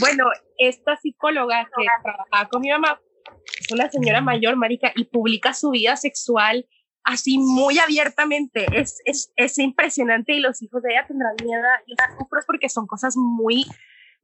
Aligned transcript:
Bueno, 0.00 0.24
esta 0.58 0.96
psicóloga 0.96 1.68
que 1.76 1.86
trabajaba 2.02 2.48
con 2.48 2.60
mi 2.60 2.70
mamá 2.70 3.00
es 3.60 3.72
una 3.72 3.90
señora 3.90 4.20
mayor, 4.20 4.56
marica, 4.56 4.92
y 4.94 5.04
publica 5.04 5.54
su 5.54 5.70
vida 5.70 5.96
sexual 5.96 6.66
así 7.06 7.38
muy 7.38 7.78
abiertamente. 7.78 8.66
Es, 8.72 9.00
es, 9.04 9.32
es 9.36 9.58
impresionante 9.58 10.34
y 10.34 10.40
los 10.40 10.60
hijos 10.60 10.82
de 10.82 10.92
ella 10.92 11.06
tendrán 11.06 11.34
miedo 11.42 11.62
y 11.86 11.94
sufro 12.18 12.40
porque 12.46 12.68
son 12.68 12.86
cosas 12.86 13.14
muy, 13.16 13.64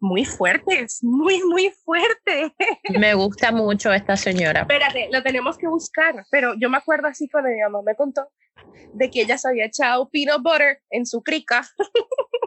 muy 0.00 0.24
fuertes, 0.24 0.98
muy, 1.02 1.42
muy 1.44 1.70
fuertes. 1.84 2.50
Me 2.98 3.14
gusta 3.14 3.52
mucho 3.52 3.92
esta 3.92 4.16
señora. 4.16 4.62
Espérate, 4.62 5.08
lo 5.12 5.22
tenemos 5.22 5.56
que 5.56 5.68
buscar, 5.68 6.26
pero 6.30 6.54
yo 6.58 6.68
me 6.68 6.76
acuerdo 6.76 7.06
así 7.06 7.28
cuando 7.28 7.50
mi 7.50 7.60
mamá 7.60 7.82
me 7.86 7.94
contó 7.94 8.28
de 8.92 9.10
que 9.10 9.22
ella 9.22 9.38
se 9.38 9.48
había 9.48 9.66
echado 9.66 10.10
peanut 10.10 10.42
butter 10.42 10.82
en 10.90 11.06
su 11.06 11.22
crica. 11.22 11.62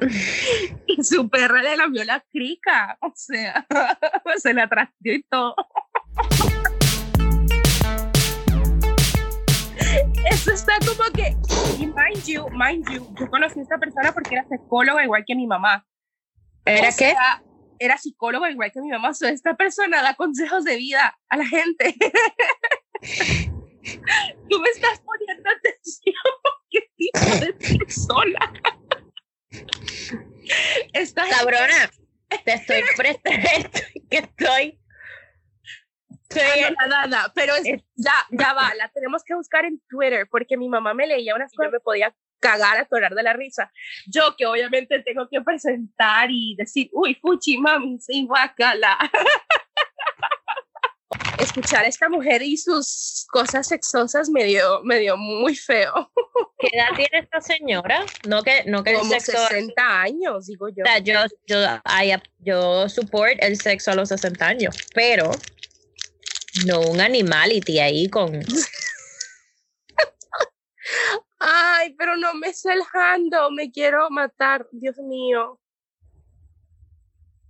y 0.86 1.02
su 1.02 1.28
perra 1.28 1.62
le 1.62 1.76
lamió 1.76 2.04
la 2.04 2.20
crica, 2.30 2.98
o 3.00 3.12
sea, 3.14 3.66
se 4.36 4.54
la 4.54 4.68
trasteó 4.68 5.14
y 5.14 5.22
todo. 5.24 5.54
Eso 10.30 10.52
está 10.52 10.78
como 10.80 11.10
que, 11.12 11.36
y 11.78 11.86
mind 11.86 12.24
you, 12.26 12.48
mind 12.50 12.88
you, 12.90 13.14
yo 13.18 13.28
conocí 13.30 13.58
a 13.58 13.62
esta 13.62 13.78
persona 13.78 14.12
porque 14.12 14.34
era 14.34 14.46
psicóloga 14.48 15.02
igual 15.04 15.24
que 15.26 15.34
mi 15.34 15.46
mamá. 15.46 15.84
¿Era 16.64 16.92
qué? 16.92 17.14
Era 17.78 17.96
psicóloga 17.96 18.50
igual 18.50 18.70
que 18.72 18.80
mi 18.80 18.90
mamá. 18.90 19.14
So, 19.14 19.26
esta 19.26 19.56
persona 19.56 20.02
da 20.02 20.14
consejos 20.14 20.64
de 20.64 20.76
vida 20.76 21.18
a 21.28 21.36
la 21.36 21.46
gente. 21.46 21.94
Tú 24.50 24.60
me 24.60 24.68
estás 24.68 25.00
poniendo 25.00 25.50
atención. 25.50 26.14
¿Qué 26.70 26.80
tipo 26.96 27.18
de 27.40 27.52
persona? 27.78 28.52
Esta 30.92 31.28
Cabrona, 31.28 31.90
te 32.44 32.52
estoy 32.52 32.82
prestando 32.96 33.48
que 34.10 34.18
estoy. 34.18 34.78
Sí, 36.30 36.40
nada, 36.78 37.06
nada, 37.08 37.32
pero 37.34 37.54
ya, 37.96 38.14
ya 38.30 38.52
va, 38.52 38.72
la 38.76 38.88
tenemos 38.90 39.24
que 39.24 39.34
buscar 39.34 39.64
en 39.64 39.80
Twitter 39.88 40.28
porque 40.30 40.56
mi 40.56 40.68
mamá 40.68 40.94
me 40.94 41.08
leía 41.08 41.34
unas 41.34 41.52
cosas, 41.52 41.72
me 41.72 41.80
podía 41.80 42.14
cagar, 42.38 42.78
a 42.78 42.82
atorar 42.82 43.14
de 43.14 43.22
la 43.24 43.32
risa. 43.32 43.72
Yo 44.06 44.36
que 44.36 44.46
obviamente 44.46 45.00
tengo 45.00 45.28
que 45.28 45.40
presentar 45.40 46.30
y 46.30 46.54
decir, 46.56 46.88
uy, 46.92 47.16
fuchi, 47.16 47.58
mami, 47.58 47.98
sí, 48.00 48.26
guacala. 48.26 48.96
Escuchar 51.38 51.84
a 51.84 51.88
esta 51.88 52.08
mujer 52.08 52.42
y 52.42 52.56
sus 52.56 53.26
cosas 53.30 53.66
sexosas 53.66 54.28
me 54.30 54.44
dio, 54.44 54.82
me 54.84 54.98
dio 55.00 55.16
muy 55.16 55.56
feo. 55.56 56.10
¿Qué 56.58 56.68
edad 56.72 56.94
tiene 56.94 57.24
esta 57.24 57.40
señora? 57.40 58.04
No 58.28 58.42
que, 58.42 58.64
no 58.66 58.84
que 58.84 58.94
Como 58.94 59.12
el 59.14 59.20
sexo... 59.20 59.46
60 59.48 60.02
años, 60.02 60.46
digo 60.46 60.68
yo. 60.68 60.84
O 60.84 60.86
sea, 60.86 60.98
yo, 60.98 61.14
yo, 61.46 61.58
yo 62.38 62.88
support 62.88 63.42
el 63.42 63.56
sexo 63.60 63.90
a 63.90 63.94
los 63.94 64.10
60 64.10 64.46
años, 64.46 64.76
pero 64.94 65.30
no 66.66 66.80
un 66.80 67.00
animality 67.00 67.80
ahí 67.80 68.08
con... 68.08 68.40
Ay, 71.40 71.94
pero 71.98 72.16
no 72.16 72.34
me 72.34 72.52
sé 72.52 72.72
el 72.72 72.82
handle, 72.92 73.48
me 73.56 73.72
quiero 73.72 74.10
matar, 74.10 74.66
Dios 74.72 74.98
mío. 74.98 75.58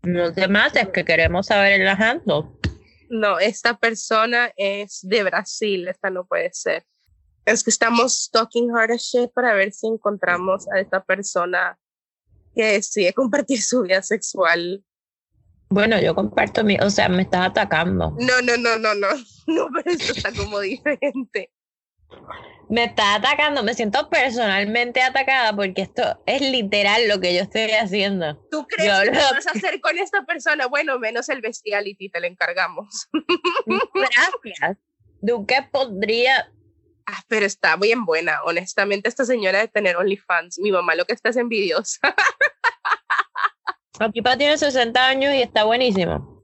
No 0.03 0.33
te 0.33 0.47
mates, 0.47 0.89
que 0.89 1.05
queremos 1.05 1.47
saber 1.47 1.81
el 1.81 1.89
handle. 1.89 2.45
No, 3.11 3.41
esta 3.41 3.77
persona 3.77 4.53
es 4.57 5.01
de 5.03 5.25
Brasil, 5.25 5.89
esta 5.89 6.11
no 6.11 6.25
puede 6.25 6.51
ser. 6.53 6.87
Es 7.45 7.65
que 7.65 7.71
estamos 7.71 8.31
talking 8.33 8.71
hard 8.71 8.93
as 8.93 9.03
shit 9.03 9.33
para 9.35 9.53
ver 9.55 9.73
si 9.73 9.89
encontramos 9.89 10.69
a 10.71 10.79
esta 10.79 11.03
persona 11.03 11.77
que 12.55 12.65
decide 12.75 13.13
compartir 13.13 13.61
su 13.61 13.83
vida 13.83 14.01
sexual. 14.03 14.85
Bueno, 15.71 16.01
yo 16.01 16.15
comparto 16.15 16.63
mi, 16.63 16.79
o 16.79 16.89
sea, 16.89 17.09
me 17.09 17.23
estás 17.23 17.49
atacando. 17.49 18.15
No, 18.17 18.43
no, 18.43 18.57
no, 18.57 18.79
no, 18.79 18.95
no, 18.95 19.09
no, 19.49 19.69
pero 19.75 19.91
esto 19.91 20.13
está 20.13 20.33
como 20.33 20.61
diferente 20.61 21.51
me 22.71 22.85
está 22.85 23.17
atacando, 23.17 23.65
me 23.65 23.75
siento 23.75 24.09
personalmente 24.09 25.03
atacada 25.03 25.55
porque 25.55 25.83
esto 25.83 26.23
es 26.25 26.41
literal 26.41 27.09
lo 27.09 27.21
que 27.21 27.35
yo 27.35 27.43
estoy 27.43 27.73
haciendo. 27.73 28.37
¿Tú 28.49 28.65
crees 28.69 29.11
que 29.11 29.11
vas 29.11 29.47
a 29.49 29.51
hacer 29.51 29.81
con 29.81 29.99
esta 29.99 30.25
persona? 30.25 30.69
Bueno, 30.69 30.99
menos 31.01 31.29
el 31.29 31.41
bestiality, 31.41 32.09
te 32.11 32.21
lo 32.21 32.29
encargamos. 32.29 33.09
Gracias. 33.67 34.79
Duque 35.21 35.69
podría... 35.71 36.51
Ah, 37.07 37.25
pero 37.27 37.45
está 37.45 37.75
bien 37.75 38.05
buena, 38.05 38.41
honestamente, 38.45 39.09
esta 39.09 39.25
señora 39.25 39.59
de 39.59 39.67
tener 39.67 39.97
OnlyFans. 39.97 40.61
Mi 40.61 40.71
mamá 40.71 40.95
lo 40.95 41.05
que 41.07 41.13
está 41.13 41.31
es 41.31 41.37
envidiosa. 41.37 41.99
Akipa 43.99 44.37
tiene 44.37 44.57
60 44.57 45.09
años 45.09 45.35
y 45.35 45.43
está 45.43 45.65
buenísimo. 45.65 46.41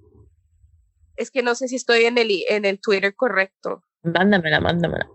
Es 1.15 1.31
que 1.31 1.43
no 1.43 1.55
sé 1.55 1.69
si 1.69 1.77
estoy 1.77 2.07
en 2.07 2.19
el, 2.19 2.31
en 2.49 2.65
el 2.65 2.81
Twitter 2.81 3.15
correcto. 3.15 3.85
Mándamela, 4.03 4.61
mándamela. 4.61 5.09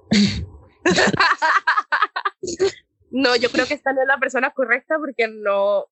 No, 3.11 3.35
yo 3.35 3.49
creo 3.51 3.65
que 3.67 3.73
esta 3.73 3.93
no 3.93 4.01
es 4.01 4.07
la 4.07 4.17
persona 4.17 4.51
correcta 4.51 4.97
porque 4.97 5.27
no, 5.27 5.85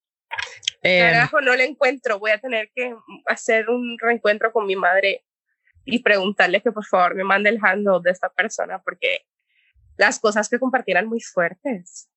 eh, 0.81 0.99
carajo, 0.99 1.41
no 1.41 1.55
la 1.55 1.63
encuentro. 1.63 2.19
Voy 2.19 2.31
a 2.31 2.39
tener 2.39 2.71
que 2.73 2.95
hacer 3.25 3.69
un 3.69 3.97
reencuentro 3.99 4.51
con 4.51 4.65
mi 4.65 4.75
madre 4.75 5.23
y 5.85 5.99
preguntarle 5.99 6.61
que 6.61 6.71
por 6.71 6.85
favor 6.85 7.15
me 7.15 7.23
mande 7.23 7.49
el 7.49 7.59
handle 7.61 7.99
de 8.03 8.11
esta 8.11 8.29
persona 8.29 8.79
porque 8.79 9.25
las 9.97 10.19
cosas 10.19 10.47
que 10.49 10.59
compartieran 10.59 11.07
muy 11.07 11.19
fuertes. 11.19 12.09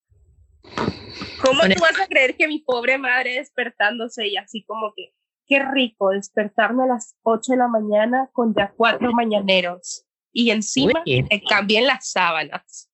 ¿Cómo 1.43 1.63
tú 1.63 1.81
vas 1.81 2.01
a 2.01 2.07
creer 2.07 2.37
que 2.37 2.47
mi 2.47 2.61
pobre 2.61 2.97
madre 2.99 3.35
despertándose 3.35 4.29
y 4.29 4.37
así 4.37 4.63
como 4.65 4.93
que, 4.95 5.13
qué 5.47 5.59
rico 5.59 6.11
despertarme 6.11 6.85
a 6.85 6.87
las 6.87 7.17
8 7.23 7.53
de 7.53 7.59
la 7.59 7.67
mañana 7.67 8.31
con 8.33 8.55
ya 8.55 8.73
cuatro 8.77 9.13
mañaneros? 9.13 10.07
Y 10.33 10.51
encima 10.51 11.03
te 11.05 11.43
cambien 11.49 11.87
las 11.87 12.11
sábanas. 12.11 12.91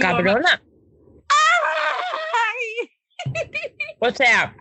Cabrona. 0.00 0.62
O 4.00 4.10
sea, 4.10 4.54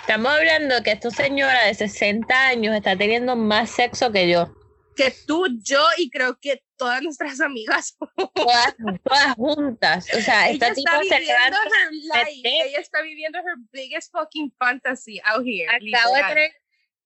estamos 0.00 0.30
hablando 0.30 0.82
que 0.82 0.90
esta 0.90 1.10
señora 1.10 1.64
de 1.64 1.74
60 1.74 2.48
años 2.48 2.76
está 2.76 2.94
teniendo 2.96 3.34
más 3.34 3.70
sexo 3.70 4.12
que 4.12 4.28
yo. 4.28 4.54
Que 4.94 5.14
tú, 5.26 5.46
yo 5.62 5.80
y 5.96 6.10
creo 6.10 6.38
que 6.38 6.62
todas 6.76 7.00
nuestras 7.02 7.40
amigas. 7.40 7.96
Todas, 8.34 8.76
todas 9.02 9.34
juntas. 9.36 10.06
O 10.14 10.20
sea, 10.20 10.50
esta 10.50 10.74
tipa 10.74 11.00
se 11.02 11.20
levanta. 11.20 11.58
Ella 12.44 12.78
está 12.78 13.00
viviendo 13.00 13.38
her 13.38 13.56
biggest 13.72 14.12
fucking 14.12 14.52
fantasy 14.58 15.18
out 15.24 15.46
here. 15.46 15.66
Acabo 15.68 16.14
de 16.14 16.22
tener 16.24 16.52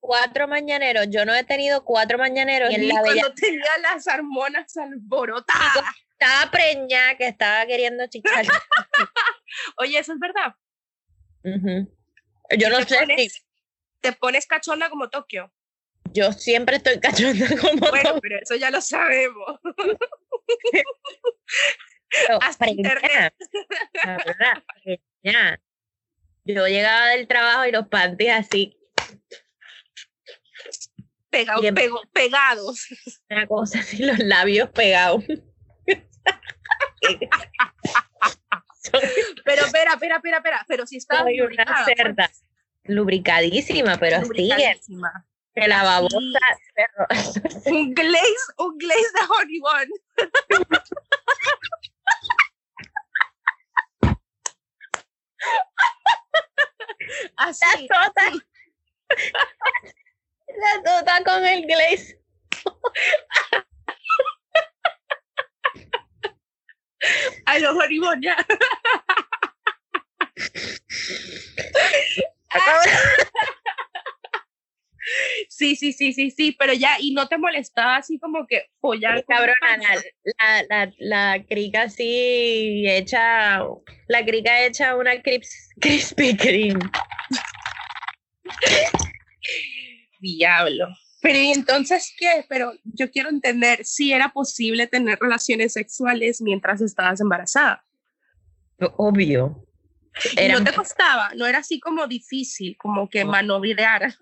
cuatro 0.02 0.48
mañaneros. 0.48 1.06
Yo 1.08 1.24
no 1.24 1.32
he 1.34 1.44
tenido 1.44 1.84
cuatro 1.84 2.18
mañaneros. 2.18 2.70
Y 2.72 2.74
en 2.74 2.88
la 2.88 3.00
cuando 3.00 3.32
tenía 3.34 3.78
las 3.80 4.06
hormonas 4.06 4.76
alborotadas. 4.76 5.84
Estaba 6.10 6.50
preñada 6.50 7.16
que 7.16 7.28
estaba 7.28 7.64
queriendo 7.66 8.06
chichar. 8.08 8.44
Oye, 9.78 9.98
eso 9.98 10.12
es 10.12 10.18
verdad. 10.18 10.54
Yo 12.58 12.68
no 12.68 12.82
sé 12.82 13.06
si... 13.16 13.30
Te 14.00 14.12
pones 14.12 14.46
cachonda 14.46 14.90
como 14.90 15.08
Tokio. 15.08 15.52
Yo 16.12 16.32
siempre 16.32 16.76
estoy 16.76 16.98
cachonda 16.98 17.46
como 17.60 17.88
Bueno, 17.88 18.18
pero 18.20 18.38
eso 18.40 18.56
ya 18.56 18.70
lo 18.70 18.80
sabemos. 18.80 19.60
Hasta 22.40 22.68
internet. 22.68 23.34
Yo 26.44 26.66
llegaba 26.66 27.08
del 27.10 27.28
trabajo 27.28 27.66
y 27.66 27.72
los 27.72 27.86
panties 27.86 28.32
así 28.32 28.81
pegados, 31.32 31.64
pegados. 32.12 32.86
Una 33.30 33.46
cosa 33.46 33.78
así, 33.80 34.04
los 34.04 34.18
labios 34.18 34.68
pegados. 34.70 35.24
pero 39.44 39.66
espera, 39.66 39.94
espera, 39.94 40.16
espera, 40.16 40.36
espera, 40.36 40.64
pero 40.68 40.86
si 40.86 40.98
está 40.98 41.24
lubricada. 41.24 41.86
Pues. 42.14 42.44
Lubricadísima, 42.84 43.96
pero 43.96 44.20
lubricadísima. 44.20 45.26
Que 45.54 45.68
la 45.68 45.82
babosa. 45.82 46.38
un 47.66 47.92
glaze, 47.94 48.52
un 48.58 48.78
glaze 48.78 49.00
de 49.00 49.20
honey 49.28 49.60
one. 49.62 49.90
Así. 57.36 57.88
La 60.56 60.82
tota 60.84 61.24
con 61.24 61.44
el 61.44 61.66
glaze. 61.66 62.18
A 67.46 67.58
los 67.58 67.76
ya. 68.20 68.36
Sí, 75.48 75.76
sí, 75.76 75.92
sí, 75.92 76.12
sí, 76.12 76.30
sí, 76.30 76.52
pero 76.58 76.72
ya, 76.72 76.96
y 76.98 77.12
no 77.12 77.26
te 77.28 77.36
molestaba 77.36 77.96
así 77.96 78.18
como 78.18 78.46
que 78.46 78.70
follar. 78.80 79.24
cabrona, 79.26 79.78
la, 80.24 80.62
la, 80.68 80.92
la, 80.98 81.44
crica 81.44 81.82
así 81.82 82.84
hecha, 82.86 83.60
la 84.08 84.24
crica 84.24 84.64
hecha 84.64 84.96
una 84.96 85.12
crispy 85.80 86.36
cream. 86.36 86.78
Diablo. 90.22 90.86
Pero 91.20 91.38
¿y 91.38 91.52
entonces 91.52 92.14
qué? 92.18 92.46
Pero 92.48 92.72
yo 92.84 93.10
quiero 93.10 93.28
entender 93.28 93.84
si 93.84 94.12
era 94.12 94.30
posible 94.32 94.86
tener 94.86 95.18
relaciones 95.20 95.74
sexuales 95.74 96.40
mientras 96.40 96.80
estabas 96.80 97.20
embarazada. 97.20 97.84
Obvio. 98.96 99.66
No 100.50 100.64
te 100.64 100.72
costaba, 100.72 101.30
no 101.36 101.46
era 101.46 101.58
así 101.58 101.80
como 101.80 102.06
difícil, 102.06 102.76
como 102.76 103.08
que 103.08 103.24
manobrear. 103.24 104.14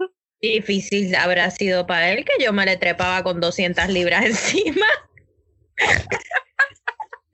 Difícil 0.43 1.15
habrá 1.15 1.51
sido 1.51 1.87
para 1.87 2.13
él 2.13 2.25
que 2.25 2.43
yo 2.43 2.53
me 2.53 2.65
le 2.65 2.77
trepaba 2.77 3.23
con 3.23 3.41
200 3.41 3.89
libras 3.89 4.25
encima. 4.27 4.87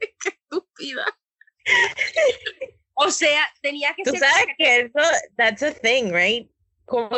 Qué 0.00 0.28
estúpida. 0.28 1.04
O 2.94 3.10
sea, 3.10 3.42
tenía 3.60 3.92
que 3.94 4.04
Tú 4.04 4.10
ser. 4.12 4.20
sabes 4.20 4.46
que 4.56 4.80
eso, 4.80 5.00
that's 5.36 5.62
a 5.62 5.72
thing, 5.72 6.12
right? 6.12 6.48
Como, 6.86 7.10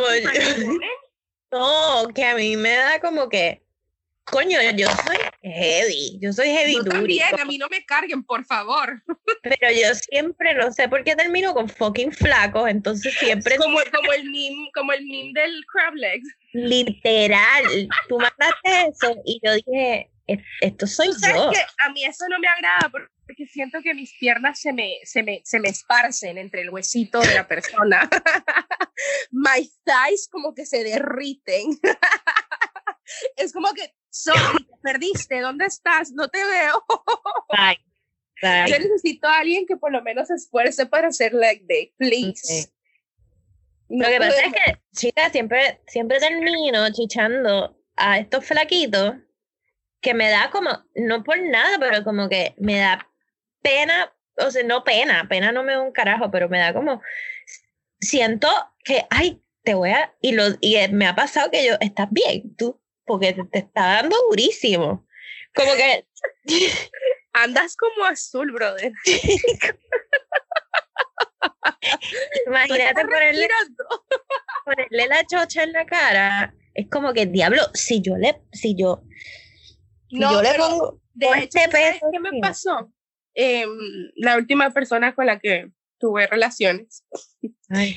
no, 1.50 2.08
que 2.14 2.24
a 2.24 2.34
mí 2.34 2.56
me 2.56 2.70
da 2.76 3.00
como 3.00 3.28
que, 3.28 3.62
coño, 4.24 4.58
yo 4.76 4.86
soy 5.06 5.16
heavy, 5.42 6.18
yo 6.20 6.32
soy 6.32 6.48
heavy 6.48 6.74
Yo 6.74 6.82
duty. 6.84 6.90
también, 6.90 7.40
a 7.40 7.44
mí 7.44 7.58
no 7.58 7.68
me 7.68 7.84
carguen, 7.84 8.22
por 8.22 8.44
favor. 8.44 9.02
Pero 9.42 9.70
yo 9.72 9.94
siempre, 9.94 10.52
no 10.54 10.70
sé 10.72 10.88
por 10.88 11.04
qué 11.04 11.14
termino 11.14 11.54
con 11.54 11.68
fucking 11.68 12.12
flacos, 12.12 12.68
entonces 12.68 13.14
siempre, 13.14 13.56
Como, 13.56 13.78
como, 13.94 14.12
el 14.12 14.24
meme, 14.24 14.68
como 14.74 14.92
el 14.92 15.06
meme 15.06 15.32
del 15.40 15.64
crab 15.72 15.94
legs. 15.94 16.28
literal, 16.52 17.88
tú 18.08 18.18
mandaste 18.18 18.88
eso 18.90 19.14
y 19.24 19.40
yo 19.42 19.54
dije, 19.54 20.10
"E- 20.26 20.42
esto 20.60 20.86
soy 20.86 21.08
yo. 21.08 21.50
que 21.52 21.60
a 21.78 21.90
mí 21.90 22.04
eso 22.04 22.24
no 22.28 22.38
me 22.38 22.48
agrada 22.48 22.90
porque 22.90 23.46
siento 23.46 23.80
que 23.82 23.94
mis 23.94 24.12
piernas 24.18 24.60
se 24.60 24.72
me, 24.72 24.96
se 25.04 25.22
me, 25.22 25.40
se 25.44 25.60
me 25.60 25.68
esparcen 25.68 26.36
entre 26.38 26.62
el 26.62 26.70
huesito 26.70 27.20
de 27.20 27.34
la 27.34 27.46
persona. 27.46 28.08
My 29.56 29.70
thighs 29.84 30.28
como 30.30 30.54
que 30.54 30.66
se 30.66 30.84
derriten. 30.84 31.78
es 33.36 33.52
como 33.52 33.72
que, 33.72 33.94
sorry, 34.10 34.64
te 34.64 34.76
perdiste, 34.82 35.40
¿dónde 35.40 35.66
estás? 35.66 36.12
No 36.12 36.28
te 36.28 36.44
veo. 36.44 36.84
Ay, 37.50 37.76
ay. 38.42 38.70
Yo 38.70 38.78
necesito 38.78 39.26
a 39.26 39.38
alguien 39.38 39.66
que 39.66 39.76
por 39.76 39.92
lo 39.92 40.02
menos 40.02 40.28
se 40.28 40.34
esfuerce 40.34 40.86
para 40.86 41.08
hacer 41.08 41.32
leg 41.32 41.66
day, 41.66 41.92
please. 41.96 42.70
No 43.88 44.04
Lo 44.04 44.10
que 44.10 44.18
pasa 44.18 44.40
es 44.42 44.52
que, 44.52 44.82
chicas, 44.94 45.32
siempre, 45.32 45.80
siempre 45.86 46.18
termino 46.18 46.90
chichando 46.92 47.74
a 47.96 48.18
estos 48.18 48.44
flaquitos 48.44 49.14
que 50.00 50.14
me 50.14 50.28
da 50.28 50.50
como, 50.50 50.70
no 50.94 51.24
por 51.24 51.40
nada, 51.40 51.78
pero 51.78 52.04
como 52.04 52.28
que 52.28 52.54
me 52.58 52.78
da 52.78 53.08
pena, 53.62 54.12
o 54.36 54.50
sea, 54.50 54.62
no 54.62 54.84
pena, 54.84 55.26
pena 55.28 55.52
no 55.52 55.64
me 55.64 55.72
da 55.72 55.80
un 55.80 55.92
carajo, 55.92 56.30
pero 56.30 56.48
me 56.48 56.58
da 56.58 56.72
como, 56.72 57.00
siento 58.00 58.48
que, 58.84 59.06
ay, 59.10 59.42
te 59.62 59.74
voy 59.74 59.90
a, 59.90 60.14
y, 60.20 60.32
lo, 60.32 60.44
y 60.60 60.76
eh, 60.76 60.88
me 60.88 61.06
ha 61.06 61.14
pasado 61.14 61.50
que 61.50 61.66
yo, 61.66 61.74
estás 61.80 62.08
bien, 62.10 62.54
tú, 62.56 62.80
porque 63.04 63.32
te, 63.32 63.44
te 63.44 63.58
está 63.58 63.86
dando 63.86 64.16
durísimo. 64.30 65.06
Como 65.54 65.72
que, 65.74 66.06
Andas 67.32 67.76
como 67.76 68.04
azul, 68.06 68.50
brother. 68.52 68.92
imagínate 72.46 73.04
ponerle, 73.04 73.48
ponerle 74.64 75.06
la 75.06 75.24
chocha 75.24 75.62
en 75.62 75.72
la 75.72 75.86
cara, 75.86 76.54
es 76.74 76.88
como 76.90 77.12
que, 77.12 77.26
diablo, 77.26 77.62
si 77.74 78.00
yo 78.00 78.16
le, 78.16 78.42
si 78.52 78.74
yo, 78.76 79.02
si 80.08 80.18
No, 80.18 80.32
yo 80.32 80.42
le 80.42 80.50
pero 80.50 80.68
pongo 80.68 81.00
de 81.14 81.26
con 81.26 81.38
hecho, 81.38 81.58
este 81.58 81.70
¿sabes 81.70 81.92
peso 81.92 82.06
qué 82.12 82.18
me 82.18 82.40
pasó? 82.40 82.92
Em, 83.34 83.70
la 84.16 84.36
última 84.36 84.70
persona 84.70 85.14
con 85.14 85.26
la 85.26 85.38
que 85.38 85.70
tuve 85.98 86.26
relaciones, 86.26 87.04
Ay, 87.68 87.96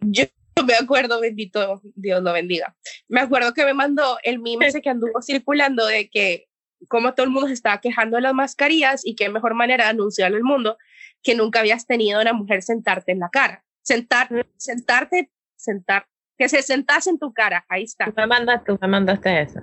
yo 0.00 0.24
me 0.66 0.74
acuerdo, 0.74 1.20
bendito 1.20 1.80
Dios 1.94 2.22
lo 2.22 2.32
bendiga, 2.32 2.76
me 3.08 3.20
acuerdo 3.20 3.54
que 3.54 3.64
me 3.64 3.74
mandó 3.74 4.18
el 4.22 4.38
meme 4.38 4.66
ese 4.66 4.82
que 4.82 4.90
anduvo 4.90 5.22
circulando 5.22 5.86
de 5.86 6.10
que 6.10 6.48
como 6.88 7.14
todo 7.14 7.24
el 7.24 7.32
mundo 7.32 7.48
se 7.48 7.54
estaba 7.54 7.80
quejando 7.80 8.16
de 8.16 8.22
las 8.22 8.34
mascarillas 8.34 9.04
y 9.04 9.16
qué 9.16 9.28
mejor 9.28 9.54
manera 9.54 9.84
de 9.84 9.90
anunciarle 9.90 10.36
al 10.36 10.44
mundo 10.44 10.76
que 11.22 11.34
nunca 11.34 11.60
habías 11.60 11.86
tenido 11.86 12.20
una 12.20 12.32
mujer 12.32 12.62
sentarte 12.62 13.12
en 13.12 13.18
la 13.18 13.28
cara, 13.30 13.64
sentar, 13.82 14.28
sentarte, 14.56 15.30
sentar, 15.56 16.06
que 16.36 16.48
se 16.48 16.62
sentase 16.62 17.10
en 17.10 17.18
tu 17.18 17.32
cara, 17.32 17.64
ahí 17.68 17.84
está. 17.84 18.04
tú 18.06 18.12
me 18.16 18.26
mandaste, 18.26 18.72
tú 18.72 18.78
me 18.80 18.88
mandaste 18.88 19.42
eso. 19.42 19.60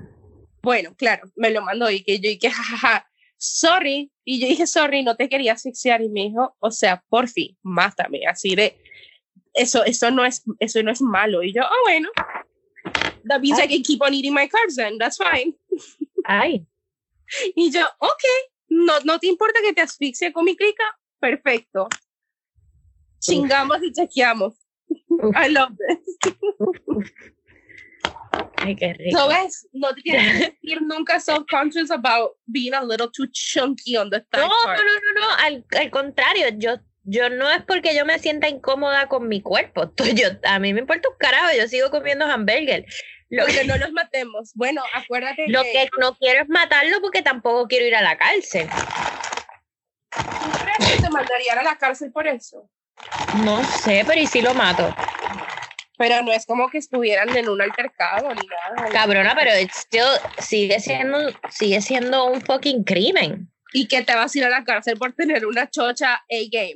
Bueno, 0.62 0.96
claro, 0.98 1.30
me 1.36 1.52
lo 1.52 1.62
mandó 1.62 1.90
y 1.90 2.04
que 2.04 2.20
yo 2.20 2.30
dije, 2.30 2.50
jajaja, 2.52 3.08
sorry. 3.38 4.12
Y 4.24 4.40
yo 4.40 4.48
dije, 4.48 4.68
sorry, 4.68 5.04
no 5.04 5.16
te 5.16 5.30
quería 5.30 5.54
asfixiar. 5.54 6.02
Y 6.02 6.10
me 6.10 6.24
dijo, 6.24 6.56
o 6.60 6.72
sea, 6.72 7.04
por 7.10 7.28
fin, 7.28 7.58
mátame. 7.62 8.26
Así 8.28 8.56
de, 8.56 8.78
eso, 9.54 9.84
eso, 9.86 10.12
no, 10.12 10.26
es, 10.26 10.44
eso 10.60 10.84
no 10.84 10.92
es 10.92 11.02
malo. 11.02 11.44
Y 11.44 11.54
yo, 11.54 11.62
oh, 11.64 11.84
bueno, 11.86 12.10
that 13.28 13.42
means 13.42 13.60
I 13.60 13.68
can 13.68 13.82
keep 13.82 14.02
on 14.02 14.14
eating 14.14 14.34
my 14.34 14.48
carbs 14.48 14.76
then, 14.76 14.98
that's 14.98 15.18
fine. 15.18 15.56
Ay, 16.26 16.66
Y 17.56 17.72
yo, 17.72 17.86
ok, 18.00 18.24
no, 18.70 19.00
no 19.04 19.20
te 19.20 19.28
importa 19.28 19.60
que 19.62 19.74
te 19.74 19.82
asfixie 19.82 20.32
con 20.32 20.46
mi 20.46 20.56
clica, 20.56 20.84
perfecto. 21.20 21.88
Chingamos 23.20 23.82
y 23.84 23.92
chequeamos. 23.92 24.54
Uf. 25.08 25.36
I 25.36 25.50
love 25.50 25.76
this. 25.78 27.14
Ay, 28.58 28.76
qué 28.76 28.94
rico. 28.94 29.18
So 29.20 29.28
ves, 29.28 29.68
no 29.74 29.94
te 29.94 30.02
tienes 30.02 30.32
que 30.34 30.40
sentir 30.62 30.82
nunca 30.82 31.20
self-conscious 31.20 31.92
about 31.92 32.32
being 32.46 32.74
a 32.74 32.82
little 32.84 33.10
too 33.12 33.28
chunky 33.32 33.98
on 33.98 34.10
the 34.10 34.20
thigh 34.32 34.42
No, 34.42 34.48
no, 34.48 34.64
part. 34.64 34.78
no, 34.78 34.84
no, 34.84 35.22
no, 35.22 35.36
al, 35.44 35.66
al 35.80 35.90
contrario, 35.92 36.48
yo, 36.58 36.78
yo 37.04 37.30
no 37.30 37.50
es 37.52 37.62
porque 37.64 37.96
yo 37.96 38.06
me 38.06 38.18
sienta 38.20 38.50
incómoda 38.50 39.08
con 39.08 39.28
mi 39.28 39.42
cuerpo. 39.42 39.92
Yo, 40.16 40.30
a 40.44 40.60
mí 40.60 40.74
me 40.74 40.80
importa 40.82 41.10
un 41.10 41.18
carajo, 41.18 41.50
yo 41.56 41.68
sigo 41.68 41.90
comiendo 41.92 42.26
hamburger. 42.26 42.86
Lo, 43.30 43.44
Porque 43.44 43.64
no 43.66 43.76
los 43.78 43.92
matemos. 43.92 44.52
Bueno, 44.54 44.84
acuérdate 44.94 45.46
lo 45.48 45.64
que, 45.64 45.72
que 45.72 45.90
no 46.00 46.16
quiero 46.16 46.44
es 46.44 46.50
matarlo 46.50 47.02
porque 47.02 47.24
tampoco 47.24 47.68
quiero 47.68 47.86
ir 47.88 47.96
a 47.96 48.02
la 48.02 48.18
cárcel. 48.18 48.68
¿tú 50.12 50.52
crees 50.64 50.96
que 50.96 51.02
te 51.04 51.10
mandarían 51.10 51.58
a 51.60 51.64
la 51.64 51.76
cárcel 51.78 52.12
por 52.12 52.28
eso? 52.28 52.70
No 53.44 53.64
sé, 53.64 54.04
pero 54.06 54.22
¿y 54.22 54.28
si 54.28 54.42
lo 54.42 54.54
mato? 54.54 54.94
Pero 55.98 56.22
no 56.22 56.32
es 56.32 56.46
como 56.46 56.70
que 56.70 56.78
estuvieran 56.78 57.36
en 57.36 57.50
un 57.50 57.62
altercado 57.62 58.30
ni 58.34 58.42
nada. 58.48 58.90
Cabrona, 58.92 59.36
pero 59.36 59.52
still, 59.74 60.04
sigue 60.40 60.80
siendo, 60.80 61.18
sigue 61.50 61.82
siendo 61.82 62.26
un 62.26 62.42
fucking 62.42 62.84
crimen. 62.84 63.50
Y 63.74 63.88
que 63.88 64.04
te 64.04 64.16
vas 64.16 64.34
a 64.34 64.38
ir 64.38 64.46
a 64.46 64.50
la 64.50 64.64
cárcel 64.64 64.98
por 64.98 65.12
tener 65.14 65.46
una 65.46 65.70
chocha 65.70 66.24
A-game. 66.32 66.76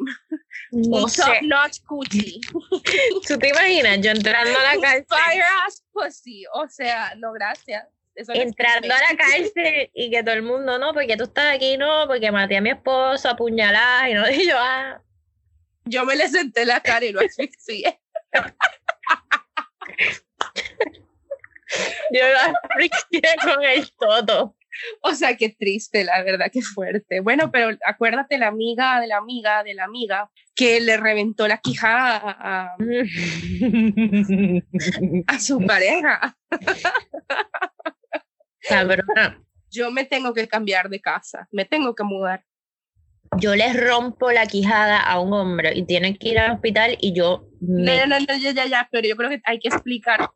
No 0.72 1.06
un 1.06 1.12
top 1.12 1.42
notch 1.44 1.80
coochie. 1.86 2.42
¿Tú 3.28 3.38
te 3.38 3.50
imaginas 3.50 4.02
yo 4.02 4.12
entrando 4.12 4.60
a 4.60 4.76
la 4.76 4.82
cárcel? 4.82 5.06
Fire 5.08 5.44
ass 5.66 5.84
pussy. 5.94 6.44
O 6.54 6.68
sea, 6.68 7.14
no, 7.18 7.32
gracias. 7.32 7.86
Eso 8.16 8.34
no 8.34 8.40
es 8.42 8.48
entrando 8.48 8.94
a 8.94 8.98
la 8.98 9.18
cárcel 9.18 9.90
y 9.94 10.12
que 10.12 10.24
todo 10.24 10.36
el 10.36 10.42
mundo, 10.42 10.78
no, 10.78 10.94
porque 10.94 11.16
tú 11.16 11.24
estás 11.24 11.56
aquí, 11.56 11.78
no, 11.78 12.06
porque 12.08 12.32
maté 12.32 12.58
a 12.58 12.62
mi 12.62 12.72
esposo, 12.72 13.30
apuñalada, 13.30 14.10
y 14.10 14.14
no, 14.14 14.30
y 14.32 14.46
yo, 14.46 14.58
ah, 14.58 15.02
Yo 15.86 16.04
me 16.04 16.18
le 16.18 16.28
senté 16.28 16.64
en 16.64 16.68
la 16.68 16.82
cara 16.82 17.06
y 17.06 17.14
lo 17.14 17.22
asfixié. 17.22 18.00
Yo 22.12 22.22
lo 22.28 22.40
asfixié 22.40 23.22
con 23.44 23.64
el 23.64 23.92
todo. 23.98 24.56
O 25.02 25.14
sea, 25.14 25.36
qué 25.36 25.50
triste, 25.50 26.04
la 26.04 26.24
verdad, 26.24 26.50
qué 26.54 26.62
fuerte. 26.62 27.20
Bueno, 27.22 27.52
pero 27.52 27.76
acuérdate 27.86 28.38
la 28.38 28.48
amiga 28.48 29.00
de 29.02 29.08
la 29.08 29.18
amiga 29.18 29.64
de 29.64 29.74
la 29.74 29.84
amiga 29.86 30.30
que 30.56 30.80
le 30.80 30.96
reventó 30.98 31.48
la 31.48 31.58
quijada 31.58 32.18
a, 32.18 32.76
a- 32.76 32.78
a 35.28 35.40
su 35.40 35.66
pareja. 35.66 36.38
Cabrona, 38.68 39.42
Yo 39.72 39.92
me 39.92 40.06
tengo 40.06 40.34
que 40.34 40.48
cambiar 40.48 40.90
de 40.90 41.02
casa, 41.02 41.48
me 41.52 41.66
tengo 41.66 41.96
que 41.96 42.04
mudar. 42.04 42.46
Yo 43.38 43.56
le 43.56 43.72
rompo 43.74 44.32
la 44.32 44.46
quijada 44.48 45.00
a 45.00 45.20
un 45.20 45.34
hombre 45.34 45.74
y 45.76 45.86
tiene 45.86 46.18
que 46.18 46.30
ir 46.30 46.40
al 46.40 46.52
hospital 46.52 46.98
y 47.00 47.14
yo 47.14 47.48
No, 47.62 47.84
me... 47.84 47.98
no, 48.06 48.08
no, 48.08 48.20
no, 48.20 48.38
ya, 48.38 48.52
ya, 48.52 48.66
ya, 48.66 48.88
pero 48.92 49.08
yo 49.08 49.16
creo 49.16 49.30
que 49.30 49.42
hay 49.46 49.60
que 49.60 49.68
explicar 49.70 50.30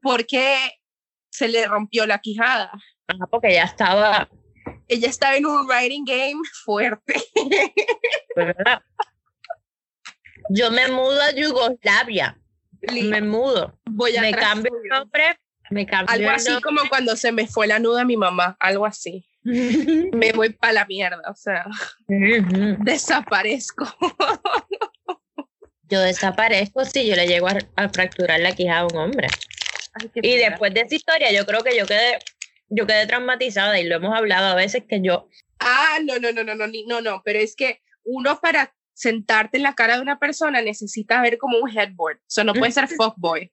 por 0.00 0.26
qué 0.26 0.56
se 1.30 1.48
le 1.48 1.66
rompió 1.66 2.06
la 2.06 2.18
quijada. 2.20 2.70
Ajá, 3.08 3.26
porque 3.30 3.52
ya 3.54 3.64
estaba, 3.64 4.28
Ella 4.86 5.08
estaba 5.08 5.36
en 5.36 5.46
un 5.46 5.66
writing 5.66 6.04
game 6.04 6.40
fuerte. 6.64 7.14
¿verdad? 8.36 8.80
Yo 10.50 10.70
me 10.70 10.88
mudo 10.88 11.20
a 11.20 11.32
Yugoslavia, 11.32 12.38
me 12.92 13.20
mudo, 13.20 13.78
Voy 13.86 14.16
a 14.16 14.22
me 14.22 14.32
cambio 14.32 14.72
el 14.82 14.88
nombre, 14.88 15.38
me 15.70 15.84
cambio 15.86 16.14
Algo 16.14 16.30
así 16.30 16.50
nombre. 16.50 16.62
como 16.62 16.88
cuando 16.88 17.16
se 17.16 17.32
me 17.32 17.46
fue 17.46 17.66
la 17.66 17.78
nuda 17.78 18.02
a 18.02 18.04
mi 18.06 18.16
mamá, 18.16 18.56
algo 18.60 18.86
así. 18.86 19.26
Me 20.12 20.32
voy 20.32 20.50
para 20.50 20.72
la 20.72 20.86
mierda, 20.86 21.22
o 21.30 21.34
sea, 21.34 21.64
desaparezco. 22.78 23.86
Yo 25.90 26.00
desaparezco 26.00 26.84
si 26.84 27.06
yo 27.06 27.16
le 27.16 27.26
llego 27.26 27.48
a, 27.48 27.56
a 27.76 27.88
fracturar 27.88 28.40
la 28.40 28.54
quijada 28.54 28.80
a 28.80 28.86
un 28.86 28.96
hombre. 28.96 29.28
Ay, 29.94 30.10
Y 30.16 30.20
pena. 30.20 30.50
después 30.50 30.74
de 30.74 30.80
esa 30.82 30.94
historia, 30.94 31.32
yo 31.32 31.46
creo 31.46 31.62
que 31.64 31.76
yo 31.76 31.86
quedé, 31.86 32.18
yo 32.68 32.86
quedé 32.86 33.06
traumatizada 33.06 33.80
y 33.80 33.84
lo 33.84 33.96
hemos 33.96 34.14
hablado 34.14 34.48
a 34.48 34.54
veces 34.54 34.84
que 34.88 35.00
yo, 35.02 35.28
Ah, 35.60 35.98
no, 36.04 36.18
no, 36.18 36.30
no, 36.32 36.44
no, 36.44 36.54
no, 36.54 36.66
no, 36.66 37.00
no, 37.00 37.22
pero 37.24 37.38
es 37.38 37.56
que 37.56 37.80
uno 38.04 38.38
para 38.40 38.74
sentarte 38.94 39.56
en 39.56 39.62
la 39.64 39.74
cara 39.74 39.96
de 39.96 40.02
una 40.02 40.18
persona 40.18 40.60
necesita 40.62 41.20
ver 41.20 41.38
como 41.38 41.58
un 41.58 41.70
headboard. 41.70 42.18
O 42.18 42.24
sea, 42.26 42.44
no 42.44 42.52
puede 42.54 42.72
ser 42.72 42.88
fuckboy. 42.88 43.52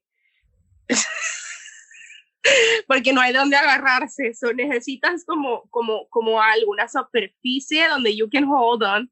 porque 2.87 3.13
no 3.13 3.21
hay 3.21 3.33
donde 3.33 3.55
agarrarse. 3.55 4.33
So 4.33 4.53
necesitas 4.53 5.25
como, 5.25 5.63
como, 5.69 6.07
como 6.09 6.41
alguna 6.41 6.87
superficie 6.87 7.87
donde 7.87 8.15
you 8.15 8.29
can 8.29 8.45
hold 8.45 8.83
on. 8.83 9.11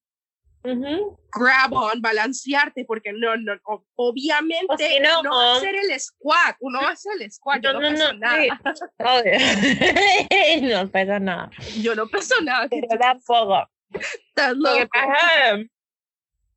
Grab 0.65 1.73
on, 1.73 2.01
balancearte, 2.01 2.85
porque 2.85 3.11
no, 3.11 3.35
no, 3.35 3.59
obviamente 3.95 5.01
no, 5.01 5.21
no, 5.21 5.31
va 5.31 5.55
a 5.55 5.57
hacer 5.57 5.75
el 5.75 5.99
squat, 5.99 6.55
uno 6.61 6.79
va 6.81 6.87
a 6.87 6.91
hacer 6.91 7.11
el 7.19 7.29
squat, 7.29 7.61
yo 7.61 7.73
no, 7.73 7.81
no 7.81 7.89
peso 7.89 8.13
nada. 8.13 8.61
no 10.61 10.87
peso 10.89 11.19
nada. 11.19 11.51
Yo 11.81 11.95
no 11.95 12.07
peso 12.07 12.35
nada. 12.41 12.69
Yo 12.71 12.97
tampoco. 12.97 13.69
Estás 13.91 14.55
loco. 14.55 14.87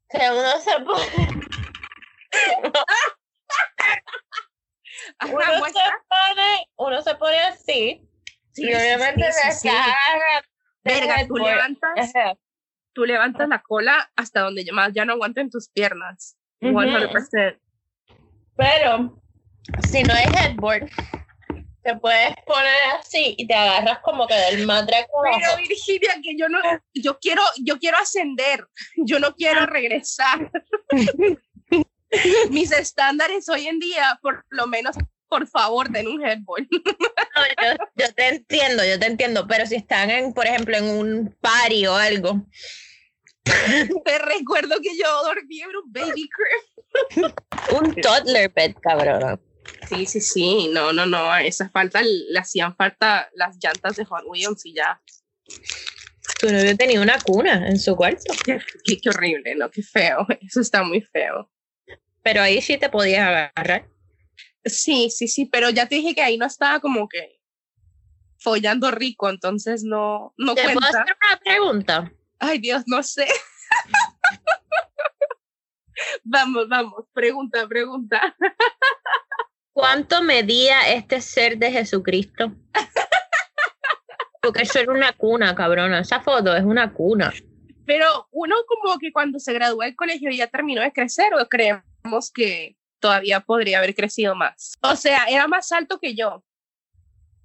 Que 0.09 0.31
uno 0.31 0.61
se 0.61 0.79
pone... 0.85 1.41
uno, 5.33 5.65
se 5.67 5.81
pone, 6.09 6.69
uno 6.77 7.03
se 7.03 7.15
pone 7.15 7.39
así 7.39 8.07
y 8.57 8.75
obviamente 8.75 9.31
sí, 9.33 9.69
Verga, 10.83 11.27
tú 11.27 11.37
levantas, 11.37 12.13
tú 12.93 13.05
levantas 13.05 13.49
la 13.49 13.61
cola 13.61 14.11
hasta 14.15 14.41
donde 14.41 14.65
más 14.73 14.93
ya 14.95 15.05
no 15.05 15.15
aguanten 15.15 15.51
tus 15.51 15.69
piernas. 15.69 16.37
100%. 16.61 17.59
Pero 18.57 19.21
si 19.81 20.03
no 20.05 20.15
hay 20.15 20.27
headboard, 20.27 20.89
te 21.83 21.97
puedes 21.97 22.35
poner 22.47 22.73
así 22.99 23.35
y 23.37 23.47
te 23.47 23.55
agarras 23.55 23.99
como 23.99 24.27
que 24.27 24.35
del 24.35 24.67
matraco. 24.67 25.23
Pero 25.23 25.57
Virginia, 25.57 26.15
que 26.23 26.37
yo 26.37 26.49
no, 26.49 26.59
yo 26.95 27.19
quiero, 27.19 27.43
yo 27.63 27.79
quiero 27.79 27.99
ascender, 27.99 28.67
yo 28.97 29.19
no 29.19 29.35
quiero 29.35 29.67
regresar. 29.67 30.51
Mis 32.51 32.73
estándares 32.73 33.49
hoy 33.49 33.67
en 33.67 33.79
día, 33.79 34.19
por 34.23 34.45
lo 34.51 34.67
menos, 34.67 34.97
por 35.29 35.47
favor, 35.47 35.91
den 35.91 36.09
un 36.09 36.25
headboard. 36.25 36.67
yo, 37.97 38.15
te 38.15 38.29
entiendo, 38.29 38.85
yo 38.85 38.99
te 38.99 39.07
entiendo, 39.07 39.47
pero 39.47 39.67
si 39.67 39.77
están, 39.77 40.11
en, 40.11 40.33
por 40.33 40.47
ejemplo, 40.47 40.77
en 40.77 40.85
un 40.85 41.37
party 41.41 41.87
o 41.87 41.95
algo. 41.95 42.47
Te 44.05 44.19
recuerdo 44.19 44.75
que 44.83 44.97
yo 44.99 45.23
dormí 45.23 45.61
en 45.61 45.69
un 45.69 45.93
baby 45.93 46.29
crib. 46.29 47.33
un 47.79 47.95
toddler 47.95 48.51
bed, 48.53 48.75
cabrón. 48.83 49.41
Sí, 49.89 50.05
sí, 50.07 50.21
sí, 50.21 50.69
no, 50.73 50.93
no, 50.93 51.07
no, 51.07 51.37
esa 51.37 51.69
falta, 51.71 52.03
le 52.03 52.39
hacían 52.39 52.75
falta 52.75 53.31
las 53.35 53.57
llantas 53.63 53.95
de 53.97 54.05
Juan 54.05 54.25
Williams 54.27 54.67
y 54.67 54.75
ya. 54.75 55.01
Tu 56.41 56.51
novio 56.51 56.77
tenía 56.77 57.01
una 57.01 57.21
cuna 57.21 57.69
en 57.69 57.79
su 57.79 57.95
cuarto. 57.95 58.35
Qué, 58.45 58.59
qué 59.01 59.11
horrible, 59.11 59.55
¿no? 59.55 59.71
Qué 59.71 59.83
feo, 59.83 60.27
eso 60.41 60.61
está 60.61 60.83
muy 60.83 61.03
feo. 61.03 61.49
Pero 62.27 62.43
ahí 62.43 62.61
sí 62.61 62.77
te 62.77 62.89
podías 62.89 63.25
agarrar. 63.25 63.89
Sí, 64.65 65.11
sí, 65.11 65.29
sí, 65.29 65.47
pero 65.47 65.71
ya 65.71 65.87
te 65.87 65.95
dije 65.95 66.13
que 66.13 66.23
ahí 66.23 66.37
no 66.37 66.45
estaba 66.45 66.81
como 66.81 67.09
que 67.09 67.41
follando 68.41 68.91
rico, 68.91 69.31
entonces 69.31 69.85
no, 69.85 70.35
no 70.37 70.57
¿Te 70.57 70.65
cuenta. 70.65 70.81
puedo 70.81 70.89
hacer 70.89 71.17
una 71.25 71.39
pregunta? 71.39 72.13
Ay, 72.41 72.59
Dios, 72.59 72.83
no 72.89 73.01
sé. 73.05 73.29
vamos, 76.25 76.69
vamos, 76.69 77.05
pregunta, 77.13 77.69
pregunta. 77.69 78.37
¿Cuánto 79.73 80.21
medía 80.21 80.95
este 80.95 81.21
ser 81.21 81.59
de 81.59 81.71
Jesucristo? 81.71 82.53
Porque 84.43 84.63
eso 84.63 84.81
era 84.81 84.91
una 84.91 85.13
cuna, 85.13 85.55
cabrona. 85.55 86.01
Esa 86.01 86.21
foto 86.21 86.57
es 86.57 86.65
una 86.65 86.93
cuna. 86.93 87.33
Pero 87.85 88.27
uno 88.33 88.57
como 88.67 88.99
que 88.99 89.13
cuando 89.13 89.39
se 89.39 89.53
graduó 89.53 89.83
del 89.83 89.95
colegio 89.95 90.29
ya 90.33 90.49
terminó 90.49 90.83
de 90.83 90.93
crecer 90.93 91.33
o 91.35 91.49
creemos 91.49 91.85
que 92.33 92.77
todavía 93.01 93.41
podría 93.41 93.79
haber 93.79 93.95
crecido 93.95 94.35
más. 94.35 94.75
O 94.83 94.97
sea, 94.97 95.25
era 95.25 95.47
más 95.47 95.71
alto 95.73 95.99
que 95.99 96.15
yo. 96.15 96.45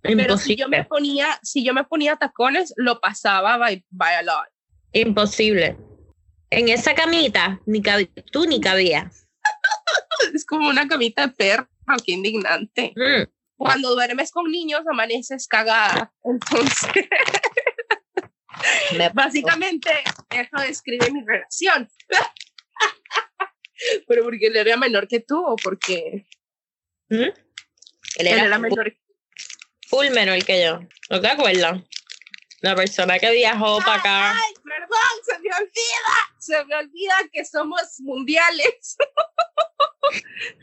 Imposible. 0.04 0.24
Pero 0.24 0.38
si 0.38 0.56
yo 0.56 0.68
me 0.68 0.84
ponía, 0.84 1.40
si 1.44 1.64
yo 1.64 1.74
me 1.74 1.84
ponía 1.84 2.16
tacones, 2.16 2.74
lo 2.78 3.00
pasaba 3.00 3.58
by, 3.58 3.86
by 3.90 4.16
a 4.16 4.22
lot. 4.24 4.48
Imposible. 4.94 5.78
En 6.50 6.70
esa 6.70 6.94
camita, 6.96 7.60
ni 7.66 7.82
tú 8.32 8.46
ni 8.46 8.60
cabías. 8.60 9.28
es 10.34 10.46
como 10.46 10.70
una 10.70 10.88
camita 10.88 11.28
de 11.28 11.34
perro, 11.34 11.68
qué 12.06 12.14
indignante. 12.14 12.94
Mm. 12.96 13.30
Cuando 13.56 13.94
duermes 13.94 14.32
con 14.32 14.50
niños, 14.52 14.82
amaneces 14.90 15.48
cagada. 15.48 16.12
Entonces, 16.24 17.08
básicamente, 19.14 19.90
eso 20.30 20.68
describe 20.68 21.12
mi 21.12 21.24
relación. 21.24 21.88
Pero 24.08 24.24
porque 24.24 24.48
él 24.48 24.56
era 24.56 24.78
menor 24.78 25.08
que 25.08 25.20
tú 25.20 25.44
o 25.46 25.56
porque 25.56 26.26
¿Mm? 27.10 27.16
Él 27.24 27.34
él 28.18 28.28
era, 28.28 28.46
era 28.46 28.60
menor. 28.60 28.94
full 29.88 30.10
menor 30.12 30.44
que 30.46 30.64
yo. 30.64 30.80
¿No 31.10 31.20
te 31.22 31.28
acuerdas? 31.28 31.82
La 32.62 32.76
persona 32.76 33.18
que 33.18 33.32
viajó 33.32 33.80
para 33.80 33.96
acá. 33.96 34.32
Ay, 34.32 34.54
perdón, 34.64 35.00
se 35.24 35.40
me 35.40 35.50
olvida. 35.50 36.16
Se 36.38 36.66
me 36.66 36.76
olvida 36.76 37.16
que 37.32 37.44
somos 37.44 38.00
mundiales. 38.00 38.98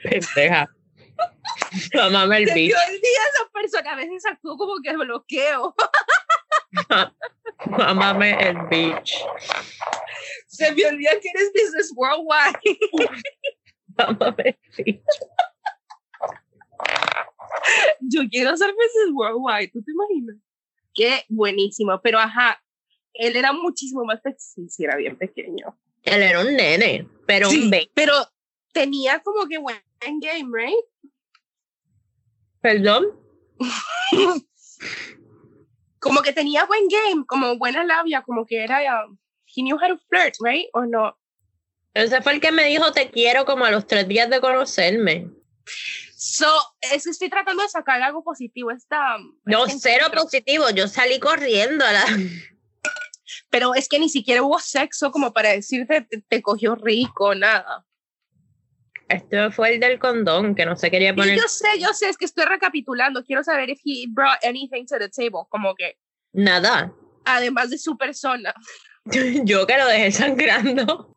Pendeja. 0.02 0.68
Mamá 1.94 2.38
el 2.38 2.46
Se 2.46 2.54
me 2.54 2.66
olvida 2.66 3.22
esa 3.34 3.50
persona. 3.52 3.92
A 3.92 3.96
veces 3.96 4.24
actúo 4.26 4.56
como 4.56 4.80
que 4.82 4.96
bloqueo. 4.96 5.74
Mamá 7.66 8.30
el 8.30 8.56
bitch. 8.68 9.14
Se 10.46 10.72
me 10.72 10.86
olvida 10.86 11.10
que 11.20 11.28
eres 11.30 11.52
Business 11.52 11.92
Worldwide. 11.94 12.78
Mamá 13.96 14.34
el 14.38 14.56
bitch. 14.84 15.02
Yo 18.00 18.22
quiero 18.30 18.56
ser 18.56 18.70
Business 18.72 19.10
Worldwide. 19.12 19.68
¿Tú 19.72 19.82
te 19.82 19.92
imaginas? 19.92 20.36
Qué 20.94 21.24
buenísimo. 21.28 22.00
Pero 22.02 22.18
ajá, 22.18 22.62
él 23.14 23.36
era 23.36 23.52
muchísimo 23.52 24.04
más 24.04 24.20
sexy 24.22 24.68
si 24.68 24.84
era 24.84 24.96
bien 24.96 25.16
pequeño. 25.16 25.78
Él 26.02 26.22
era 26.22 26.40
un 26.40 26.54
nene, 26.54 27.06
pero 27.26 27.50
Sí, 27.50 27.62
un 27.64 27.70
baby. 27.70 27.90
pero 27.94 28.14
tenía 28.72 29.20
como 29.20 29.46
que 29.46 29.58
buen 29.58 29.80
game, 30.20 30.48
right? 30.52 30.74
Perdón. 32.60 33.06
como 36.00 36.22
que 36.22 36.32
tenía 36.32 36.64
buen 36.64 36.88
game, 36.88 37.24
como 37.26 37.56
buena 37.56 37.84
labia, 37.84 38.22
como 38.22 38.46
que 38.46 38.62
era, 38.62 39.04
um, 39.04 39.18
he 39.46 39.62
knew 39.62 39.76
how 39.76 39.88
to 39.88 39.98
flirt, 40.08 40.34
right? 40.40 40.68
¿O 40.72 40.84
no? 40.84 41.18
Ese 41.94 42.22
fue 42.22 42.34
el 42.34 42.40
que 42.40 42.52
me 42.52 42.64
dijo 42.66 42.92
te 42.92 43.10
quiero 43.10 43.44
como 43.44 43.64
a 43.64 43.70
los 43.70 43.86
tres 43.86 44.06
días 44.06 44.30
de 44.30 44.40
conocerme. 44.40 45.30
So, 46.16 46.52
es 46.80 47.04
que 47.04 47.10
estoy 47.10 47.30
tratando 47.30 47.62
de 47.62 47.68
sacar 47.68 48.02
algo 48.02 48.22
positivo 48.22 48.70
esta... 48.70 49.18
No, 49.44 49.66
este 49.66 49.78
cero 49.80 50.06
encuentro. 50.06 50.22
positivo. 50.24 50.70
Yo 50.70 50.88
salí 50.88 51.18
corriendo 51.18 51.84
a 51.84 51.92
la. 51.92 52.04
Pero 53.50 53.74
es 53.74 53.88
que 53.88 53.98
ni 53.98 54.08
siquiera 54.08 54.42
hubo 54.42 54.58
sexo 54.58 55.10
como 55.10 55.32
para 55.32 55.50
decirte 55.50 56.02
te, 56.02 56.20
te 56.20 56.42
cogió 56.42 56.74
rico, 56.74 57.34
nada. 57.34 57.86
Este 59.08 59.50
fue 59.50 59.74
el 59.74 59.80
del 59.80 59.98
condón, 59.98 60.54
que 60.54 60.66
no 60.66 60.76
se 60.76 60.90
quería 60.90 61.14
poner 61.14 61.36
yo 61.36 61.48
sé, 61.48 61.68
yo 61.78 61.94
sé, 61.94 62.10
es 62.10 62.18
que 62.18 62.26
estoy 62.26 62.44
recapitulando. 62.44 63.24
Quiero 63.24 63.42
saber 63.42 63.70
if 63.70 63.80
he 63.84 64.06
brought 64.08 64.38
anything 64.44 64.84
to 64.84 64.98
the 64.98 65.08
table, 65.08 65.46
como 65.48 65.74
que 65.74 65.96
nada. 66.32 66.92
además 67.24 67.70
de 67.70 67.78
su 67.78 67.96
persona. 67.96 68.54
Yo 69.44 69.66
que 69.66 69.78
lo 69.78 69.86
dejé 69.86 70.12
sangrando. 70.12 71.16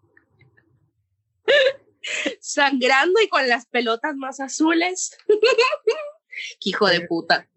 Sangrando 2.40 3.22
y 3.22 3.28
con 3.28 3.48
las 3.48 3.66
pelotas 3.66 4.16
más 4.16 4.40
azules. 4.40 5.18
Qué 5.28 6.70
hijo 6.70 6.88
de 6.88 7.02
puta. 7.02 7.48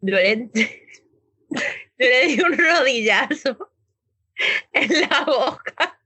Yo 0.00 0.16
le, 0.16 0.50
yo 0.54 1.66
le 1.98 2.26
di 2.26 2.40
un 2.40 2.58
rodillazo 2.58 3.72
en 4.72 5.00
la 5.02 5.24
boca. 5.24 6.00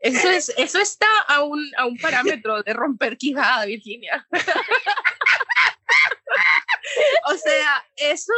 Eso, 0.00 0.30
es, 0.30 0.52
eso 0.56 0.80
está 0.80 1.06
a 1.28 1.42
un, 1.42 1.70
a 1.76 1.86
un 1.86 1.96
parámetro 1.96 2.62
de 2.62 2.72
romper 2.72 3.16
quijada, 3.16 3.64
Virginia. 3.64 4.26
o 7.26 7.36
sea, 7.36 7.84
eso 7.96 8.32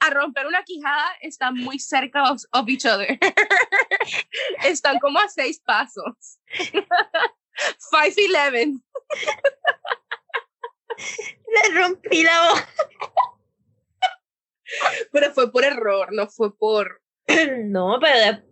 a 0.00 0.10
romper 0.10 0.46
una 0.46 0.62
quijada 0.64 1.16
está 1.20 1.50
muy 1.50 1.78
cerca 1.78 2.30
of, 2.30 2.42
of 2.52 2.68
each 2.68 2.84
other. 2.84 3.18
Están 4.64 4.98
como 4.98 5.18
a 5.18 5.28
seis 5.28 5.60
pasos. 5.60 6.38
5'11. 7.92 8.82
Le 11.46 11.74
rompí 11.74 12.22
la 12.22 12.50
boca. 12.50 12.68
Pero 15.12 15.32
fue 15.32 15.52
por 15.52 15.64
error, 15.64 16.12
no 16.12 16.28
fue 16.28 16.56
por... 16.56 17.00
No, 17.66 17.98
pero 18.00 18.42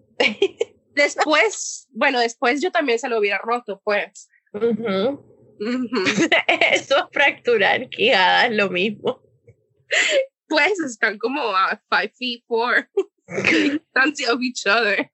Después, 0.94 1.88
bueno, 1.90 2.20
después 2.20 2.60
yo 2.60 2.70
también 2.70 2.98
se 2.98 3.08
lo 3.08 3.18
hubiera 3.18 3.38
roto, 3.38 3.80
pues. 3.84 4.28
Ujú. 4.52 5.32
Ujú. 5.60 6.04
eso 6.48 6.98
es 6.98 7.04
fracturar 7.12 7.88
quijada, 7.88 8.46
es 8.46 8.52
lo 8.52 8.68
mismo. 8.68 9.22
Pues 10.48 10.78
están 10.80 11.18
como 11.18 11.40
a 11.56 11.80
5 11.90 12.12
feet 12.18 12.42
4. 12.46 12.88
Distancia 13.50 14.32
of 14.32 14.40
each 14.42 14.66
other. 14.66 15.10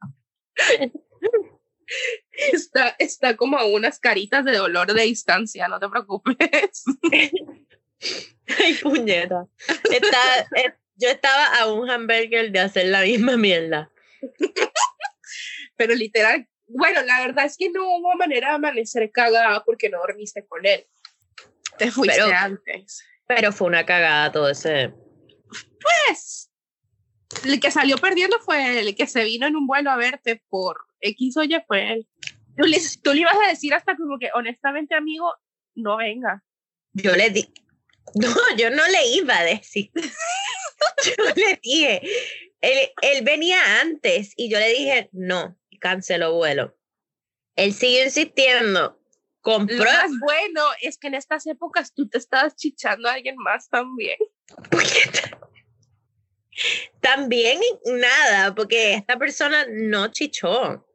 Está, 2.52 2.94
está 2.98 3.36
como 3.36 3.58
a 3.58 3.64
unas 3.64 3.98
caritas 3.98 4.44
de 4.44 4.56
dolor 4.56 4.92
de 4.92 5.02
distancia, 5.02 5.68
no 5.68 5.80
te 5.80 5.88
preocupes. 5.88 6.84
Ay, 8.58 8.74
puñeta. 8.82 9.46
Está, 9.90 10.40
eh, 10.56 10.74
yo 10.96 11.08
estaba 11.08 11.58
a 11.58 11.72
un 11.72 11.90
hamburger 11.90 12.50
de 12.50 12.60
hacer 12.60 12.86
la 12.86 13.02
misma 13.02 13.36
mierda. 13.36 13.90
Pero 15.78 15.94
literal, 15.94 16.46
bueno, 16.66 17.00
la 17.02 17.20
verdad 17.20 17.46
es 17.46 17.56
que 17.56 17.70
no 17.70 17.88
hubo 17.96 18.14
manera 18.16 18.48
de 18.48 18.54
amanecer 18.56 19.10
cagada 19.10 19.64
porque 19.64 19.88
no 19.88 19.98
dormiste 19.98 20.44
con 20.46 20.66
él. 20.66 20.86
Te 21.78 21.90
fuiste 21.90 22.20
antes. 22.20 23.02
Pero 23.26 23.52
fue 23.52 23.68
una 23.68 23.86
cagada 23.86 24.32
todo 24.32 24.50
ese. 24.50 24.92
Pues, 25.80 26.50
el 27.44 27.60
que 27.60 27.70
salió 27.70 27.96
perdiendo 27.96 28.38
fue 28.40 28.80
el 28.80 28.94
que 28.96 29.06
se 29.06 29.22
vino 29.24 29.46
en 29.46 29.54
un 29.54 29.66
vuelo 29.66 29.90
a 29.90 29.96
verte 29.96 30.42
por 30.48 30.78
X 31.00 31.36
o 31.36 31.44
Y 31.44 31.56
fue 31.66 31.92
él. 31.92 32.08
Tú 32.56 32.64
le, 32.64 32.78
tú 33.02 33.14
le 33.14 33.20
ibas 33.20 33.36
a 33.44 33.48
decir 33.48 33.72
hasta 33.72 33.96
como 33.96 34.18
que, 34.18 34.30
honestamente, 34.34 34.96
amigo, 34.96 35.32
no 35.76 35.98
venga. 35.98 36.42
Yo 36.92 37.14
le 37.14 37.30
di. 37.30 37.52
No, 38.14 38.34
yo 38.56 38.70
no 38.70 38.88
le 38.88 39.06
iba 39.08 39.36
a 39.36 39.44
decir. 39.44 39.90
yo 39.94 41.24
le 41.36 41.60
dije. 41.62 42.00
Él, 42.62 42.90
él 43.02 43.22
venía 43.22 43.82
antes 43.82 44.32
y 44.34 44.48
yo 44.48 44.58
le 44.58 44.70
dije, 44.70 45.10
no, 45.12 45.57
canceló 45.78 46.34
vuelo. 46.34 46.76
Él 47.56 47.72
sigue 47.72 48.04
insistiendo. 48.04 48.98
Compró. 49.40 49.76
Lo 49.76 49.84
más 49.84 50.10
bueno 50.20 50.62
es 50.82 50.98
que 50.98 51.08
en 51.08 51.14
estas 51.14 51.46
épocas 51.46 51.92
tú 51.94 52.08
te 52.08 52.18
estabas 52.18 52.54
chichando 52.56 53.08
a 53.08 53.14
alguien 53.14 53.36
más 53.36 53.68
también. 53.68 54.18
también 57.00 57.60
nada, 57.84 58.54
porque 58.54 58.94
esta 58.94 59.16
persona 59.16 59.66
no 59.68 60.08
chichó. 60.08 60.86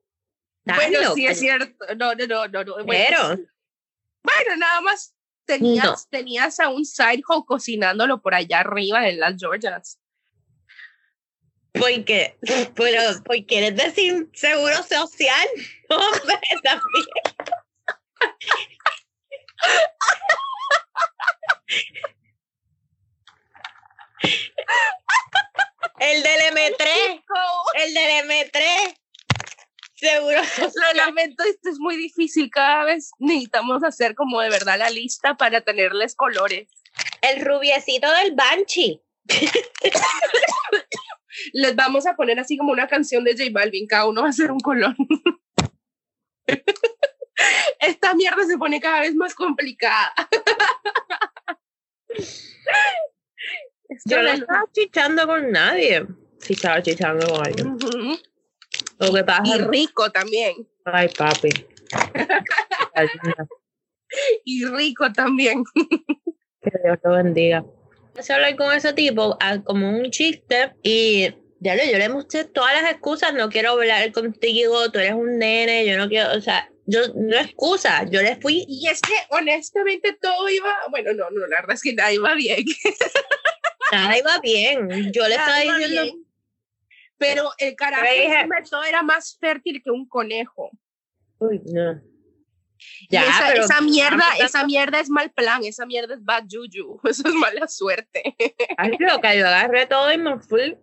bueno, 0.66 1.14
sí 1.16 1.26
es 1.26 1.40
cierto. 1.40 1.86
No, 1.96 2.14
no, 2.16 2.28
no, 2.28 2.48
no. 2.48 2.84
Bueno, 2.86 2.86
Pero. 2.88 3.28
Bueno, 4.24 4.56
nada 4.58 4.82
más 4.82 5.14
tenías, 5.46 6.08
tenías 6.10 6.60
a 6.60 6.70
un 6.70 6.86
sidehole 6.86 7.44
cocinándolo 7.46 8.22
por 8.22 8.36
allá 8.36 8.62
arriba 8.62 9.08
en 9.08 9.20
las 9.20 9.36
Georgias. 9.38 10.00
Porque, 11.74 12.38
pero, 12.76 13.02
porque 13.26 13.46
quieres 13.46 13.76
decir 13.76 14.30
seguro 14.34 14.76
social, 14.84 15.48
hombre, 15.90 16.40
también. 16.64 17.06
El 26.00 26.22
del 26.22 26.42
M3, 26.54 27.24
el 27.76 27.94
del 27.94 28.30
M3. 28.30 28.98
Seguro. 29.96 30.42
Lo 30.58 30.94
lamento, 30.98 31.44
esto 31.44 31.70
es 31.70 31.80
muy 31.80 31.96
difícil. 31.96 32.50
Cada 32.52 32.84
vez 32.84 33.12
necesitamos 33.20 33.84
hacer 33.84 34.16
como 34.16 34.42
de 34.42 34.50
verdad 34.50 34.78
la 34.78 34.90
lista 34.90 35.36
para 35.36 35.62
tenerles 35.62 36.14
colores. 36.16 36.68
El 37.22 37.44
rubiecito 37.44 38.12
del 38.12 38.36
Banshee. 38.36 39.02
Les 41.54 41.76
vamos 41.76 42.06
a 42.06 42.16
poner 42.16 42.40
así 42.40 42.58
como 42.58 42.72
una 42.72 42.88
canción 42.88 43.24
de 43.24 43.32
J 43.32 43.46
Balvin, 43.52 43.88
cada 43.88 44.08
uno 44.08 44.22
va 44.22 44.28
a 44.28 44.32
hacer 44.32 44.52
un 44.52 44.60
color. 44.60 44.96
Esta 47.80 48.14
mierda 48.14 48.46
se 48.46 48.58
pone 48.58 48.80
cada 48.80 49.02
vez 49.02 49.16
más 49.16 49.36
complicada. 49.36 50.14
Yo 54.06 54.22
no 54.22 54.30
estaba 54.30 54.64
chichando 54.72 55.28
con 55.28 55.52
nadie. 55.52 56.06
Si 56.40 56.54
estaba 56.54 56.82
chichando 56.82 57.28
con 57.28 57.46
alguien. 57.46 57.78
Lo 59.00 59.14
que 59.14 59.24
pasa. 59.24 59.56
Y 59.56 59.62
rico 59.62 60.12
también. 60.12 60.68
Ay, 60.86 61.10
papi. 61.10 61.50
y 64.46 64.66
rico 64.66 65.12
también. 65.12 65.64
que 66.62 66.72
Dios 66.84 67.00
lo 67.04 67.12
bendiga 67.12 67.66
empecé 68.14 68.32
a 68.32 68.36
hablar 68.36 68.56
con 68.56 68.72
ese 68.72 68.94
tipo 68.94 69.38
como 69.66 69.90
un 69.90 70.12
chiste 70.12 70.72
y 70.84 71.34
ya 71.60 71.74
le, 71.74 71.92
yo 71.92 71.98
le 71.98 72.10
mostré 72.10 72.44
todas 72.44 72.80
las 72.80 72.92
excusas, 72.92 73.34
no 73.34 73.50
quiero 73.50 73.72
hablar 73.72 74.12
contigo, 74.12 74.92
tú 74.92 75.00
eres 75.00 75.14
un 75.14 75.40
nene, 75.40 75.86
yo 75.88 75.98
no 75.98 76.08
quiero, 76.08 76.38
o 76.38 76.42
sea, 76.42 76.70
yo 76.86 77.00
no 77.16 77.36
excusa, 77.38 78.04
yo 78.04 78.22
le 78.22 78.36
fui. 78.36 78.66
Y 78.68 78.88
es 78.88 79.02
que 79.02 79.14
honestamente 79.30 80.16
todo 80.22 80.48
iba, 80.50 80.72
bueno, 80.92 81.14
no, 81.14 81.30
no, 81.32 81.48
la 81.48 81.62
verdad 81.62 81.74
es 81.74 81.82
que 81.82 81.94
nada 81.94 82.14
iba 82.14 82.36
bien. 82.36 82.64
nada 83.92 84.18
iba 84.18 84.40
bien, 84.42 85.12
yo 85.12 85.28
le 85.28 85.36
estaba 85.36 85.60
diciendo. 85.62 86.16
Pero 87.18 87.50
el 87.58 87.76
carajo 87.76 88.84
era 88.88 89.02
más 89.02 89.38
fértil 89.40 89.82
que 89.82 89.90
un 89.90 90.08
conejo. 90.08 90.70
Uy, 91.40 91.62
no. 91.66 92.00
Ya, 93.10 93.24
esa, 93.24 93.48
pero 93.48 93.64
esa 93.66 93.82
mierda, 93.82 94.26
esa 94.40 94.66
mierda 94.66 95.00
es 95.00 95.10
mal 95.10 95.32
plan, 95.32 95.64
esa 95.64 95.86
mierda 95.86 96.16
es 96.16 96.24
bad 96.24 96.46
juju, 96.50 97.00
eso 97.10 97.28
es 97.28 97.34
mala 97.34 97.68
suerte. 97.68 98.36
Ay, 98.78 98.98
lo 99.00 99.20
que 99.22 99.38
yo 99.38 99.48
agarré 99.48 99.86
todo 99.86 100.12
y 100.12 100.18
me 100.18 100.40
fui. 100.40 100.78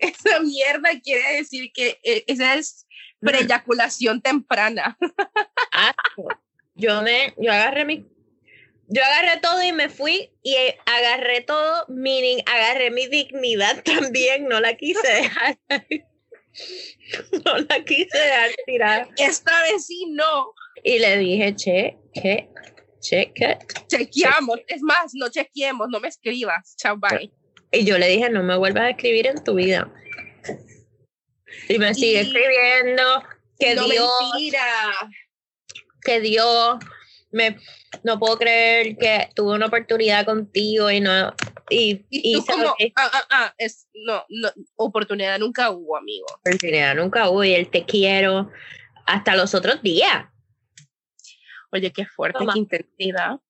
Esa 0.00 0.40
mierda 0.40 0.90
quiere 1.02 1.36
decir 1.36 1.70
que 1.72 2.00
eh, 2.02 2.24
esa 2.26 2.54
es 2.54 2.86
preyaculación 3.20 4.20
temprana. 4.20 4.98
Yo 6.74 7.02
me, 7.02 7.34
yo 7.36 7.52
agarré 7.52 7.84
mi, 7.84 8.06
yo 8.88 9.02
agarré 9.04 9.40
todo 9.40 9.62
y 9.62 9.72
me 9.72 9.88
fui 9.88 10.30
y 10.42 10.56
agarré 10.86 11.40
todo, 11.42 11.86
meaning 11.88 12.42
agarré 12.46 12.90
mi 12.90 13.06
dignidad 13.06 13.82
también, 13.84 14.48
no 14.48 14.60
la 14.60 14.74
quise 14.74 15.06
dejar. 15.06 15.58
no 17.44 17.58
la 17.58 17.84
quise 17.84 18.16
dejar 18.16 18.50
tirar. 18.66 19.08
Esta 19.16 19.62
vez 19.62 19.86
sí 19.86 20.06
no. 20.10 20.52
Y 20.84 20.98
le 20.98 21.18
dije, 21.18 21.54
che, 21.56 21.98
che, 22.14 22.48
che, 23.00 23.32
che. 23.34 23.58
Chequeamos. 23.88 24.60
Es 24.66 24.82
más, 24.82 25.12
no 25.14 25.28
chequeemos, 25.28 25.88
no 25.88 26.00
me 26.00 26.08
escribas. 26.08 26.76
Chao, 26.76 26.96
bye. 26.96 27.30
Y 27.72 27.84
yo 27.84 27.98
le 27.98 28.08
dije, 28.08 28.28
no 28.30 28.42
me 28.42 28.56
vuelvas 28.56 28.84
a 28.84 28.90
escribir 28.90 29.26
en 29.26 29.42
tu 29.42 29.54
vida. 29.54 29.92
Y 31.68 31.78
me 31.78 31.94
sigue 31.94 32.20
escribiendo 32.20 33.22
que 33.58 33.74
Dios. 33.74 34.10
Que 36.04 36.20
Dios 36.20 36.78
me 37.32 37.56
no 38.04 38.18
puedo 38.18 38.38
creer 38.38 38.96
que 38.96 39.28
tuve 39.34 39.54
una 39.54 39.66
oportunidad 39.66 40.24
contigo 40.24 40.90
y 40.90 41.00
no 41.00 41.34
y, 41.68 42.04
y, 42.10 42.44
como, 42.44 42.68
ah, 42.96 43.10
ah, 43.12 43.24
ah, 43.30 43.54
es, 43.56 43.88
no, 43.94 44.24
no, 44.28 44.50
oportunidad 44.76 45.38
nunca 45.38 45.70
hubo, 45.70 45.96
amigo. 45.96 46.26
Oportunidad 46.34 46.94
nunca 46.94 47.30
hubo 47.30 47.44
y 47.44 47.54
él 47.54 47.70
te 47.70 47.84
quiero 47.84 48.50
hasta 49.06 49.34
los 49.36 49.54
otros 49.54 49.82
días. 49.82 50.26
Oye, 51.70 51.90
qué 51.92 52.04
fuerte, 52.04 52.44
qué 52.52 52.58
intensidad. 52.58 53.40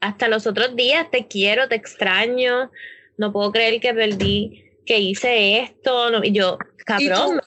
Hasta 0.00 0.28
los 0.28 0.46
otros 0.46 0.76
días 0.76 1.10
te 1.10 1.26
quiero, 1.26 1.68
te 1.68 1.76
extraño, 1.76 2.70
no 3.16 3.32
puedo 3.32 3.50
creer 3.52 3.80
que 3.80 3.94
perdí, 3.94 4.64
que 4.84 4.98
hice 4.98 5.60
esto, 5.60 6.10
no, 6.10 6.22
y 6.22 6.32
yo, 6.32 6.58
cabrón, 6.84 7.40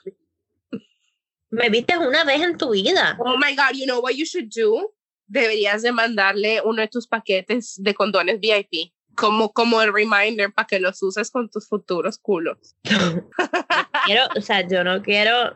me 1.50 1.70
viste 1.70 1.98
una 1.98 2.24
vez 2.24 2.42
en 2.42 2.58
tu 2.58 2.72
vida. 2.72 3.18
Oh 3.20 3.38
my 3.38 3.56
God, 3.56 3.76
you 3.76 3.86
know 3.86 4.00
what 4.02 4.14
you 4.14 4.26
should 4.26 4.50
do? 4.50 4.92
Deberías 5.34 5.82
de 5.82 5.92
mandarle 5.92 6.62
uno 6.64 6.82
de 6.82 6.88
tus 6.88 7.08
paquetes 7.08 7.82
de 7.82 7.96
condones 7.96 8.40
VIP 8.40 8.94
como, 9.16 9.52
como 9.52 9.82
el 9.82 9.92
reminder 9.92 10.54
para 10.54 10.68
que 10.68 10.80
los 10.80 11.02
uses 11.02 11.32
con 11.32 11.50
tus 11.50 11.68
futuros 11.68 12.20
culos. 12.20 12.76
quiero, 14.06 14.28
o 14.36 14.42
sea, 14.42 14.68
yo 14.68 14.84
no 14.84 15.02
quiero 15.02 15.56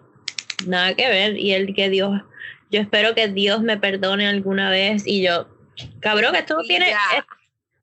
nada 0.66 0.96
que 0.96 1.08
ver 1.08 1.38
y 1.38 1.54
el 1.54 1.76
que 1.76 1.90
Dios, 1.90 2.22
yo 2.72 2.82
espero 2.82 3.14
que 3.14 3.28
Dios 3.28 3.62
me 3.62 3.78
perdone 3.78 4.28
alguna 4.28 4.72
vez 4.72 5.04
y 5.06 5.22
yo, 5.22 5.48
cabrón, 6.00 6.36
esto 6.36 6.56
no 6.56 6.64
tiene, 6.64 6.96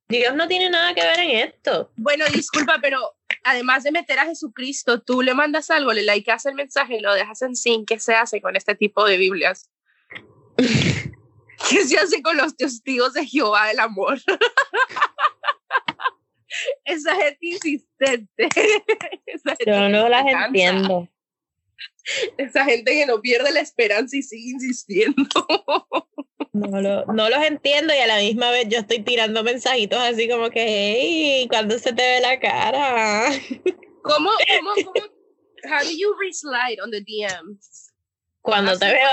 Dios 0.08 0.34
no 0.34 0.48
tiene 0.48 0.70
nada 0.70 0.94
que 0.94 1.02
ver 1.02 1.20
en 1.20 1.30
esto. 1.48 1.92
Bueno, 1.96 2.24
disculpa, 2.34 2.78
pero 2.82 2.98
además 3.44 3.84
de 3.84 3.92
meter 3.92 4.18
a 4.18 4.26
Jesucristo, 4.26 5.00
tú 5.00 5.22
le 5.22 5.34
mandas 5.34 5.70
algo, 5.70 5.92
le 5.92 6.02
likeas 6.02 6.44
el 6.46 6.54
mensaje 6.54 6.96
y 6.96 7.00
lo 7.00 7.14
dejas 7.14 7.42
en 7.42 7.54
sin, 7.54 7.86
¿qué 7.86 8.00
se 8.00 8.16
hace 8.16 8.40
con 8.40 8.56
este 8.56 8.74
tipo 8.74 9.06
de 9.06 9.16
Biblias? 9.16 9.70
¿Qué 11.68 11.84
se 11.84 11.98
hace 11.98 12.22
con 12.22 12.36
los 12.36 12.56
testigos 12.56 13.14
de 13.14 13.26
Jehová 13.26 13.66
del 13.68 13.80
amor? 13.80 14.20
Esa 16.84 17.16
gente 17.16 17.38
insistente. 17.40 18.48
Yo 19.66 19.88
no 19.88 20.08
las 20.08 20.24
entiendo. 20.26 21.08
Esa 22.36 22.64
gente 22.64 22.92
que 22.92 23.06
no 23.06 23.20
pierde 23.20 23.50
la 23.50 23.58
esperanza 23.60 24.16
y 24.16 24.22
sigue 24.22 24.50
insistiendo. 24.50 25.24
No, 26.54 27.04
no 27.06 27.28
los 27.28 27.44
entiendo 27.44 27.92
y 27.92 27.98
a 27.98 28.06
la 28.06 28.18
misma 28.18 28.52
vez 28.52 28.68
yo 28.68 28.78
estoy 28.78 29.02
tirando 29.02 29.42
mensajitos 29.42 29.98
así 29.98 30.28
como 30.28 30.50
que, 30.50 30.64
hey, 30.64 31.48
¿cuándo 31.50 31.76
se 31.80 31.92
te 31.92 32.00
ve 32.00 32.20
la 32.20 32.38
cara? 32.38 33.28
¿Cómo, 34.04 34.30
cómo, 34.30 34.70
cómo? 34.84 35.06
How 35.64 35.82
do 35.82 35.90
you 35.90 36.14
reslide 36.16 36.80
on 36.80 36.92
the 36.92 37.00
DMs? 37.00 37.92
Cuando 38.40 38.78
te 38.78 38.86
veo. 38.86 39.08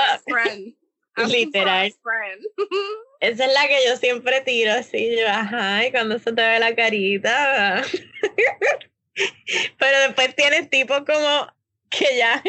Literal. 1.16 1.94
Esa 3.20 3.46
es 3.46 3.54
la 3.54 3.68
que 3.68 3.86
yo 3.88 3.96
siempre 3.98 4.42
tiro 4.42 4.74
así, 4.74 5.16
yo, 5.18 5.28
ajá, 5.28 5.86
y 5.86 5.92
cuando 5.92 6.18
se 6.18 6.34
te 6.34 6.42
ve 6.42 6.60
la 6.60 6.76
carita. 6.76 7.84
Pero 9.78 10.00
después 10.08 10.36
tienes 10.36 10.70
tipos 10.70 11.04
como 11.06 11.54
que 11.90 12.18
ya. 12.18 12.42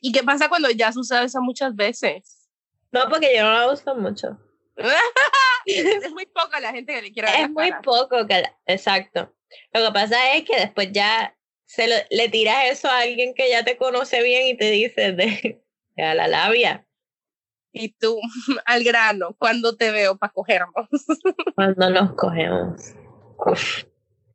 ¿Y 0.00 0.12
qué 0.12 0.22
pasa 0.22 0.48
cuando 0.48 0.70
ya 0.70 0.88
has 0.88 0.96
usado 0.96 1.26
esa 1.26 1.40
muchas 1.40 1.74
veces? 1.76 2.48
No, 2.92 3.08
porque 3.08 3.36
yo 3.36 3.42
no 3.42 3.52
la 3.52 3.70
uso 3.70 3.94
mucho. 3.94 4.38
es 5.66 6.10
muy 6.12 6.26
poca 6.26 6.60
la 6.60 6.72
gente 6.72 6.94
que 6.94 7.02
le 7.02 7.12
quiere 7.12 7.28
Es 7.38 7.50
muy 7.50 7.70
poco, 7.82 8.26
que 8.26 8.44
exacto. 8.66 9.34
Lo 9.72 9.86
que 9.86 9.92
pasa 9.92 10.34
es 10.34 10.44
que 10.44 10.56
después 10.56 10.90
ya 10.92 11.36
se 11.66 12.06
le 12.08 12.28
tiras 12.30 12.64
eso 12.70 12.88
a 12.88 13.00
alguien 13.00 13.34
que 13.34 13.50
ya 13.50 13.64
te 13.64 13.76
conoce 13.76 14.22
bien 14.22 14.46
y 14.46 14.56
te 14.56 14.70
dice 14.70 15.12
de, 15.12 15.62
a 15.96 16.14
la 16.14 16.28
labia. 16.28 16.86
Y 17.72 17.90
tú, 17.92 18.18
al 18.64 18.84
grano, 18.84 19.34
cuando 19.38 19.76
te 19.76 19.90
veo 19.90 20.16
para 20.16 20.32
cogernos? 20.32 20.88
Cuando 21.54 21.90
nos 21.90 22.14
cogemos. 22.14 22.94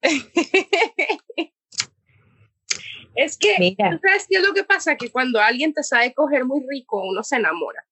es 3.15 3.37
que, 3.37 3.75
¿sabes 3.77 4.27
qué 4.29 4.37
es 4.37 4.43
lo 4.43 4.53
que 4.53 4.63
pasa? 4.63 4.95
Que 4.95 5.11
cuando 5.11 5.39
alguien 5.41 5.73
te 5.73 5.83
sabe 5.83 6.13
coger 6.13 6.45
muy 6.45 6.63
rico, 6.67 7.01
uno 7.03 7.23
se 7.23 7.37
enamora. 7.37 7.85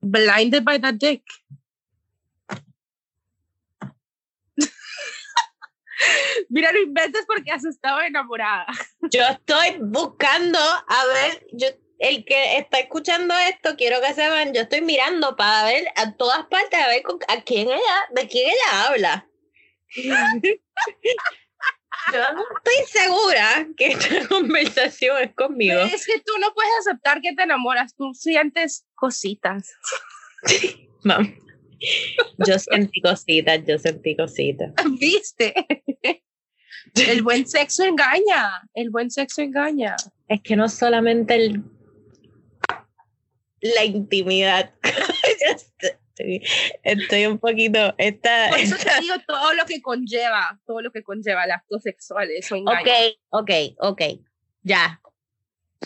Blinded 0.00 0.64
by 0.64 0.80
that 0.80 0.94
dick. 0.94 1.22
Mira, 6.48 6.72
no 6.72 6.78
inventes 6.78 7.24
porque 7.26 7.50
has 7.50 7.64
estado 7.64 8.00
enamorada. 8.02 8.66
Yo 9.10 9.22
estoy 9.22 9.78
buscando, 9.80 10.58
a 10.58 11.06
ver, 11.06 11.46
yo, 11.52 11.68
el 11.98 12.24
que 12.24 12.58
está 12.58 12.80
escuchando 12.80 13.34
esto, 13.36 13.76
quiero 13.76 14.00
que 14.00 14.14
sepan, 14.14 14.52
yo 14.52 14.62
estoy 14.62 14.80
mirando 14.80 15.36
para 15.36 15.64
ver 15.64 15.86
a 15.96 16.14
todas 16.16 16.46
partes, 16.46 16.80
a 16.80 16.88
ver 16.88 17.02
a 17.28 17.42
quién 17.42 17.68
ella, 17.68 18.08
de 18.10 18.28
quién 18.28 18.48
ella 18.50 18.86
habla. 18.86 19.28
Yo 22.12 22.20
estoy 22.20 22.86
segura 22.86 23.66
que 23.76 23.86
esta 23.86 24.28
conversación 24.28 25.22
es 25.22 25.34
conmigo. 25.34 25.80
es 25.80 26.04
que 26.04 26.20
tú 26.20 26.32
no 26.38 26.52
puedes 26.52 26.72
aceptar 26.80 27.20
que 27.22 27.32
te 27.32 27.44
enamoras, 27.44 27.94
tú 27.94 28.12
sientes 28.12 28.84
cositas. 28.94 29.72
Mam. 31.02 31.43
Yo 32.46 32.58
sentí 32.58 33.00
cositas, 33.00 33.60
yo 33.66 33.78
sentí 33.78 34.16
cositas. 34.16 34.72
¿Viste? 34.98 35.54
El 36.94 37.22
buen 37.22 37.46
sexo 37.46 37.84
engaña, 37.84 38.68
el 38.74 38.90
buen 38.90 39.10
sexo 39.10 39.42
engaña. 39.42 39.96
Es 40.28 40.40
que 40.42 40.56
no 40.56 40.68
solamente 40.68 41.34
el, 41.34 41.62
la 43.60 43.84
intimidad. 43.84 44.72
estoy, 46.82 47.26
un 47.26 47.38
poquito. 47.38 47.94
Esta, 47.98 48.50
Por 48.50 48.58
eso 48.58 48.76
te 48.76 49.00
digo 49.00 49.14
todo 49.26 49.54
lo 49.54 49.64
que 49.66 49.82
conlleva, 49.82 50.60
todo 50.66 50.82
lo 50.82 50.92
que 50.92 51.02
conlleva 51.02 51.44
el 51.44 51.52
acto 51.52 51.78
sexual, 51.80 52.30
eso 52.30 52.56
engaña. 52.56 52.80
Ok, 52.80 52.90
ok, 53.30 53.50
ok, 53.78 54.02
ya. 54.62 55.00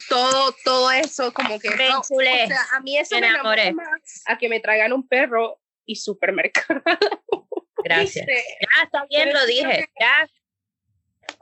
Todo, 0.08 0.54
todo 0.64 0.92
eso, 0.92 1.32
como 1.32 1.58
que. 1.58 1.68
o 1.68 1.72
sea, 1.72 2.66
a 2.72 2.80
mí 2.80 2.96
eso 2.96 3.16
me, 3.16 3.22
me 3.22 3.28
enamoré 3.28 3.72
más 3.72 4.22
a 4.26 4.38
que 4.38 4.48
me 4.48 4.60
traigan 4.60 4.92
un 4.92 5.06
perro 5.08 5.60
y 5.88 5.96
supermercado. 5.96 6.82
Gracias. 7.84 8.26
Ya 8.26 8.82
está 8.84 9.06
bien, 9.08 9.32
lo 9.32 9.46
dije. 9.46 9.88
Ya. 9.98 10.28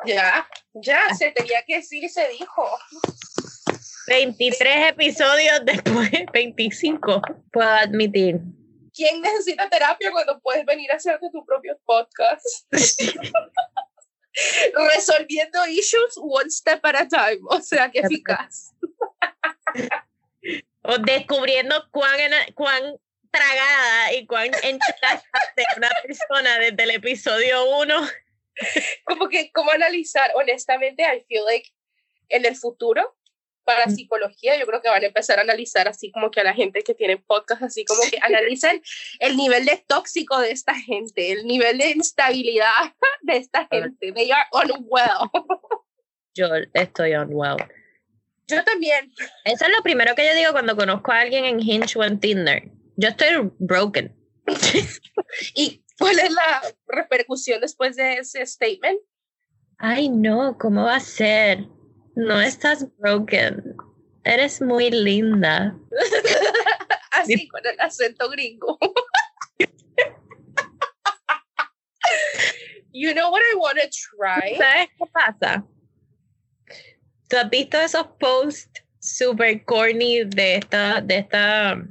Ya, 0.05 0.49
ya, 0.75 1.15
se 1.15 1.31
tenía 1.33 1.63
que 1.67 1.77
decir 1.77 2.09
se 2.11 2.29
dijo. 2.29 2.69
23 4.07 4.91
episodios 4.91 5.61
después, 5.65 6.11
25, 6.33 7.23
puedo 7.53 7.69
admitir. 7.69 8.41
¿Quién 8.95 9.21
necesita 9.21 9.69
terapia 9.69 10.11
cuando 10.11 10.41
puedes 10.41 10.65
venir 10.65 10.91
a 10.93 10.97
hacerte 10.97 11.29
tu 11.31 11.45
propio 11.45 11.79
podcast? 11.85 12.45
Resolviendo 14.95 15.67
issues 15.67 16.17
one 16.17 16.51
step 16.51 16.85
at 16.85 16.95
a 16.95 17.09
time, 17.09 17.41
o 17.49 17.61
sea, 17.61 17.91
que 17.91 18.01
eficaz. 18.01 18.75
o 20.83 20.99
descubriendo 20.99 21.75
cuán, 21.91 22.19
cuán 22.55 22.99
tragada 23.31 24.13
y 24.15 24.27
cuán 24.27 24.51
enchilada 24.63 25.23
de 25.57 25.65
una 25.77 25.91
persona 26.03 26.59
desde 26.59 26.83
el 26.83 26.91
episodio 26.91 27.79
1. 27.79 28.09
Como 29.05 29.29
que, 29.29 29.51
¿cómo 29.53 29.71
analizar? 29.71 30.31
Honestamente, 30.35 31.03
I 31.03 31.25
feel 31.29 31.45
like 31.45 31.71
en 32.29 32.47
el 32.47 32.57
futuro, 32.57 33.17
para 33.67 33.91
psicología, 33.91 34.57
yo 34.57 34.65
creo 34.65 34.81
que 34.81 34.89
van 34.89 35.03
a 35.03 35.07
empezar 35.07 35.39
a 35.39 35.43
analizar 35.43 35.89
así 35.89 36.13
como 36.13 36.31
que 36.31 36.41
a 36.41 36.45
la 36.45 36.55
gente 36.55 36.83
que 36.83 36.95
tiene 36.95 37.17
podcast, 37.19 37.63
así 37.63 37.85
como 37.85 38.01
que 38.09 38.17
analicen 38.23 38.81
el 39.19 39.37
nivel 39.37 39.67
de 39.67 39.85
tóxico 39.89 40.39
de 40.39 40.53
esta 40.53 40.75
gente, 40.75 41.33
el 41.33 41.47
nivel 41.47 41.77
de 41.79 41.91
instabilidad 41.91 42.95
de 43.23 43.37
esta 43.37 43.67
gente. 43.71 44.13
They 44.13 44.31
are 44.31 44.47
unwell. 44.53 45.29
Yo 46.35 46.49
estoy 46.75 47.17
unwell. 47.17 47.57
Yo 48.47 48.63
también. 48.63 49.13
Eso 49.45 49.65
es 49.65 49.73
lo 49.77 49.83
primero 49.83 50.15
que 50.15 50.25
yo 50.25 50.35
digo 50.35 50.53
cuando 50.53 50.77
conozco 50.77 51.11
a 51.11 51.21
alguien 51.21 51.45
en 51.45 51.61
Hinge 51.61 51.99
o 51.99 52.05
en 52.05 52.21
Tinder. 52.21 52.63
Yo 52.97 53.11
estoy 53.11 53.53
broken. 53.59 54.17
¿Y 55.55 55.85
cuál 55.99 56.19
es 56.19 56.33
la 56.33 56.63
repercusión 56.87 57.61
después 57.61 57.97
de 57.97 58.15
ese 58.15 58.47
statement? 58.47 58.99
Ay, 59.79 60.09
no, 60.09 60.57
¿cómo 60.59 60.85
va 60.85 60.97
a 60.97 61.01
ser? 61.01 61.67
No 62.15 62.41
estás 62.41 62.87
broken. 62.97 63.77
Eres 64.25 64.63
muy 64.63 64.91
linda. 64.91 65.77
Así 67.13 67.47
con 67.49 67.61
el 67.67 67.79
acento 67.81 68.31
gringo. 68.31 68.79
you 72.93 73.13
know 73.13 73.31
what 73.31 73.43
I 73.43 73.55
want 73.57 73.79
to 73.79 73.89
try? 73.91 74.57
¿Sabes 74.57 74.89
qué 74.97 75.05
pasa? 75.13 75.67
¿Tú 77.29 77.37
has 77.37 77.51
visto 77.51 77.79
esos 77.79 78.07
posts 78.19 78.83
super 79.01 79.63
corny 79.65 80.25
de 80.25 80.57
esta, 80.57 81.03
de 81.03 81.19
esta 81.19 81.87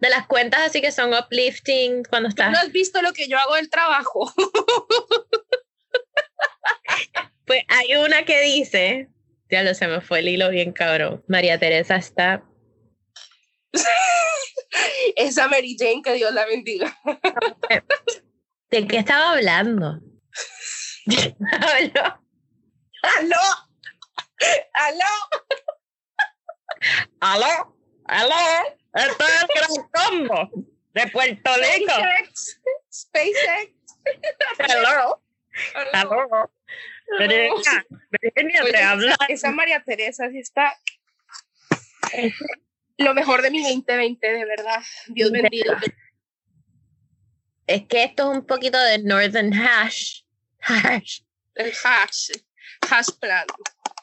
de 0.00 0.10
las 0.10 0.26
cuentas 0.26 0.60
así 0.62 0.80
que 0.80 0.92
son 0.92 1.14
uplifting 1.14 2.04
cuando 2.04 2.28
estás. 2.28 2.50
No 2.50 2.58
has 2.58 2.72
visto 2.72 3.00
lo 3.02 3.12
que 3.12 3.28
yo 3.28 3.38
hago 3.38 3.54
del 3.54 3.70
trabajo. 3.70 4.32
pues 7.46 7.62
hay 7.68 7.96
una 7.96 8.24
que 8.24 8.40
dice, 8.42 9.08
ya 9.50 9.62
lo 9.62 9.74
se 9.74 9.86
me 9.86 10.00
fue 10.00 10.20
el 10.20 10.28
hilo 10.28 10.50
bien 10.50 10.72
cabrón. 10.72 11.24
María 11.28 11.58
Teresa 11.58 11.96
está. 11.96 12.42
Esa 15.16 15.48
Mary 15.48 15.76
Jane 15.78 16.02
que 16.02 16.14
Dios 16.14 16.32
la 16.32 16.46
bendiga. 16.46 16.96
¿De 18.70 18.86
qué 18.86 18.98
estaba 18.98 19.32
hablando? 19.32 20.00
¿Aló? 21.06 22.20
¿Aló? 23.02 23.36
¿Aló? 27.20 27.20
¿Aló? 27.20 27.76
¿Aló? 28.04 28.34
Esto 28.94 29.24
es 29.24 29.42
el 29.42 29.48
gran 29.48 29.88
combo 29.92 30.50
de 30.94 31.06
Puerto 31.08 31.50
Rico. 31.54 31.92
SpaceX. 31.92 32.60
SpaceX. 32.92 33.72
Hello. 34.58 35.22
Hello. 35.92 36.50
Virginia, 37.18 37.86
Virginia 38.22 38.64
te 38.64 38.82
habla. 38.82 39.16
Esa 39.28 39.50
María 39.50 39.82
Teresa 39.82 40.28
sí 40.30 40.38
está 40.38 40.76
lo 42.98 43.14
mejor 43.14 43.42
de 43.42 43.50
mi 43.50 43.62
2020, 43.62 44.26
de 44.26 44.44
verdad. 44.44 44.82
Dios 45.08 45.30
bendiga. 45.30 45.80
Es 47.66 47.82
que 47.86 48.04
esto 48.04 48.30
es 48.30 48.38
un 48.38 48.46
poquito 48.46 48.78
de 48.80 48.98
Northern 48.98 49.52
Hash. 49.52 50.22
Hash. 50.60 51.20
El 51.54 51.72
hash. 51.84 52.30
Hash 52.90 53.08
plan. 53.20 53.46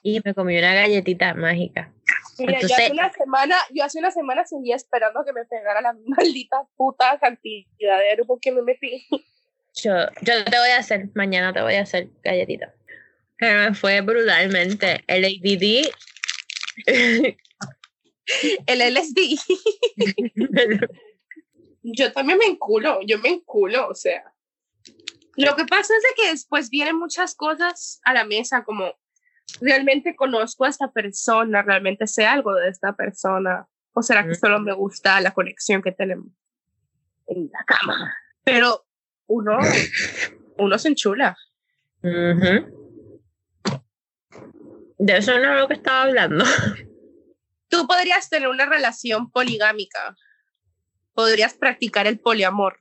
Y 0.04 0.22
me 0.24 0.34
comí 0.34 0.58
una 0.58 0.74
galletita 0.74 1.34
mágica. 1.34 1.92
Mira, 2.40 2.60
yo 2.60 2.76
hace 2.76 2.92
una 2.92 3.12
semana, 3.14 3.56
yo 3.74 3.84
hace 3.84 4.00
una 4.00 4.12
semana 4.12 4.46
seguía 4.46 4.76
esperando 4.76 5.24
que 5.24 5.34
me 5.34 5.46
pegara 5.46 5.82
la 5.82 5.94
maldita 6.06 6.68
puta 6.76 7.18
cantidad 7.20 7.68
de 7.80 8.10
aero 8.10 8.26
porque 8.26 8.52
me 8.52 8.62
metí. 8.62 9.08
Yo, 9.76 9.94
yo 10.22 10.46
te 10.46 10.58
voy 10.58 10.70
a 10.70 10.78
hacer, 10.78 11.10
mañana 11.16 11.54
te 11.54 11.62
voy 11.62 11.76
a 11.76 11.82
hacer 11.82 12.10
galletita. 12.24 12.74
Pero 13.38 13.70
me 13.70 13.76
fue 13.76 14.02
brutalmente. 14.02 15.04
El 15.08 15.26
ADD. 15.26 15.90
el 18.68 18.94
LSD. 18.94 19.38
yo 21.84 22.12
también 22.14 22.38
me 22.38 22.46
enculo, 22.46 23.00
yo 23.06 23.20
me 23.20 23.30
enculo, 23.30 23.88
o 23.90 23.96
sea. 23.96 24.24
Lo 25.38 25.56
que 25.56 25.66
pasa 25.66 25.94
es 25.96 26.04
de 26.04 26.10
que 26.16 26.30
después 26.32 26.70
vienen 26.70 26.98
muchas 26.98 27.36
cosas 27.36 28.00
a 28.06 28.14
la 28.14 28.24
mesa 28.24 28.64
como 28.64 28.94
realmente 29.62 30.16
conozco 30.16 30.66
a 30.66 30.70
esta 30.70 30.92
persona, 30.92 31.62
realmente 31.62 32.08
sé 32.08 32.26
algo 32.26 32.54
de 32.54 32.70
esta 32.70 32.96
persona, 32.96 33.68
o 33.94 34.02
será 34.02 34.28
que 34.28 34.36
solo 34.36 34.60
me 34.60 34.74
gusta 34.74 35.22
la 35.22 35.32
conexión 35.32 35.82
que 35.82 35.92
tenemos 35.92 36.28
en 37.28 37.50
la 37.52 37.64
cama. 37.66 38.14
Pero 38.44 38.86
uno, 39.28 39.58
uno 40.58 40.78
se 40.78 40.90
enchula. 40.90 41.38
De 44.98 45.18
eso 45.18 45.38
no 45.40 45.54
es 45.54 45.62
lo 45.62 45.68
que 45.68 45.74
estaba 45.76 46.04
hablando. 46.04 46.46
Tú 47.70 47.88
podrías 47.88 48.30
tener 48.30 48.48
una 48.48 48.66
relación 48.66 49.32
poligámica. 49.32 50.16
Podrías 51.14 51.54
practicar 51.54 52.08
el 52.08 52.20
poliamor. 52.20 52.80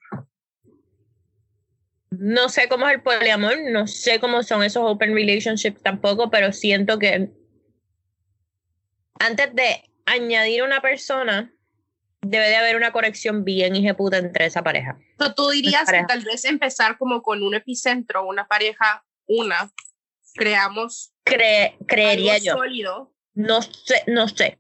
No 2.19 2.49
sé 2.49 2.69
cómo 2.69 2.89
es 2.89 2.95
el 2.95 3.03
poliamor, 3.03 3.57
no 3.71 3.87
sé 3.87 4.21
cómo 4.21 4.43
son 4.43 4.63
esos 4.63 4.83
open 4.85 5.15
relationships 5.15 5.83
tampoco, 5.83 6.31
pero 6.31 6.53
siento 6.53 6.99
que 6.99 7.31
antes 9.19 9.55
de 9.55 9.83
añadir 10.07 10.63
una 10.63 10.81
persona, 10.81 11.55
debe 12.23 12.49
de 12.49 12.57
haber 12.57 12.77
una 12.77 12.93
conexión 12.93 13.45
bien 13.45 13.75
puta 13.97 14.19
entre 14.19 14.47
esa 14.47 14.63
pareja. 14.63 14.99
tú 15.37 15.51
dirías 15.51 15.91
que 15.91 16.05
tal 16.07 16.25
vez 16.25 16.45
empezar 16.45 16.99
como 16.99 17.23
con 17.23 17.43
un 17.43 17.55
epicentro, 17.55 18.27
una 18.27 18.47
pareja, 18.47 19.05
una, 19.27 19.71
creamos. 20.35 21.13
creería 21.25 22.39
yo. 22.39 22.55
Sólido. 22.55 23.13
No 23.35 23.63
sé, 23.63 24.03
no 24.07 24.29
sé. 24.29 24.59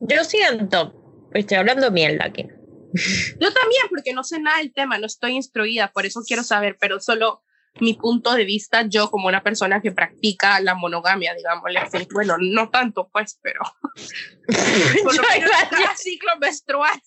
Yo 0.00 0.24
siento, 0.24 1.28
estoy 1.32 1.56
hablando 1.56 1.90
mierda 1.90 2.26
aquí. 2.26 2.46
Yo 2.94 3.52
también, 3.52 3.82
porque 3.90 4.12
no 4.12 4.24
sé 4.24 4.38
nada 4.38 4.58
del 4.58 4.72
tema, 4.72 4.98
no 4.98 5.06
estoy 5.06 5.32
instruida, 5.32 5.92
por 5.92 6.06
eso 6.06 6.22
quiero 6.26 6.42
saber, 6.42 6.76
pero 6.80 7.00
solo 7.00 7.42
mi 7.80 7.94
punto 7.94 8.34
de 8.34 8.44
vista, 8.44 8.82
yo 8.82 9.10
como 9.10 9.26
una 9.26 9.42
persona 9.42 9.80
que 9.80 9.92
practica 9.92 10.60
la 10.60 10.74
monogamia, 10.74 11.34
digámosle 11.34 11.80
así. 11.80 12.06
Bueno, 12.12 12.36
no 12.38 12.70
tanto, 12.70 13.08
pues, 13.12 13.38
pero. 13.42 13.60
por 15.02 15.16
lo 15.16 15.22
menos 15.22 15.50
cada 15.70 15.96
ciclo 15.96 16.30
menstrual. 16.40 17.02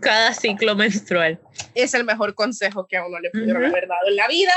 cada 0.00 0.32
ciclo 0.34 0.76
menstrual. 0.76 1.40
Es 1.74 1.94
el 1.94 2.04
mejor 2.04 2.34
consejo 2.34 2.86
que 2.86 2.96
a 2.96 3.06
uno 3.06 3.18
le 3.18 3.30
pudieron 3.30 3.64
haber 3.64 3.88
dado 3.88 4.08
en 4.08 4.16
la 4.16 4.28
vida. 4.28 4.54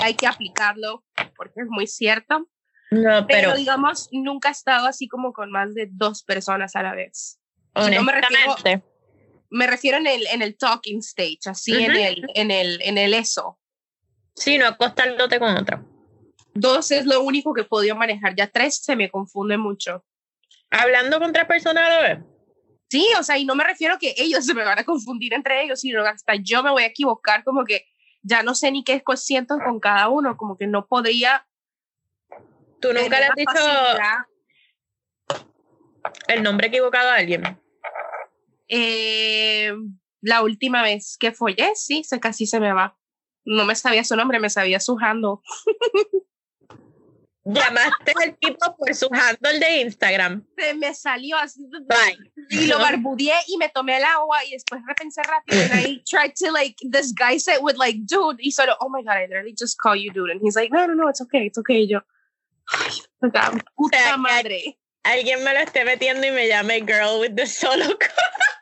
Hay 0.00 0.14
que 0.14 0.26
aplicarlo 0.26 1.04
porque 1.36 1.60
es 1.60 1.68
muy 1.68 1.86
cierto. 1.86 2.48
No, 2.90 3.26
pero, 3.26 3.50
pero 3.50 3.54
digamos, 3.54 4.08
nunca 4.12 4.48
he 4.48 4.52
estado 4.52 4.86
así 4.86 5.08
como 5.08 5.32
con 5.32 5.50
más 5.50 5.74
de 5.74 5.88
dos 5.90 6.22
personas 6.22 6.74
a 6.76 6.82
la 6.82 6.94
vez. 6.94 7.38
Me 7.74 8.12
refiero, 8.12 8.82
me 9.50 9.66
refiero 9.66 9.98
en 9.98 10.06
el, 10.06 10.26
en 10.28 10.42
el 10.42 10.56
talking 10.56 10.98
stage, 10.98 11.40
así 11.46 11.72
en, 11.72 11.94
el, 11.94 12.26
en, 12.34 12.50
el, 12.50 12.80
en 12.82 12.98
el 12.98 13.14
eso. 13.14 13.58
Sí, 14.34 14.58
no 14.58 14.66
acostándote 14.66 15.38
con 15.38 15.56
otra. 15.56 15.84
Dos 16.54 16.90
es 16.90 17.06
lo 17.06 17.20
único 17.22 17.52
que 17.52 17.62
he 17.62 17.64
podido 17.64 17.96
manejar, 17.96 18.34
ya 18.34 18.46
tres 18.46 18.78
se 18.78 18.96
me 18.96 19.10
confunde 19.10 19.56
mucho. 19.56 20.04
¿Hablando 20.70 21.20
con 21.20 21.32
tres 21.32 21.46
personas 21.46 21.86
a 21.86 21.88
la 21.88 22.00
vez? 22.00 22.18
Sí, 22.88 23.06
o 23.18 23.22
sea, 23.22 23.38
y 23.38 23.44
no 23.44 23.54
me 23.54 23.64
refiero 23.64 23.94
a 23.94 23.98
que 23.98 24.14
ellos 24.16 24.44
se 24.44 24.54
me 24.54 24.64
van 24.64 24.78
a 24.78 24.84
confundir 24.84 25.34
entre 25.34 25.62
ellos, 25.62 25.80
sino 25.80 26.04
hasta 26.04 26.34
yo 26.36 26.62
me 26.62 26.70
voy 26.70 26.84
a 26.84 26.86
equivocar, 26.86 27.42
como 27.44 27.64
que 27.64 27.86
ya 28.22 28.42
no 28.42 28.54
sé 28.54 28.70
ni 28.70 28.84
qué 28.84 29.02
siento 29.16 29.58
con 29.64 29.80
cada 29.80 30.08
uno, 30.08 30.36
como 30.36 30.56
que 30.56 30.66
no 30.66 30.86
podría. 30.86 31.46
¿Tú 32.80 32.92
nunca 32.92 33.18
le 33.18 33.26
has 33.26 33.34
dicho 33.34 33.52
el 36.28 36.42
nombre 36.42 36.68
equivocado 36.68 37.10
a 37.10 37.16
alguien? 37.16 37.60
Eh, 38.68 39.72
la 40.20 40.42
última 40.42 40.82
vez 40.82 41.16
que 41.18 41.32
follé, 41.32 41.72
sí, 41.74 42.04
se 42.04 42.20
casi 42.20 42.46
se 42.46 42.60
me 42.60 42.72
va. 42.72 42.96
No 43.44 43.64
me 43.64 43.74
sabía 43.74 44.04
su 44.04 44.16
nombre, 44.16 44.40
me 44.40 44.50
sabía 44.50 44.80
su 44.80 44.96
handle. 44.98 45.36
Llamaste 47.46 48.14
al 48.22 48.38
tipo 48.38 48.74
por 48.74 48.94
su 48.94 49.06
handle 49.12 49.58
de 49.58 49.82
Instagram. 49.82 50.46
Se 50.56 50.72
me 50.72 50.94
salió 50.94 51.36
así. 51.36 51.68
Y 52.48 52.66
lo 52.66 52.78
barbudeé 52.78 53.34
y 53.48 53.58
me 53.58 53.68
tomé 53.68 53.98
el 53.98 54.04
agua 54.04 54.42
y 54.46 54.52
después 54.52 54.80
repensé 54.88 55.22
rápido. 55.22 55.60
And 55.60 55.86
I 55.86 56.02
tried 56.08 56.32
to 56.36 56.50
like, 56.50 56.76
this 56.90 57.12
guy 57.12 57.38
said 57.38 57.58
with 57.60 57.76
like, 57.76 57.98
dude. 58.06 58.38
Y 58.40 58.50
solo, 58.50 58.74
oh 58.80 58.88
my 58.88 59.02
God, 59.02 59.18
I 59.18 59.26
literally 59.26 59.54
just 59.54 59.78
call 59.78 59.94
you 59.94 60.10
dude. 60.10 60.30
And 60.30 60.40
he's 60.40 60.56
like, 60.56 60.72
no, 60.72 60.86
no, 60.86 60.94
no, 60.94 61.08
it's 61.08 61.20
okay, 61.20 61.46
it's 61.46 61.58
okay. 61.58 61.82
Y 61.82 61.88
yo, 61.90 62.00
puta 63.76 64.16
madre. 64.16 64.78
Alguien 65.02 65.44
me 65.44 65.52
lo 65.52 65.60
esté 65.60 65.84
metiendo 65.84 66.26
y 66.26 66.30
me 66.30 66.48
llame 66.48 66.80
girl 66.80 67.20
with 67.20 67.36
the 67.36 67.46
solo 67.46 67.84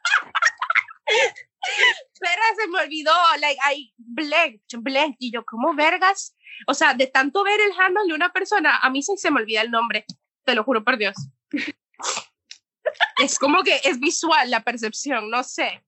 Espera, 2.12 2.42
se 2.60 2.68
me 2.68 2.80
olvidó, 2.80 3.12
like, 3.40 3.60
I 3.72 3.92
blanked, 3.96 4.78
blanked, 4.78 5.16
y 5.20 5.32
yo, 5.32 5.44
¿cómo 5.44 5.74
vergas? 5.74 6.34
O 6.66 6.74
sea, 6.74 6.94
de 6.94 7.06
tanto 7.06 7.44
ver 7.44 7.60
el 7.60 7.72
handle 7.78 8.06
de 8.06 8.14
una 8.14 8.32
persona, 8.32 8.78
a 8.78 8.90
mí 8.90 9.02
sí 9.02 9.16
se 9.16 9.30
me 9.30 9.40
olvida 9.40 9.62
el 9.62 9.70
nombre, 9.70 10.04
te 10.44 10.54
lo 10.54 10.64
juro 10.64 10.82
por 10.84 10.98
Dios. 10.98 11.14
es 13.22 13.38
como 13.38 13.62
que 13.62 13.80
es 13.84 14.00
visual 14.00 14.50
la 14.50 14.62
percepción, 14.62 15.30
no 15.30 15.44
sé. 15.44 15.82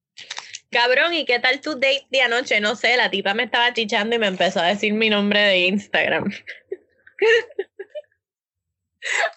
Cabrón, 0.71 1.13
¿y 1.13 1.25
qué 1.25 1.39
tal 1.39 1.61
tu 1.61 1.73
date 1.73 2.07
de 2.09 2.21
anoche? 2.21 2.59
No 2.59 2.75
sé, 2.75 2.97
la 2.97 3.09
tipa 3.09 3.33
me 3.33 3.43
estaba 3.43 3.73
chichando 3.73 4.15
y 4.15 4.19
me 4.19 4.27
empezó 4.27 4.59
a 4.59 4.67
decir 4.67 4.93
mi 4.93 5.09
nombre 5.09 5.39
de 5.39 5.67
Instagram. 5.67 6.25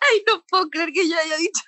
Ay, 0.00 0.22
no 0.26 0.44
puedo 0.46 0.70
creer 0.70 0.90
que 0.92 1.08
yo 1.08 1.16
haya 1.16 1.36
dicho 1.36 1.60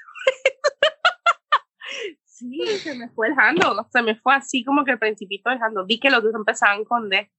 Sí, 2.40 2.78
se 2.78 2.94
me 2.94 3.08
fue 3.10 3.28
el 3.28 3.34
handle, 3.38 3.82
se 3.92 4.00
me 4.02 4.16
fue 4.16 4.34
así 4.34 4.64
como 4.64 4.82
que 4.82 4.92
el 4.92 4.98
principito 4.98 5.50
del 5.50 5.62
handle. 5.62 5.84
Vi 5.86 6.00
que 6.00 6.08
los 6.08 6.22
dos 6.22 6.34
empezaban 6.34 6.84
con 6.84 7.10
D, 7.10 7.30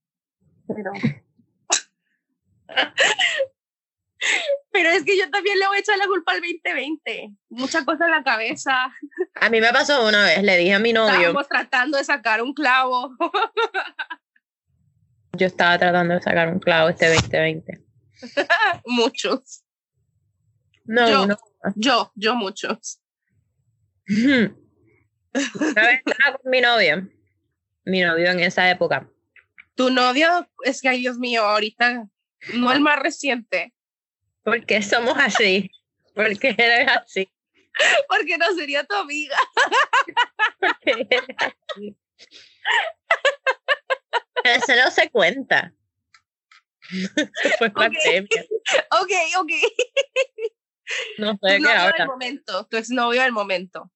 pero... 0.67 0.91
Pero 4.71 4.89
es 4.89 5.03
que 5.03 5.17
yo 5.17 5.29
también 5.31 5.57
le 5.57 5.67
voy 5.67 5.77
a 5.77 5.79
echar 5.79 5.97
la 5.97 6.05
culpa 6.05 6.33
al 6.33 6.41
2020. 6.41 7.33
Mucha 7.49 7.83
cosa 7.83 8.05
en 8.05 8.11
la 8.11 8.23
cabeza. 8.23 8.93
A 9.35 9.49
mí 9.49 9.59
me 9.59 9.71
pasó 9.73 10.07
una 10.07 10.23
vez, 10.23 10.43
le 10.43 10.57
dije 10.57 10.75
a 10.75 10.79
mi 10.79 10.93
novio. 10.93 11.13
Estábamos 11.13 11.47
tratando 11.49 11.97
de 11.97 12.03
sacar 12.03 12.41
un 12.41 12.53
clavo. 12.53 13.17
Yo 15.33 15.47
estaba 15.47 15.77
tratando 15.79 16.13
de 16.13 16.21
sacar 16.21 16.53
un 16.53 16.59
clavo 16.59 16.89
este 16.89 17.11
2020. 17.13 17.83
muchos. 18.85 19.63
No, 20.85 21.09
yo, 21.09 21.25
no. 21.25 21.37
Yo, 21.75 22.11
yo 22.15 22.35
muchos. 22.35 23.01
Una 25.33 25.87
vez 25.87 26.01
estaba 26.05 26.37
con 26.37 26.51
mi 26.51 26.61
novio, 26.61 27.07
mi 27.85 28.01
novio 28.01 28.29
en 28.31 28.41
esa 28.41 28.69
época. 28.69 29.09
Tu 29.75 29.89
novio, 29.89 30.49
es 30.63 30.81
que, 30.81 30.89
ay 30.89 30.99
Dios 30.99 31.17
mío, 31.17 31.43
ahorita, 31.43 32.07
no 32.53 32.71
el 32.71 32.81
más 32.81 32.99
reciente. 32.99 33.73
¿Por 34.43 34.65
qué 34.65 34.81
somos 34.81 35.17
así? 35.17 35.71
¿Por 36.13 36.37
qué 36.37 36.49
eres 36.57 36.87
así? 36.89 37.31
Porque 38.09 38.37
no 38.37 38.53
sería 38.53 38.83
tu 38.83 38.95
amiga. 38.95 39.37
Porque 40.59 41.07
eres 41.09 41.35
así. 41.37 41.97
Eso 44.43 44.75
no 44.83 44.91
se 44.91 45.09
cuenta. 45.09 45.73
fue 47.57 47.69
pandemia. 47.69 48.27
Ok, 49.01 49.11
ok. 49.37 49.51
No 51.19 51.31
sé 51.41 51.57
tu 51.57 51.63
qué 51.63 51.71
ahora. 51.71 51.95
Del 51.99 52.07
momento, 52.07 52.67
tu 52.67 52.75
exnovio 52.75 53.21
del 53.21 53.31
momento 53.31 53.89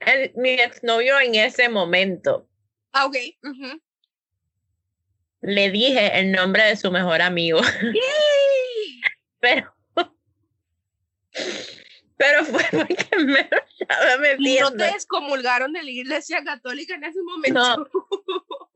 el, 0.00 0.32
mi 0.36 0.50
exnovio 0.50 1.20
en 1.20 1.34
ese 1.34 1.68
momento. 1.68 2.48
Ah, 2.92 3.06
ok. 3.06 3.16
Le 5.40 5.70
dije 5.70 6.18
el 6.18 6.32
nombre 6.32 6.64
de 6.64 6.76
su 6.76 6.90
mejor 6.90 7.22
amigo. 7.22 7.60
pero, 9.40 9.74
pero 12.16 12.44
fue 12.44 12.64
porque 12.70 13.16
me 13.18 13.48
estaba 13.78 14.16
metiendo. 14.18 14.48
¿Y 14.48 14.60
no 14.60 14.72
te 14.76 14.88
excomulgaron 14.88 15.72
de 15.72 15.82
la 15.82 15.90
iglesia 15.90 16.42
católica 16.42 16.94
en 16.94 17.04
ese 17.04 17.22
momento? 17.22 17.58
No, 17.58 17.86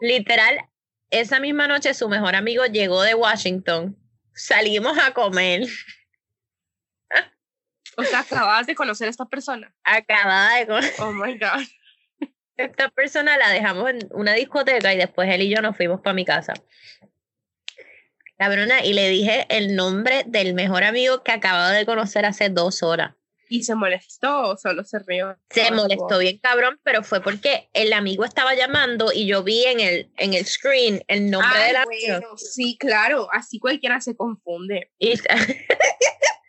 literal, 0.01 0.59
esa 1.11 1.41
misma 1.41 1.69
noche 1.69 1.95
su 1.95 2.09
mejor 2.09 2.37
amigo 2.37 2.65
llegó 2.67 3.03
de 3.03 3.15
Washington. 3.15 3.97
Salimos 4.35 4.97
a 4.99 5.13
comer. 5.13 5.69
O 7.97 8.05
sea, 8.05 8.21
acabas 8.21 8.67
de 8.67 8.75
conocer 8.75 9.07
a 9.09 9.11
esta 9.11 9.27
persona. 9.27 9.75
Acababa 9.85 10.57
de 10.57 10.67
conocer. 10.67 10.95
Oh 10.99 11.13
my 11.13 11.39
God. 11.39 11.67
Esta 12.57 12.89
persona 12.91 13.37
la 13.39 13.51
dejamos 13.51 13.91
en 13.91 14.09
una 14.13 14.35
discoteca 14.35 14.93
y 14.93 14.99
después 14.99 15.29
él 15.31 15.43
y 15.43 15.49
yo 15.49 15.63
nos 15.63 15.77
fuimos 15.77 16.01
para 16.01 16.15
mi 16.15 16.25
casa. 16.25 16.55
Cabrona, 18.39 18.85
y 18.85 18.93
le 18.93 19.09
dije 19.09 19.47
el 19.49 19.77
nombre 19.77 20.25
del 20.27 20.55
mejor 20.55 20.85
amigo 20.85 21.23
que 21.23 21.33
acababa 21.33 21.71
de 21.71 21.87
conocer 21.87 22.27
hace 22.27 22.49
dos 22.49 22.83
horas. 22.83 23.15
¿Y 23.49 23.65
se 23.65 23.75
molestó 23.75 24.49
o 24.49 24.57
solo 24.57 24.83
se 24.83 24.99
rió? 25.01 25.37
Se 25.51 25.71
molestó 25.71 26.19
bien 26.19 26.39
cabrón, 26.39 26.81
pero 26.83 27.05
fue 27.05 27.21
porque 27.23 27.69
el 27.75 27.93
amigo 27.93 28.25
estaba 28.25 28.55
llamando 28.55 29.13
y 29.13 29.27
yo 29.27 29.43
vi 29.43 29.65
en 29.65 29.81
el, 29.81 30.11
en 30.17 30.33
el 30.33 30.47
screen 30.47 31.05
el 31.07 31.31
nombre 31.31 31.61
de 31.61 31.73
la 31.75 31.85
bueno, 31.85 32.37
Sí, 32.37 32.79
claro, 32.81 33.29
así 33.31 33.59
cualquiera 33.59 34.01
se 34.01 34.17
confunde. 34.17 34.91
Y, 34.99 35.13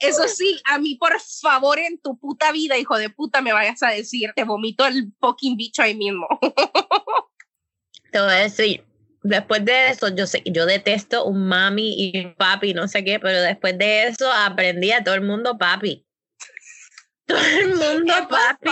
Eso 0.00 0.28
sí, 0.28 0.60
a 0.64 0.78
mí, 0.78 0.96
por 0.96 1.18
favor, 1.20 1.78
en 1.78 1.98
tu 1.98 2.18
puta 2.18 2.52
vida, 2.52 2.78
hijo 2.78 2.96
de 2.98 3.10
puta, 3.10 3.40
me 3.40 3.52
vayas 3.52 3.82
a 3.82 3.90
decir, 3.90 4.32
te 4.34 4.44
vomito 4.44 4.86
el 4.86 5.12
fucking 5.20 5.56
bicho 5.56 5.82
ahí 5.82 5.94
mismo. 5.94 6.26
Te 8.12 8.20
voy 8.20 8.30
a 8.32 8.36
decir, 8.36 8.84
después 9.22 9.64
de 9.64 9.88
eso, 9.88 10.08
yo 10.08 10.26
sé, 10.26 10.42
yo 10.46 10.64
detesto 10.64 11.24
un 11.24 11.46
mami 11.48 11.94
y 11.98 12.24
un 12.24 12.34
papi, 12.34 12.72
no 12.72 12.88
sé 12.88 13.04
qué, 13.04 13.18
pero 13.18 13.42
después 13.42 13.76
de 13.76 14.04
eso 14.04 14.32
aprendí 14.32 14.92
a 14.92 15.04
todo 15.04 15.14
el 15.14 15.22
mundo 15.22 15.58
papi. 15.58 16.06
Todo 17.26 17.40
el 17.40 17.74
mundo 17.74 18.14
papi, 18.28 18.70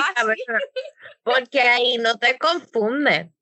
porque 1.24 1.60
ahí 1.60 1.98
no 1.98 2.16
te 2.18 2.38
confunde. 2.38 3.32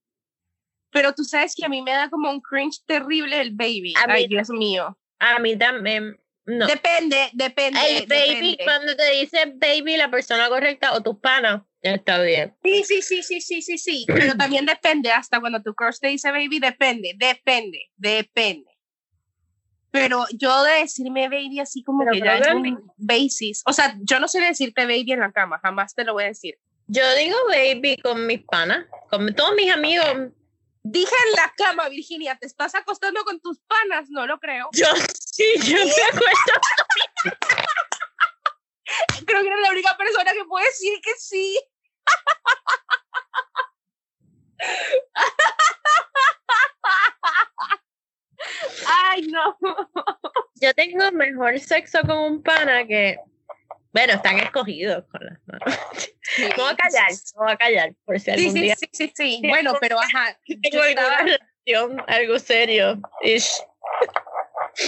Pero 0.91 1.13
tú 1.15 1.23
sabes 1.25 1.55
que 1.55 1.67
a 1.67 1.69
mí 1.69 1.83
me 1.83 1.93
da 1.93 2.09
como 2.09 2.31
un 2.31 2.41
cringe 2.41 2.83
terrible 2.87 3.41
el 3.41 3.51
baby. 3.51 3.93
Ay, 4.09 4.27
Dios 4.27 4.49
mío. 4.49 4.97
A 5.19 5.39
mí 5.39 5.57
también. 5.57 6.19
No. 6.45 6.67
Depende, 6.67 7.31
depende. 7.35 7.79
El 7.89 8.07
baby, 8.07 8.59
cuando 8.65 8.97
te 8.97 9.11
dice 9.13 9.53
baby, 9.55 9.97
la 9.97 10.11
persona 10.11 10.49
correcta 10.49 10.93
o 10.93 11.01
tus 11.01 11.19
panas, 11.19 11.63
está 11.81 12.21
bien. 12.21 12.55
Sí, 12.65 12.83
sí, 12.85 13.03
sí, 13.03 13.23
sí, 13.23 13.41
sí, 13.41 13.63
sí, 13.63 13.79
sí. 13.79 14.05
Pero 14.09 14.35
también 14.37 14.67
depende, 14.67 15.11
hasta 15.13 15.39
cuando 15.41 15.63
tu 15.63 15.75
crush 15.75 15.99
te 16.01 16.09
dice 16.09 16.31
baby, 16.31 16.59
depende, 16.59 17.15
depende, 17.17 17.91
depende. 17.97 18.71
Pero 19.93 20.25
yo 20.33 20.65
de 20.65 20.81
decirme 20.81 21.29
baby 21.29 21.61
así 21.61 21.85
como 21.85 22.05
que 22.11 22.19
ya 22.19 22.39
es 22.39 22.49
un 22.49 22.91
basis. 22.97 23.63
O 23.67 23.73
sea, 23.73 23.95
yo 24.01 24.19
no 24.19 24.27
sé 24.27 24.41
decirte 24.41 24.87
baby 24.87 25.13
en 25.13 25.21
la 25.21 25.33
cama, 25.33 25.61
jamás 25.63 25.95
te 25.95 26.03
lo 26.03 26.15
voy 26.15 26.25
a 26.25 26.29
decir. 26.29 26.59
Yo 26.87 27.03
digo 27.15 27.37
baby 27.49 27.97
con 28.03 28.27
mis 28.27 28.43
panas, 28.43 28.87
con 29.11 29.33
todos 29.35 29.55
mis 29.55 29.71
amigos. 29.71 30.33
Dije 30.85 31.15
en 31.29 31.37
la 31.37 31.55
cama, 31.57 31.89
Virginia, 31.89 32.37
¿te 32.37 32.47
estás 32.47 32.75
acostando 32.75 33.23
con 33.25 33.41
tus 33.41 33.61
panas? 33.61 34.11
No 34.11 34.27
lo 34.27 34.41
creo. 34.41 34.69
Yo 34.73 34.87
sí, 35.15 35.45
yo 35.63 35.77
me 35.77 36.03
acuerdo. 36.11 36.35
creo 39.27 39.43
que 39.43 39.49
eres 39.49 39.61
la 39.61 39.71
única 39.71 39.97
persona 39.97 40.33
que 40.33 40.45
puede 40.45 40.67
decir 40.67 41.01
que 41.03 41.15
sí. 41.19 41.59
Ay, 48.87 49.23
no. 49.29 49.57
Yo 50.57 50.75
tengo 50.75 51.11
mejor 51.13 51.59
sexo 51.61 52.01
con 52.01 52.19
un 52.19 52.43
pana 52.43 52.85
que. 52.87 53.17
Bueno, 53.93 54.15
están 54.15 54.39
escogidos 54.39 55.05
con 55.11 55.25
las 55.25 55.39
manos. 55.47 55.65
voy 56.57 56.71
a 56.71 56.77
callar, 56.77 57.11
voy 57.37 57.53
a 57.53 57.57
callar, 57.57 57.95
por 58.05 58.19
si 58.19 58.31
algún 58.31 58.53
sí, 58.53 58.61
día. 58.61 58.77
Sí, 58.77 58.89
sí, 58.93 59.13
sí, 59.15 59.43
Bueno, 59.47 59.75
pero 59.81 60.01
ajá. 60.01 60.39
Tengo 60.47 60.83
alguna 60.83 61.19
relación, 61.19 62.05
algo 62.07 62.39
serio. 62.39 63.01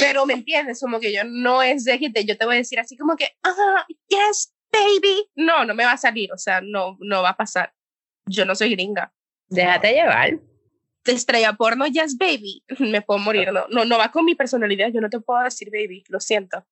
Pero 0.01 0.25
me 0.25 0.35
entiendes, 0.35 0.81
como 0.81 1.01
que 1.01 1.13
yo 1.13 1.23
no 1.25 1.63
es 1.63 1.85
de 1.85 1.99
que 1.99 2.25
yo 2.25 2.39
te 2.39 2.47
voy 2.47 2.55
a 2.55 2.59
decir 2.59 2.81
así 2.81 2.97
como 2.97 3.17
que, 3.17 3.29
ah, 3.43 3.87
yes, 4.09 4.55
baby. 4.73 5.31
No, 5.35 5.65
no 5.65 5.75
me 5.75 5.85
va 5.85 5.93
a 5.93 5.99
salir, 5.99 6.33
o 6.33 6.39
sea, 6.39 6.61
no, 6.63 6.97
no 7.01 7.23
va 7.23 7.31
a 7.31 7.37
pasar. 7.37 7.75
Yo 8.27 8.47
no 8.47 8.55
soy 8.55 8.71
gringa. 8.71 9.13
Déjate 9.49 9.93
llevar 9.93 10.41
de 11.05 11.13
estrella 11.13 11.53
porno, 11.53 11.87
yes, 11.87 12.17
baby, 12.17 12.65
me 12.79 13.03
puedo 13.03 13.21
morir. 13.21 13.53
No, 13.53 13.67
no, 13.69 13.85
no 13.85 13.99
va 13.99 14.11
con 14.11 14.25
mi 14.25 14.35
personalidad, 14.35 14.91
yo 14.93 15.01
no 15.01 15.11
te 15.11 15.21
puedo 15.21 15.43
decir 15.43 15.71
baby, 15.71 16.05
lo 16.09 16.21
siento. 16.21 16.65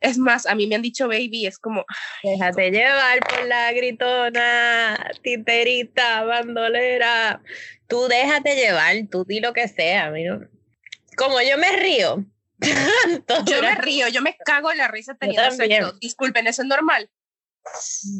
Es 0.00 0.18
más, 0.18 0.46
a 0.46 0.54
mí 0.54 0.66
me 0.66 0.74
han 0.74 0.82
dicho 0.82 1.08
baby, 1.08 1.46
es 1.46 1.58
como... 1.58 1.84
Déjate 2.22 2.70
llevar 2.70 3.20
por 3.20 3.46
la 3.46 3.72
gritona, 3.72 5.12
titerita, 5.22 6.24
bandolera. 6.24 7.42
Tú 7.86 8.08
déjate 8.08 8.56
llevar, 8.56 8.96
tú 9.10 9.24
di 9.24 9.40
lo 9.40 9.52
que 9.52 9.68
sea. 9.68 10.12
Como 11.16 11.40
yo 11.42 11.58
me 11.58 11.72
río. 11.76 12.24
yo 13.46 13.62
me 13.62 13.74
río, 13.76 14.08
yo 14.08 14.22
me 14.22 14.36
cago 14.44 14.70
en 14.72 14.78
la 14.78 14.88
risa 14.88 15.14
teniendo 15.14 15.50
sexo. 15.50 15.92
Disculpen, 16.00 16.46
¿eso 16.46 16.62
es 16.62 16.68
normal? 16.68 17.10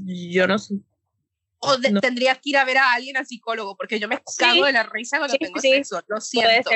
Yo 0.07 0.47
no 0.47 0.59
sé 0.59 0.75
o 1.61 1.79
tendría 2.01 2.35
que 2.37 2.51
ir 2.51 2.57
a 2.57 2.65
ver 2.65 2.79
a 2.79 2.93
alguien 2.93 3.17
al 3.17 3.27
psicólogo, 3.27 3.77
porque 3.77 4.01
yo 4.01 4.09
me 4.09 4.19
cago 4.39 4.65
de 4.65 4.73
la 4.73 4.83
risa 4.83 5.19
cuando 5.19 5.37
tengo 5.37 5.61
sexo, 5.61 6.03
lo 6.09 6.21
siento. 6.21 6.71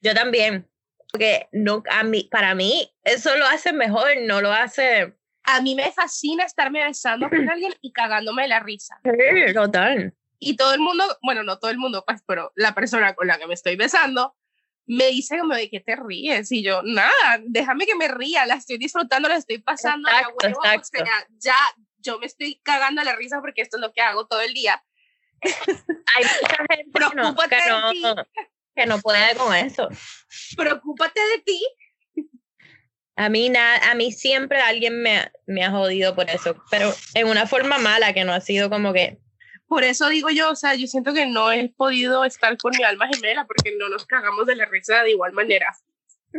Yo 0.00 0.14
también, 0.14 0.68
porque 1.10 1.48
no, 1.52 1.82
a 1.90 2.04
mí, 2.04 2.28
para 2.30 2.54
mí 2.54 2.92
eso 3.02 3.34
lo 3.36 3.46
hace 3.46 3.72
mejor, 3.72 4.08
no 4.22 4.40
lo 4.40 4.52
hace... 4.52 5.14
A 5.44 5.62
mí 5.62 5.74
me 5.74 5.90
fascina 5.92 6.44
estarme 6.44 6.84
besando 6.84 7.28
con 7.30 7.30
alguien 7.50 7.74
y 7.80 7.92
cagándome 7.92 8.42
de 8.42 8.48
la 8.48 8.60
risa. 8.60 9.00
Sí, 9.02 9.54
total. 9.54 10.14
Y 10.38 10.56
todo 10.56 10.74
el 10.74 10.80
mundo, 10.80 11.04
bueno, 11.22 11.42
no 11.42 11.58
todo 11.58 11.70
el 11.70 11.78
mundo, 11.78 12.04
pues, 12.06 12.22
pero 12.26 12.52
la 12.54 12.74
persona 12.74 13.14
con 13.14 13.26
la 13.26 13.38
que 13.38 13.46
me 13.46 13.54
estoy 13.54 13.76
besando 13.76 14.36
me 14.86 15.08
dice 15.08 15.38
como 15.38 15.54
de 15.54 15.68
que 15.68 15.80
te 15.80 15.96
ríes 15.96 16.50
y 16.50 16.62
yo, 16.62 16.82
nada, 16.82 17.40
déjame 17.44 17.86
que 17.86 17.94
me 17.94 18.08
ría, 18.08 18.46
la 18.46 18.54
estoy 18.54 18.78
disfrutando, 18.78 19.28
la 19.28 19.36
estoy 19.36 19.58
pasando, 19.58 20.08
exacto, 20.08 20.46
exacto. 20.46 21.04
ya, 21.38 21.56
yo 21.98 22.18
me 22.18 22.26
estoy 22.26 22.60
cagando 22.62 23.02
a 23.02 23.04
la 23.04 23.14
risa 23.14 23.40
porque 23.40 23.60
esto 23.60 23.76
es 23.76 23.82
lo 23.82 23.92
que 23.92 24.00
hago 24.00 24.26
todo 24.26 24.40
el 24.40 24.54
día. 24.54 24.82
Hay 25.42 26.24
mucha 26.24 26.56
gente 26.70 26.90
Preocúpate 26.92 27.56
que 27.56 27.70
no, 27.70 27.88
de 27.88 28.24
ti. 28.24 28.40
Que 28.78 28.86
no 28.86 29.00
puede 29.00 29.34
con 29.36 29.54
eso. 29.54 29.88
Preocúpate 30.56 31.20
de 31.20 31.42
ti. 31.42 31.60
A 33.16 33.28
mí, 33.28 33.52
a 33.56 33.94
mí 33.96 34.12
siempre 34.12 34.60
alguien 34.60 35.02
me, 35.02 35.32
me 35.46 35.64
ha 35.64 35.72
jodido 35.72 36.14
por 36.14 36.30
eso, 36.30 36.56
pero 36.70 36.94
en 37.14 37.26
una 37.26 37.46
forma 37.46 37.78
mala, 37.78 38.12
que 38.12 38.24
no 38.24 38.32
ha 38.32 38.40
sido 38.40 38.70
como 38.70 38.92
que... 38.92 39.18
Por 39.66 39.84
eso 39.84 40.08
digo 40.08 40.30
yo, 40.30 40.50
o 40.50 40.56
sea, 40.56 40.76
yo 40.76 40.86
siento 40.86 41.12
que 41.12 41.26
no 41.26 41.52
he 41.52 41.68
podido 41.68 42.24
estar 42.24 42.56
con 42.56 42.72
mi 42.78 42.84
alma 42.84 43.08
gemela 43.12 43.44
porque 43.44 43.76
no 43.76 43.88
nos 43.88 44.06
cagamos 44.06 44.46
de 44.46 44.56
la 44.56 44.64
risa 44.64 45.02
de 45.02 45.10
igual 45.10 45.32
manera. 45.32 45.76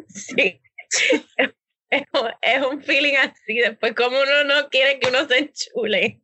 Sí 0.07 0.61
es, 1.89 2.61
un 2.65 2.81
feeling 2.81 3.15
así. 3.15 3.57
Después, 3.57 3.93
como 3.93 4.19
uno 4.19 4.43
no 4.45 4.69
quiere 4.69 4.99
que 4.99 5.09
uno 5.09 5.27
se 5.27 5.37
enchule. 5.39 6.21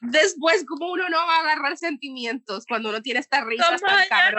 Después, 0.00 0.64
como 0.66 0.92
uno 0.92 1.08
no 1.08 1.16
va 1.16 1.36
a 1.36 1.40
agarrar 1.40 1.76
sentimientos 1.76 2.64
cuando 2.66 2.88
uno 2.88 3.02
tiene 3.02 3.20
esta 3.20 3.44
risa 3.44 3.76
tan. 4.08 4.34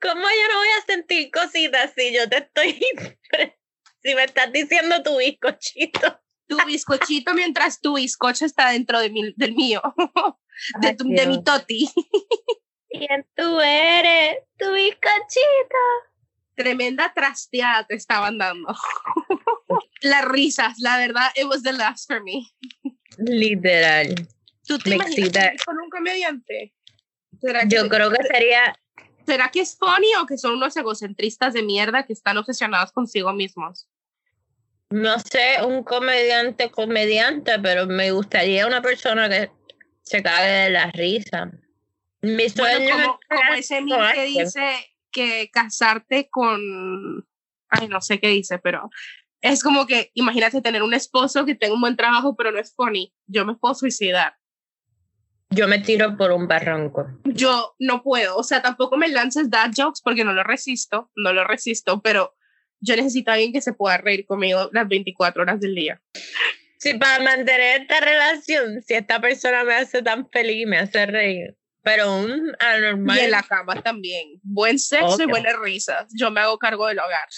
¿Cómo 0.00 0.22
yo 0.22 0.52
no 0.52 0.58
voy 0.58 0.68
a 0.68 0.86
sentir 0.86 1.30
cositas 1.30 1.92
si 1.96 2.12
yo 2.12 2.28
te 2.28 2.38
estoy... 2.38 2.78
si 4.02 4.14
me 4.14 4.24
estás 4.24 4.52
diciendo 4.52 5.02
tu 5.02 5.16
bizcochito? 5.16 6.20
Tu 6.46 6.58
bizcochito 6.66 7.32
mientras 7.32 7.80
tu 7.80 7.94
bizcocho 7.94 8.44
está 8.44 8.70
dentro 8.70 9.00
de 9.00 9.10
mi, 9.10 9.32
del 9.36 9.54
mío. 9.54 9.82
De, 10.80 10.94
de 10.96 11.26
mi 11.26 11.42
toti. 11.42 11.88
¿Quién 12.88 13.26
tú 13.34 13.60
eres? 13.60 14.38
Tu 14.56 14.70
bizcochito 14.72 15.78
tremenda 16.54 17.12
trasteada 17.14 17.86
te 17.86 17.94
estaban 17.94 18.38
dando. 18.38 18.74
Las 20.02 20.24
risas, 20.24 20.78
la 20.78 20.98
verdad, 20.98 21.30
it 21.36 21.46
was 21.46 21.62
the 21.62 21.72
last 21.72 22.06
for 22.06 22.22
me. 22.22 22.46
Literal. 23.18 24.14
¿Tú 24.66 24.78
te 24.78 24.94
imaginas 24.94 25.62
con 25.64 25.78
un 25.78 25.90
comediante? 25.90 26.74
Yo 27.68 27.88
creo 27.88 28.10
que 28.10 28.22
sería... 28.24 28.74
¿Será 29.26 29.50
que 29.50 29.60
es 29.60 29.76
funny 29.76 30.14
o 30.20 30.26
que 30.26 30.36
son 30.36 30.54
unos 30.54 30.76
egocentristas 30.76 31.54
de 31.54 31.62
mierda 31.62 32.04
que 32.04 32.12
están 32.12 32.36
obsesionados 32.36 32.92
consigo 32.92 33.32
mismos? 33.32 33.88
No 34.90 35.18
sé, 35.18 35.64
un 35.66 35.82
comediante, 35.82 36.70
comediante, 36.70 37.58
pero 37.58 37.86
me 37.86 38.10
gustaría 38.12 38.66
una 38.66 38.82
persona 38.82 39.28
que 39.28 39.50
se 40.02 40.22
cague 40.22 40.50
de 40.50 40.70
la 40.70 40.90
risa. 40.92 41.50
Mi 42.20 42.48
sueño 42.48 42.94
como, 42.94 43.18
como 43.28 43.54
ese 43.54 43.80
meme 43.80 44.12
que 44.14 44.24
dice 44.24 44.93
que 45.14 45.48
casarte 45.50 46.28
con, 46.30 46.60
ay, 47.68 47.88
no 47.88 48.02
sé 48.02 48.20
qué 48.20 48.28
dice, 48.28 48.58
pero 48.58 48.90
es 49.40 49.62
como 49.62 49.86
que 49.86 50.10
imagínate 50.14 50.60
tener 50.60 50.82
un 50.82 50.92
esposo 50.92 51.46
que 51.46 51.54
tenga 51.54 51.74
un 51.74 51.80
buen 51.80 51.96
trabajo, 51.96 52.34
pero 52.36 52.50
no 52.50 52.58
es 52.58 52.74
funny. 52.74 53.14
Yo 53.26 53.46
me 53.46 53.54
puedo 53.54 53.74
suicidar. 53.74 54.34
Yo 55.50 55.68
me 55.68 55.78
tiro 55.78 56.16
por 56.16 56.32
un 56.32 56.48
barranco. 56.48 57.06
Yo 57.24 57.76
no 57.78 58.02
puedo, 58.02 58.36
o 58.36 58.42
sea, 58.42 58.60
tampoco 58.60 58.96
me 58.96 59.08
lances 59.08 59.50
dad 59.50 59.70
jokes 59.76 60.00
porque 60.02 60.24
no 60.24 60.32
lo 60.32 60.42
resisto, 60.42 61.10
no 61.14 61.32
lo 61.32 61.44
resisto, 61.44 62.02
pero 62.02 62.34
yo 62.80 62.96
necesito 62.96 63.30
a 63.30 63.34
alguien 63.34 63.52
que 63.52 63.60
se 63.60 63.72
pueda 63.72 63.98
reír 63.98 64.26
conmigo 64.26 64.68
las 64.72 64.88
24 64.88 65.42
horas 65.42 65.60
del 65.60 65.74
día. 65.74 66.02
Sí, 66.78 66.94
para 66.94 67.22
mantener 67.22 67.82
esta 67.82 68.00
relación, 68.00 68.82
si 68.82 68.94
esta 68.94 69.20
persona 69.20 69.62
me 69.64 69.74
hace 69.74 70.02
tan 70.02 70.28
feliz, 70.28 70.66
me 70.66 70.78
hace 70.78 71.06
reír, 71.06 71.56
pero 71.84 72.16
un 72.16 72.56
anormal. 72.58 73.18
Y 73.18 73.20
en 73.20 73.30
la 73.30 73.42
cama 73.42 73.80
también. 73.82 74.40
Buen 74.42 74.78
sexo 74.78 75.22
y 75.22 75.26
buenas 75.26 75.54
risas. 75.60 76.06
Yo 76.16 76.30
me 76.30 76.40
hago 76.40 76.58
cargo 76.58 76.88
del 76.88 76.98
hogar. 76.98 77.28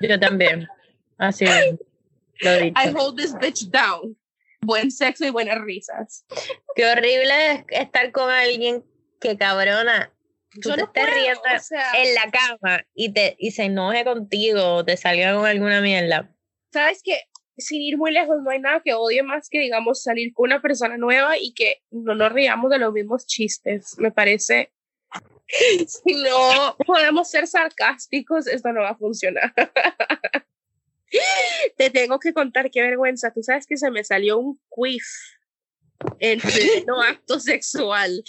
Yo 0.00 0.18
también. 0.18 0.68
Así 1.16 1.44
es. 1.44 1.76
I 2.42 2.92
hold 2.94 3.16
this 3.16 3.32
bitch 3.38 3.70
down. 3.70 4.18
Buen 4.62 4.90
sexo 4.90 5.24
y 5.24 5.30
buenas 5.30 5.60
risas. 5.60 6.26
Qué 6.74 6.84
horrible 6.84 7.52
es 7.52 7.64
estar 7.68 8.10
con 8.10 8.28
alguien 8.30 8.84
que 9.20 9.38
cabrona. 9.38 10.12
Tú 10.60 10.72
te 10.74 10.82
estés 10.82 11.14
riendo 11.14 11.42
en 11.94 12.14
la 12.14 12.30
cama 12.30 12.84
y, 12.94 13.12
te, 13.12 13.36
y 13.38 13.52
se 13.52 13.64
enoje 13.64 14.04
contigo 14.04 14.76
o 14.76 14.84
te 14.84 14.96
salga 14.96 15.34
con 15.34 15.46
alguna 15.46 15.80
mierda. 15.80 16.30
¿Sabes 16.72 17.00
qué? 17.04 17.20
Sin 17.56 17.82
ir 17.82 17.96
muy 17.96 18.12
lejos, 18.12 18.42
no 18.42 18.50
hay 18.50 18.60
nada 18.60 18.80
que 18.80 18.94
odie 18.94 19.22
más 19.22 19.48
que, 19.48 19.60
digamos, 19.60 20.02
salir 20.02 20.32
con 20.32 20.46
una 20.46 20.60
persona 20.60 20.96
nueva 20.96 21.38
y 21.38 21.52
que 21.54 21.82
no 21.90 22.14
nos 22.14 22.32
riamos 22.32 22.70
de 22.70 22.78
los 22.78 22.92
mismos 22.92 23.26
chistes. 23.26 23.96
Me 23.98 24.10
parece, 24.10 24.72
si 25.86 26.14
no 26.14 26.76
podemos 26.86 27.30
ser 27.30 27.46
sarcásticos, 27.46 28.46
esto 28.46 28.72
no 28.72 28.80
va 28.80 28.90
a 28.90 28.96
funcionar. 28.96 29.52
Te 31.76 31.90
tengo 31.90 32.18
que 32.18 32.32
contar 32.32 32.70
qué 32.70 32.82
vergüenza. 32.82 33.32
Tú 33.32 33.42
sabes 33.42 33.66
que 33.66 33.76
se 33.76 33.90
me 33.90 34.02
salió 34.02 34.38
un 34.38 34.60
quiff 34.74 35.04
en 36.18 36.40
pleno 36.40 37.00
acto 37.08 37.38
sexual. 37.38 38.24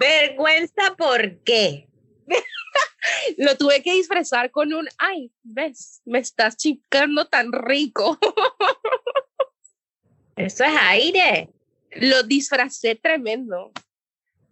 Vergüenza, 0.00 0.96
¿por 0.96 1.38
qué? 1.44 1.88
Lo 3.38 3.56
tuve 3.56 3.82
que 3.82 3.94
disfrazar 3.94 4.50
con 4.50 4.72
un, 4.72 4.88
ay, 4.98 5.30
ves, 5.42 6.02
me 6.04 6.18
estás 6.18 6.56
chicando 6.56 7.26
tan 7.26 7.52
rico. 7.52 8.18
Eso 10.36 10.64
es 10.64 10.72
aire. 10.88 11.50
Lo 11.92 12.22
disfracé 12.24 12.96
tremendo. 12.96 13.72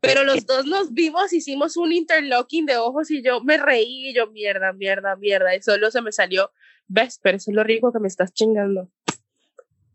Pero 0.01 0.25
los 0.25 0.47
dos 0.53 0.67
nos 0.67 0.93
vimos, 0.93 1.33
hicimos 1.33 1.77
un 1.77 1.93
interlocking 1.93 2.67
de 2.67 2.77
ojos 2.77 3.11
y 3.11 3.23
yo 3.23 3.41
me 3.41 3.57
reí 3.57 4.11
y 4.11 4.15
yo, 4.15 4.27
mierda, 4.27 4.73
mierda, 4.73 5.17
mierda. 5.17 5.57
Y 5.57 5.63
solo 5.63 5.91
se 5.91 6.03
me 6.03 6.13
salió, 6.13 6.51
ves, 6.89 7.19
pero 7.23 7.37
eso 7.37 7.51
es 7.51 7.57
lo 7.57 7.65
rico 7.65 7.93
que 7.93 8.01
me 8.01 8.09
estás 8.09 8.35
chingando. 8.35 8.91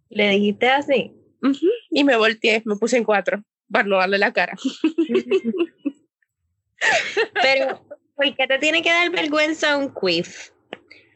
¿Le 0.10 0.30
dijiste 0.30 0.70
así? 0.70 1.14
Y 1.92 2.04
me 2.04 2.16
volteé, 2.16 2.64
me 2.66 2.78
puse 2.78 2.98
en 2.98 3.04
cuatro. 3.04 3.44
para 3.70 3.88
no 3.88 3.98
darle 3.98 4.18
la 4.18 4.34
cara. 4.34 4.58
Pero, 7.42 7.86
¿por 8.16 8.36
qué 8.36 8.48
te 8.48 8.60
tiene 8.60 8.82
que 8.82 8.92
dar 8.92 9.10
vergüenza 9.10 9.78
un 9.78 9.94
quiff? 9.94 10.52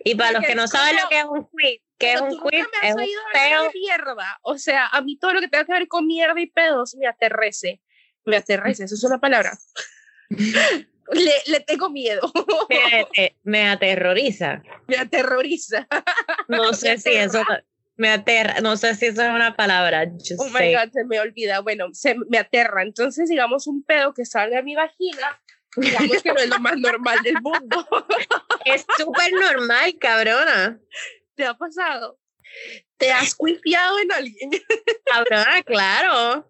Y 0.03 0.15
para 0.15 0.33
los 0.33 0.45
que 0.45 0.55
no 0.55 0.67
saben 0.67 0.95
lo 0.95 1.09
que 1.09 1.19
es 1.19 1.25
un 1.25 1.43
quiff, 1.43 1.81
¿qué 1.97 2.13
es 2.13 2.21
un 2.21 2.29
quiff? 2.29 2.65
Es 2.81 2.95
un 2.95 3.05
pedo. 3.33 3.71
mierda. 3.73 4.39
O 4.41 4.57
sea, 4.57 4.87
a 4.87 5.01
mí 5.01 5.17
todo 5.17 5.33
lo 5.33 5.41
que 5.41 5.47
tenga 5.47 5.65
que 5.65 5.73
ver 5.73 5.87
con 5.87 6.07
mierda 6.07 6.39
y 6.39 6.47
pedos 6.47 6.95
me 6.95 7.07
aterrece. 7.07 7.81
Me 8.25 8.37
aterrece, 8.37 8.85
eso 8.85 8.95
es 8.95 9.03
una 9.03 9.19
palabra. 9.19 9.57
le, 10.29 11.33
le, 11.47 11.59
tengo 11.61 11.89
miedo. 11.89 12.31
Me, 13.43 13.67
aterroriza. 13.67 14.61
Me 14.87 14.97
aterroriza. 14.97 15.87
No 16.47 16.73
sé 16.73 16.97
si 16.97 17.11
eso 17.11 17.43
me 17.97 18.09
aterra, 18.09 18.61
no 18.61 18.77
sé 18.77 18.95
si 18.95 19.07
eso 19.07 19.21
es 19.21 19.29
una 19.29 19.55
palabra. 19.55 20.03
oh 20.39 20.45
my 20.45 20.73
God, 20.73 20.91
se 20.91 21.03
me 21.05 21.19
olvida. 21.19 21.59
Bueno, 21.59 21.89
se 21.93 22.15
me 22.29 22.37
aterra. 22.37 22.83
Entonces, 22.83 23.29
digamos, 23.29 23.67
un 23.67 23.83
pedo 23.83 24.13
que 24.13 24.25
salga 24.25 24.57
de 24.57 24.63
mi 24.63 24.75
vagina, 24.75 25.41
digamos 25.77 26.21
que 26.21 26.33
no 26.33 26.39
es 26.39 26.49
lo 26.49 26.59
más 26.59 26.77
normal 26.77 27.19
del 27.23 27.41
mundo. 27.41 27.87
es 28.65 28.85
súper 28.97 29.31
normal, 29.33 29.97
cabrona. 29.99 30.79
¿Te 31.35 31.45
ha 31.45 31.53
pasado? 31.53 32.19
¿Te 32.97 33.11
has 33.11 33.35
cuifiado 33.35 33.99
en 33.99 34.11
alguien? 34.11 34.51
cabrona, 35.05 35.63
claro. 35.63 36.49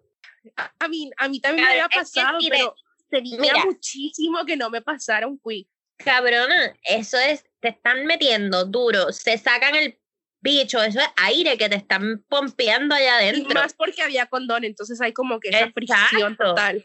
A, 0.78 0.88
mí, 0.88 1.10
a 1.16 1.28
mí 1.28 1.40
también 1.40 1.66
me 1.66 1.72
había 1.72 1.88
pasado, 1.88 2.38
pero 2.48 2.74
tenía 3.08 3.64
muchísimo 3.64 4.44
que 4.44 4.56
no 4.56 4.70
me 4.70 4.82
pasara 4.82 5.26
un 5.26 5.38
quick. 5.38 5.68
Cabrona, 5.98 6.74
eso 6.82 7.16
es, 7.18 7.44
te 7.60 7.68
están 7.68 8.06
metiendo 8.06 8.64
duro, 8.64 9.12
se 9.12 9.38
sacan 9.38 9.76
el 9.76 10.01
bicho, 10.42 10.82
eso 10.82 11.00
es 11.00 11.08
aire 11.16 11.56
que 11.56 11.68
te 11.68 11.76
están 11.76 12.24
pompeando 12.28 12.94
allá 12.94 13.16
adentro. 13.16 13.50
Y 13.50 13.54
más 13.54 13.74
porque 13.74 14.02
había 14.02 14.26
condón, 14.26 14.64
entonces 14.64 15.00
hay 15.00 15.12
como 15.12 15.40
que 15.40 15.48
esa 15.48 15.70
fricción 15.72 16.36
total. 16.36 16.82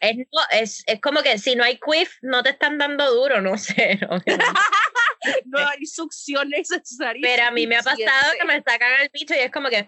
Es, 0.51 0.83
es, 0.85 1.01
como 1.01 1.21
que 1.21 1.37
si 1.37 1.55
no 1.55 1.63
hay 1.63 1.79
quiff, 1.79 2.11
no 2.21 2.43
te 2.43 2.51
están 2.51 2.77
dando 2.77 3.13
duro, 3.13 3.41
no 3.41 3.57
sé. 3.57 3.99
No, 5.45 5.59
hay 5.59 5.85
succión 5.85 6.49
necesaria. 6.49 7.21
Pero 7.21 7.45
a 7.45 7.51
mí 7.51 7.67
me 7.67 7.77
ha 7.77 7.83
pasado 7.83 8.33
que 8.39 8.45
me 8.45 8.61
sacan 8.61 9.01
el 9.01 9.09
bicho 9.13 9.33
y 9.33 9.39
es 9.39 9.51
como 9.51 9.69
que... 9.69 9.77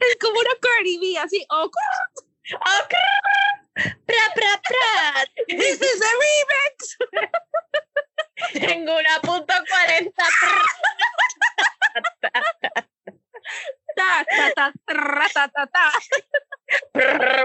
es 0.00 0.16
como 0.20 0.38
una 0.40 0.50
Cardi 0.60 0.98
B, 0.98 1.18
así. 1.18 1.44
Oh, 1.50 1.70
oh, 2.54 2.88
pra, 3.74 4.24
pra, 4.34 4.60
pra. 4.62 5.24
This 5.48 5.80
is 5.80 6.00
a 6.02 6.12
remix. 6.22 6.96
Tengo 8.52 8.96
una 8.96 9.20
punto 9.22 9.54
cuarenta. 9.68 10.24
ta, 13.96 14.24
ta, 14.24 14.52
ta, 14.54 15.48
ta, 15.48 15.66
ta, 15.66 15.92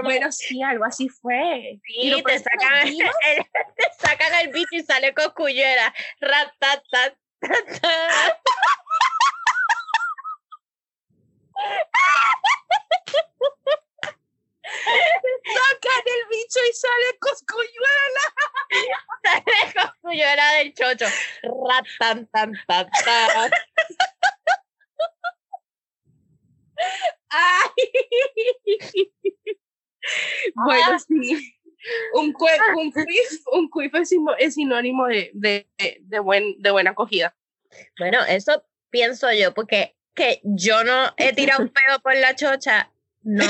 Bueno, 0.02 0.32
sí, 0.32 0.62
algo 0.62 0.84
así 0.84 1.08
fue. 1.08 1.78
Sí, 1.86 2.22
te 2.24 2.38
sacan, 2.38 2.88
el, 2.88 2.98
te 2.98 3.86
sacan 3.98 4.34
el 4.42 4.48
bicho 4.52 4.76
y 4.76 4.82
sale 4.82 5.14
con 5.14 5.30
cuyera. 5.32 5.94
Sacan 15.44 16.04
el 16.04 16.28
bicho 16.30 16.60
y 16.68 16.72
sale 16.72 17.18
coscuyuela. 17.20 18.24
Sale 19.24 19.72
coscuyuela 19.74 20.52
del 20.54 20.74
chocho. 20.74 21.06
Ratan, 21.42 22.26
tan, 22.28 22.52
tan, 22.66 22.90
tan. 23.04 23.50
Ay. 27.30 27.70
Bueno, 30.54 30.92
ah. 30.92 30.98
sí. 30.98 31.54
Un, 32.14 32.32
cuif, 32.32 32.60
un, 32.76 33.70
un 33.72 34.34
es, 34.38 34.54
sinónimo 34.54 35.06
de, 35.06 35.30
de, 35.34 35.68
de, 36.00 36.18
buen, 36.18 36.60
de 36.60 36.70
buena 36.70 36.90
acogida. 36.90 37.36
Bueno, 37.98 38.24
eso 38.24 38.64
pienso 38.90 39.32
yo, 39.32 39.54
porque 39.54 39.96
que 40.14 40.40
yo 40.42 40.82
no 40.82 41.14
he 41.16 41.32
tirado 41.32 41.62
un 41.62 41.68
pedo 41.68 42.00
por 42.00 42.16
la 42.16 42.34
chocha, 42.34 42.90
no 43.28 43.44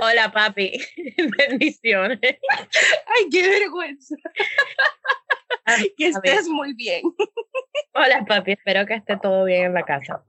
Hola, 0.00 0.30
papi. 0.32 0.78
Bendiciones. 1.38 2.18
Ay, 2.22 3.28
qué 3.30 3.48
vergüenza. 3.48 4.16
Ah, 5.64 5.76
que 5.96 6.08
estés 6.08 6.48
muy 6.48 6.74
bien. 6.74 7.02
Hola, 7.94 8.24
papi. 8.26 8.52
Espero 8.52 8.84
que 8.84 8.94
esté 8.94 9.16
todo 9.16 9.44
bien 9.44 9.66
en 9.66 9.74
la 9.74 9.84
casa. 9.84 10.22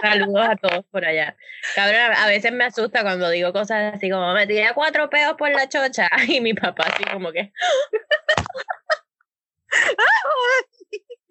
Saludos 0.00 0.48
a 0.48 0.56
todos 0.56 0.84
por 0.86 1.04
allá. 1.04 1.36
Cabrón, 1.74 2.16
a 2.16 2.26
veces 2.26 2.50
me 2.52 2.64
asusta 2.64 3.02
cuando 3.02 3.30
digo 3.30 3.52
cosas 3.52 3.94
así 3.94 4.10
como 4.10 4.32
me 4.32 4.46
tiré 4.46 4.72
cuatro 4.74 5.08
pedos 5.10 5.34
por 5.36 5.50
la 5.50 5.68
chocha 5.68 6.08
y 6.28 6.40
mi 6.40 6.54
papá 6.54 6.84
así 6.88 7.04
como 7.04 7.30
que 7.30 7.52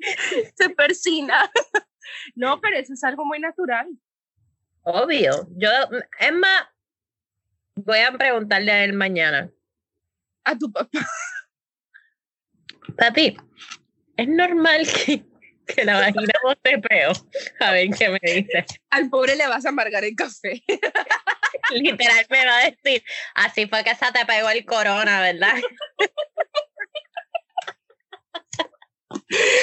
se 0.56 0.70
persina. 0.70 1.52
No, 2.36 2.60
pero 2.60 2.78
eso 2.78 2.94
es 2.94 3.04
algo 3.04 3.26
muy 3.26 3.40
natural. 3.40 3.88
Obvio. 4.84 5.48
Yo, 5.56 5.70
es 6.20 6.34
más, 6.34 6.68
voy 7.76 8.00
a 8.00 8.12
preguntarle 8.12 8.72
a 8.72 8.84
él 8.84 8.94
mañana. 8.94 9.50
A 10.44 10.56
tu 10.56 10.72
papá. 10.72 10.90
Papi, 12.98 13.38
es 14.18 14.28
normal 14.28 14.86
que, 15.06 15.24
que 15.66 15.86
la 15.86 16.00
vagina 16.00 16.34
bote 16.44 16.78
peo. 16.80 17.14
A 17.62 17.72
ver 17.72 17.90
qué 17.98 18.10
me 18.10 18.20
dice. 18.22 18.66
Al 18.90 19.10
pobre 19.10 19.36
le 19.36 19.48
vas 19.48 19.66
a 19.66 19.70
amargar 19.70 20.04
el 20.04 20.16
café. 20.16 20.62
Literal 21.72 22.26
me 22.30 22.46
va 22.46 22.60
a 22.60 22.70
decir, 22.70 23.04
así 23.36 23.68
fue 23.68 23.84
que 23.84 23.96
se 23.96 24.12
te 24.12 24.26
pegó 24.26 24.50
el 24.50 24.66
corona, 24.66 25.22
¿verdad? 25.22 25.56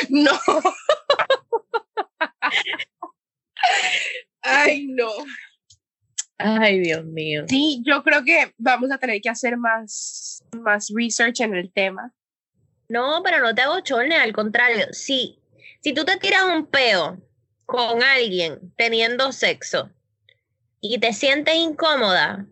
No. 0.08 0.32
Ay, 4.42 4.86
no. 4.88 5.10
Ay, 6.38 6.80
Dios 6.80 7.04
mío. 7.04 7.44
Sí, 7.48 7.82
yo 7.84 8.02
creo 8.02 8.24
que 8.24 8.54
vamos 8.56 8.90
a 8.90 8.98
tener 8.98 9.20
que 9.20 9.28
hacer 9.28 9.56
más, 9.58 10.42
más 10.56 10.90
research 10.94 11.40
en 11.40 11.54
el 11.54 11.70
tema. 11.72 12.12
No, 12.88 13.22
pero 13.22 13.40
no 13.40 13.54
te 13.54 13.62
hago 13.62 13.80
chorne, 13.80 14.16
al 14.16 14.32
contrario. 14.32 14.86
Si, 14.92 15.38
si 15.80 15.92
tú 15.92 16.04
te 16.04 16.16
tiras 16.16 16.44
un 16.44 16.66
peo 16.66 17.20
con 17.66 18.02
alguien 18.02 18.72
teniendo 18.76 19.32
sexo 19.32 19.90
y 20.80 20.98
te 20.98 21.12
sientes 21.12 21.54
incómoda, 21.54 22.46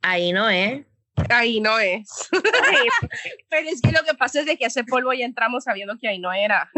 ahí 0.00 0.32
no 0.32 0.48
es. 0.48 0.86
Ahí 1.30 1.60
no 1.60 1.78
es. 1.78 2.08
Pero 3.48 3.68
es 3.68 3.80
que 3.80 3.92
lo 3.92 4.02
que 4.04 4.14
pasa 4.14 4.40
es 4.40 4.46
de 4.46 4.56
que 4.56 4.66
ese 4.66 4.84
polvo 4.84 5.12
ya 5.12 5.24
entramos 5.24 5.64
sabiendo 5.64 5.96
que 5.98 6.08
ahí 6.08 6.18
no 6.18 6.32
era. 6.32 6.70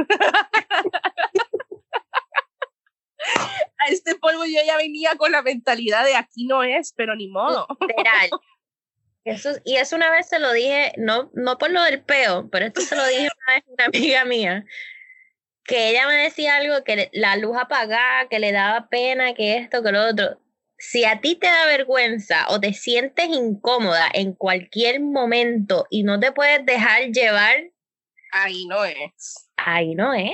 A 3.79 3.87
este 3.89 4.17
polvo 4.17 4.45
yo 4.45 4.61
ya 4.67 4.77
venía 4.77 5.17
con 5.17 5.33
la 5.33 5.43
mentalidad 5.43 6.05
de 6.05 6.17
aquí 6.17 6.47
no 6.47 6.63
es, 6.63 6.93
pero 6.95 7.17
ni 7.17 7.29
modo. 7.29 7.67
Literal. 7.81 8.31
Eso, 9.25 9.53
y 9.65 9.77
eso 9.77 9.97
una 9.97 10.11
vez 10.11 10.29
se 10.29 10.39
lo 10.39 10.53
dije, 10.53 10.93
no, 10.99 11.31
no 11.33 11.57
por 11.57 11.71
lo 11.71 11.83
del 11.83 12.03
peo, 12.03 12.51
pero 12.51 12.67
esto 12.67 12.83
se 12.83 12.95
lo 12.95 13.07
dije 13.07 13.31
una 13.47 13.55
vez 13.55 13.65
a 13.67 13.73
una 13.73 13.85
amiga 13.87 14.25
mía, 14.27 14.67
que 15.65 15.89
ella 15.89 16.07
me 16.07 16.15
decía 16.15 16.57
algo 16.57 16.85
que 16.85 17.09
la 17.15 17.37
luz 17.37 17.57
apagada, 17.57 18.29
que 18.29 18.39
le 18.39 18.53
daba 18.53 18.89
pena, 18.91 19.33
que 19.33 19.57
esto, 19.57 19.83
que 19.83 19.93
lo 19.93 20.11
otro 20.11 20.44
si 20.91 21.05
a 21.05 21.21
ti 21.21 21.37
te 21.37 21.47
da 21.47 21.67
vergüenza 21.67 22.47
o 22.49 22.61
te 22.61 22.75
sientes 22.75 23.29
incómoda 23.29 24.09
en 24.13 24.35
cualquier 24.35 25.01
momento 25.01 25.87
y 25.91 26.03
no 26.03 26.21
te 26.21 26.31
puedes 26.33 26.65
dejar 26.67 27.11
llevar, 27.11 27.71
ahí 28.33 28.67
no 28.67 28.85
es. 28.85 29.49
Ahí 29.57 29.95
no 29.95 30.13
es. 30.13 30.33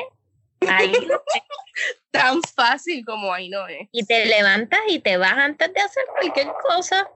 Ahí 0.69 0.93
no 1.07 1.15
es. 1.15 1.43
Tan 2.11 2.43
fácil 2.43 3.05
como 3.05 3.33
ahí 3.33 3.49
no 3.49 3.67
es. 3.69 3.89
Y 3.93 4.05
te 4.05 4.27
levantas 4.27 4.81
y 4.89 4.99
te 4.99 5.17
vas 5.17 5.35
antes 5.35 5.73
de 5.73 5.81
hacer 5.81 6.05
cualquier 6.19 6.49
cosa 6.69 7.09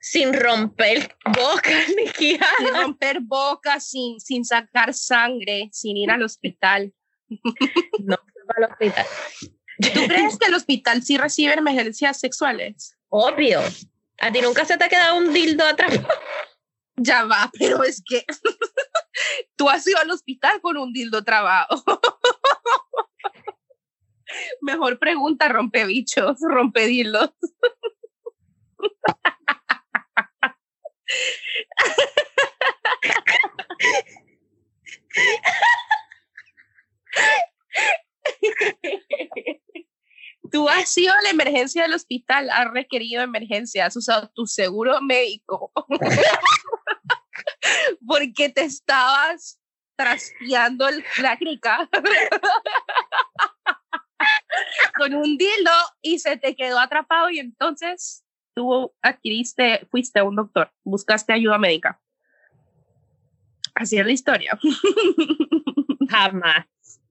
sin 0.00 0.34
romper 0.34 1.16
boca 1.26 1.70
ni 1.96 2.08
Sin 2.08 2.38
romper 2.74 3.20
boca, 3.20 3.78
sin, 3.78 4.20
sin 4.20 4.44
sacar 4.44 4.92
sangre, 4.92 5.68
sin 5.72 5.96
ir 5.96 6.10
al 6.10 6.22
hospital. 6.22 6.92
No, 8.00 8.18
al 8.56 8.64
hospital. 8.64 9.06
¿Tú 9.80 9.88
crees 10.08 10.38
que 10.38 10.46
el 10.46 10.54
hospital 10.54 11.02
sí 11.02 11.16
recibe 11.16 11.54
emergencias 11.54 12.20
sexuales? 12.20 12.96
Obvio. 13.08 13.60
¿A 14.20 14.32
ti 14.32 14.40
nunca 14.40 14.64
se 14.64 14.76
te 14.76 14.84
ha 14.84 14.88
quedado 14.88 15.16
un 15.16 15.32
dildo 15.32 15.64
atrás? 15.64 15.92
Ya 16.96 17.24
va, 17.24 17.50
pero 17.58 17.82
es 17.82 18.00
que 18.08 18.24
tú 19.56 19.68
has 19.68 19.84
ido 19.84 19.98
al 19.98 20.12
hospital 20.12 20.60
con 20.60 20.76
un 20.76 20.92
dildo 20.92 21.24
trabado. 21.24 21.82
Mejor 24.60 25.00
pregunta, 25.00 25.48
rompe 25.48 25.86
bichos, 25.86 26.38
rompe 26.40 26.86
dildos. 26.86 27.30
Tú 40.64 40.70
has 40.70 40.88
sido 40.88 41.12
la 41.22 41.28
emergencia 41.28 41.82
del 41.82 41.92
hospital, 41.92 42.48
has 42.48 42.70
requerido 42.70 43.20
emergencia, 43.20 43.84
has 43.84 43.94
usado 43.96 44.30
tu 44.34 44.46
seguro 44.46 44.98
médico 45.02 45.70
porque 48.06 48.48
te 48.48 48.62
estabas 48.62 49.60
trasteando 49.94 50.88
el, 50.88 51.04
la 51.18 51.36
crica 51.36 51.86
con 54.96 55.14
un 55.14 55.36
dildo 55.36 55.70
y 56.00 56.18
se 56.18 56.38
te 56.38 56.56
quedó 56.56 56.78
atrapado 56.78 57.28
y 57.28 57.40
entonces 57.40 58.24
tú 58.54 58.90
adquiriste, 59.02 59.86
fuiste 59.90 60.20
a 60.20 60.24
un 60.24 60.36
doctor, 60.36 60.72
buscaste 60.82 61.34
ayuda 61.34 61.58
médica. 61.58 62.00
Así 63.74 63.98
es 63.98 64.06
la 64.06 64.12
historia. 64.12 64.58
Jamás. 66.08 66.64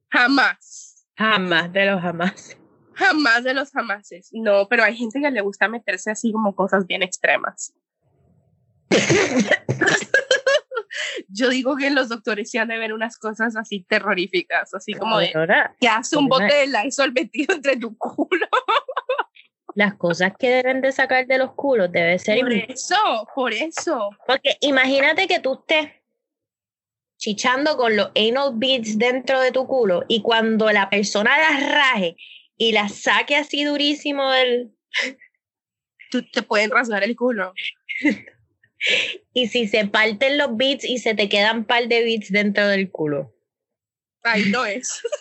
Jamás. 0.09 1.05
Jamás 1.15 1.71
de 1.71 1.85
los 1.85 2.01
jamás. 2.01 2.57
Jamás 2.95 3.43
de 3.43 3.53
los 3.53 3.71
jamases. 3.71 4.29
No, 4.31 4.67
pero 4.67 4.83
hay 4.83 4.95
gente 4.95 5.21
que 5.21 5.31
le 5.31 5.41
gusta 5.41 5.67
meterse 5.67 6.11
así 6.11 6.31
como 6.31 6.55
cosas 6.55 6.87
bien 6.87 7.03
extremas. 7.03 7.73
Yo 11.27 11.49
digo 11.49 11.75
que 11.75 11.89
los 11.89 12.09
doctores 12.09 12.51
se 12.51 12.59
han 12.59 12.67
de 12.67 12.77
ver 12.77 12.93
unas 12.93 13.17
cosas 13.17 13.55
así 13.55 13.83
terroríficas, 13.89 14.73
así 14.73 14.93
como 14.93 15.17
de 15.17 15.33
que 15.79 15.87
hace 15.87 16.17
un 16.17 16.27
bote 16.27 16.53
de 16.53 16.67
Lysol 16.67 17.11
metido 17.11 17.55
entre 17.55 17.77
tu 17.77 17.97
culo. 17.97 18.47
Las 19.75 19.95
cosas 19.95 20.33
que 20.37 20.51
deben 20.51 20.81
de 20.81 20.91
sacar 20.91 21.25
de 21.25 21.39
los 21.39 21.53
culos 21.53 21.91
debe 21.91 22.19
ser... 22.19 22.39
Por 22.41 22.53
eso, 22.53 23.27
por 23.33 23.53
eso. 23.53 24.11
Porque 24.27 24.55
imagínate 24.61 25.25
que 25.27 25.39
tú 25.39 25.53
estés 25.53 25.89
chichando 27.17 27.75
con 27.75 27.95
los 27.95 28.11
anal 28.15 28.51
beads 28.53 28.99
dentro 28.99 29.39
de 29.39 29.51
tu 29.51 29.65
culo 29.65 30.03
y 30.07 30.21
cuando 30.21 30.71
la 30.71 30.91
persona 30.91 31.31
las 31.39 31.71
raje 31.71 32.17
y 32.63 32.71
las 32.71 32.95
saque 32.95 33.35
así 33.35 33.63
durísimo 33.65 34.31
del... 34.31 34.73
Tú 36.11 36.25
te 36.29 36.41
pueden 36.43 36.71
rasgar 36.71 37.03
el 37.03 37.15
culo. 37.15 37.53
y 39.33 39.47
si 39.47 39.67
se 39.67 39.85
parten 39.87 40.37
los 40.37 40.55
beats 40.55 40.85
y 40.85 40.99
se 40.99 41.15
te 41.15 41.27
quedan 41.27 41.57
un 41.59 41.65
par 41.65 41.87
de 41.87 42.03
beats 42.03 42.31
dentro 42.31 42.67
del 42.67 42.89
culo. 42.91 43.35
Ahí 44.23 44.45
no 44.45 44.65
es. 44.65 45.01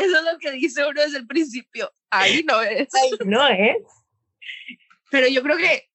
Eso 0.00 0.16
es 0.16 0.24
lo 0.24 0.38
que 0.40 0.50
dice 0.52 0.84
uno 0.84 1.00
desde 1.00 1.18
el 1.18 1.26
principio. 1.26 1.92
Ahí 2.10 2.42
no 2.42 2.60
es. 2.62 2.88
Ahí 2.94 3.10
no 3.24 3.46
es. 3.46 3.76
Pero 5.10 5.28
yo 5.28 5.42
creo 5.42 5.56
que 5.58 5.91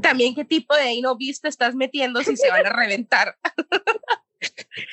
también 0.00 0.34
qué 0.34 0.44
tipo 0.44 0.74
de 0.74 1.00
no 1.00 1.16
te 1.16 1.48
estás 1.48 1.74
metiendo 1.74 2.22
si 2.22 2.36
se 2.36 2.50
van 2.50 2.66
a 2.66 2.70
reventar. 2.70 3.36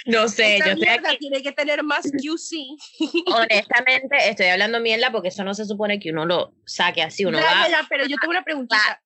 No 0.07 0.27
sé, 0.27 0.59
yo 0.59 0.75
sé 0.75 0.99
que 0.99 1.17
tiene 1.17 1.43
que 1.43 1.51
tener 1.51 1.83
más 1.83 2.03
QC. 2.11 2.55
Honestamente, 3.27 4.17
estoy 4.29 4.47
hablando 4.47 4.79
mierda 4.79 5.11
porque 5.11 5.29
eso 5.29 5.43
no 5.43 5.53
se 5.53 5.65
supone 5.65 5.99
que 5.99 6.11
uno 6.11 6.25
lo 6.25 6.55
saque 6.65 7.03
así, 7.03 7.25
uno 7.25 7.37
va. 7.37 7.67
pero 7.87 8.05
yo 8.05 8.17
tengo 8.17 8.31
una 8.31 8.43
preguntita. 8.43 9.01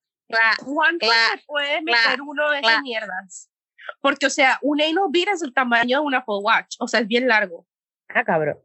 ¿Cuánto 0.63 1.07
se 1.07 1.43
puede 1.45 1.81
meter 1.81 2.21
uno 2.21 2.51
de 2.51 2.59
esas 2.59 2.81
mierdas? 2.81 3.49
Porque, 4.01 4.27
o 4.27 4.29
sea, 4.29 4.59
un 4.61 4.81
anal 4.81 5.05
bead 5.09 5.33
es 5.33 5.41
el 5.41 5.53
tamaño 5.53 5.99
de 5.99 6.05
una 6.05 6.19
Apple 6.19 6.37
Watch, 6.41 6.75
o 6.79 6.87
sea, 6.87 6.99
es 6.99 7.07
bien 7.07 7.27
largo. 7.27 7.65
Ah, 8.07 8.23
cabrón. 8.23 8.59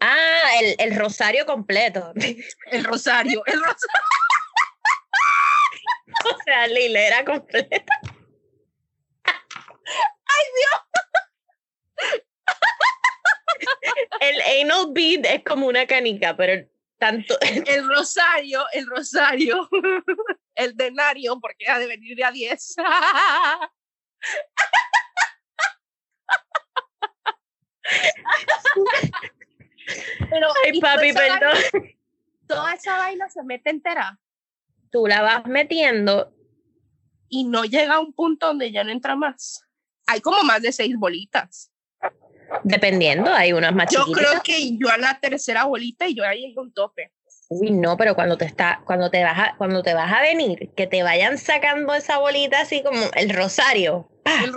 Ah, 0.00 0.50
el, 0.60 0.74
el 0.78 0.98
rosario 0.98 1.46
completo. 1.46 2.12
El 2.70 2.84
rosario, 2.84 3.42
el 3.46 3.60
rosario. 3.60 3.78
sea, 6.52 6.66
la 6.68 6.80
hilera 6.80 7.24
completa. 7.24 8.00
¡Ay, 9.24 10.44
Dios! 10.56 10.80
El 14.20 14.40
anal 14.62 14.92
bead 14.92 15.24
es 15.26 15.42
como 15.44 15.66
una 15.66 15.86
canica, 15.86 16.36
pero 16.36 16.66
tanto. 16.98 17.36
El 17.40 17.88
rosario, 17.88 18.64
el 18.72 18.86
rosario, 18.86 19.68
el 20.54 20.76
denario, 20.76 21.38
porque 21.40 21.68
ha 21.68 21.78
de 21.78 21.86
venir 21.86 22.16
de 22.16 22.24
a 22.24 22.30
10. 22.30 22.74
Pero, 30.30 30.48
Ay, 30.64 30.80
papi, 30.80 31.12
perdón. 31.12 31.58
toda 32.46 32.74
esa 32.74 32.96
vaina 32.98 33.28
se 33.28 33.42
mete 33.42 33.70
entera. 33.70 34.18
Tú 34.90 35.06
la 35.06 35.22
vas 35.22 35.46
metiendo. 35.46 36.32
Y 37.34 37.44
no 37.44 37.64
llega 37.64 37.94
a 37.94 38.00
un 38.00 38.12
punto 38.12 38.46
donde 38.46 38.70
ya 38.70 38.84
no 38.84 38.90
entra 38.90 39.16
más. 39.16 39.64
Hay 40.06 40.20
como 40.20 40.42
más 40.42 40.60
de 40.60 40.70
seis 40.70 40.94
bolitas. 40.98 41.72
Dependiendo, 42.62 43.32
hay 43.32 43.54
unas 43.54 43.74
más 43.74 43.90
Yo 43.90 44.04
creo 44.12 44.42
que 44.42 44.76
yo 44.76 44.90
a 44.90 44.98
la 44.98 45.18
tercera 45.18 45.64
bolita 45.64 46.06
y 46.06 46.14
yo 46.14 46.26
ahí 46.26 46.42
llegué 46.42 46.60
un 46.60 46.74
tope. 46.74 47.10
Uy, 47.48 47.70
no, 47.70 47.96
pero 47.96 48.14
cuando 48.14 48.36
te 48.36 48.44
está, 48.44 48.82
cuando 48.84 49.10
te 49.10 49.24
vas 49.24 49.38
a, 49.38 49.54
cuando 49.56 49.82
te 49.82 49.94
vas 49.94 50.12
a 50.12 50.20
venir, 50.20 50.72
que 50.76 50.86
te 50.86 51.02
vayan 51.02 51.38
sacando 51.38 51.94
esa 51.94 52.18
bolita 52.18 52.60
así 52.60 52.82
como 52.82 53.00
el 53.14 53.30
rosario. 53.30 54.10
El 54.26 54.52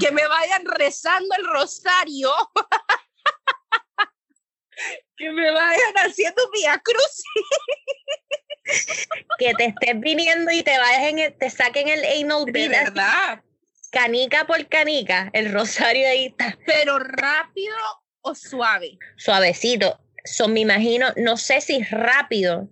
que 0.00 0.10
me 0.10 0.26
vayan 0.26 0.64
rezando 0.64 1.32
el 1.38 1.46
rosario. 1.46 2.32
que 5.16 5.30
me 5.30 5.52
vayan 5.52 5.94
haciendo 6.04 6.42
via 6.50 6.76
cruz. 6.78 7.22
que 9.38 9.54
te 9.54 9.66
estés 9.66 10.00
viniendo 10.00 10.50
y 10.50 10.62
te 10.62 10.76
vayan 10.78 11.18
en 11.18 11.38
te 11.38 11.50
saquen 11.50 11.88
el 11.88 12.04
anal 12.04 12.44
bead. 12.50 12.70
De 12.70 12.78
verdad. 12.78 13.42
Canica 13.90 14.46
por 14.46 14.66
canica, 14.68 15.30
el 15.32 15.52
rosario 15.52 16.08
ahí 16.08 16.26
está. 16.26 16.58
Pero 16.66 16.98
rápido 16.98 17.76
o 18.20 18.34
suave. 18.34 18.98
Suavecito. 19.16 20.00
Son, 20.24 20.52
me 20.52 20.60
imagino, 20.60 21.12
no 21.16 21.36
sé 21.36 21.60
si 21.60 21.82
rápido. 21.84 22.68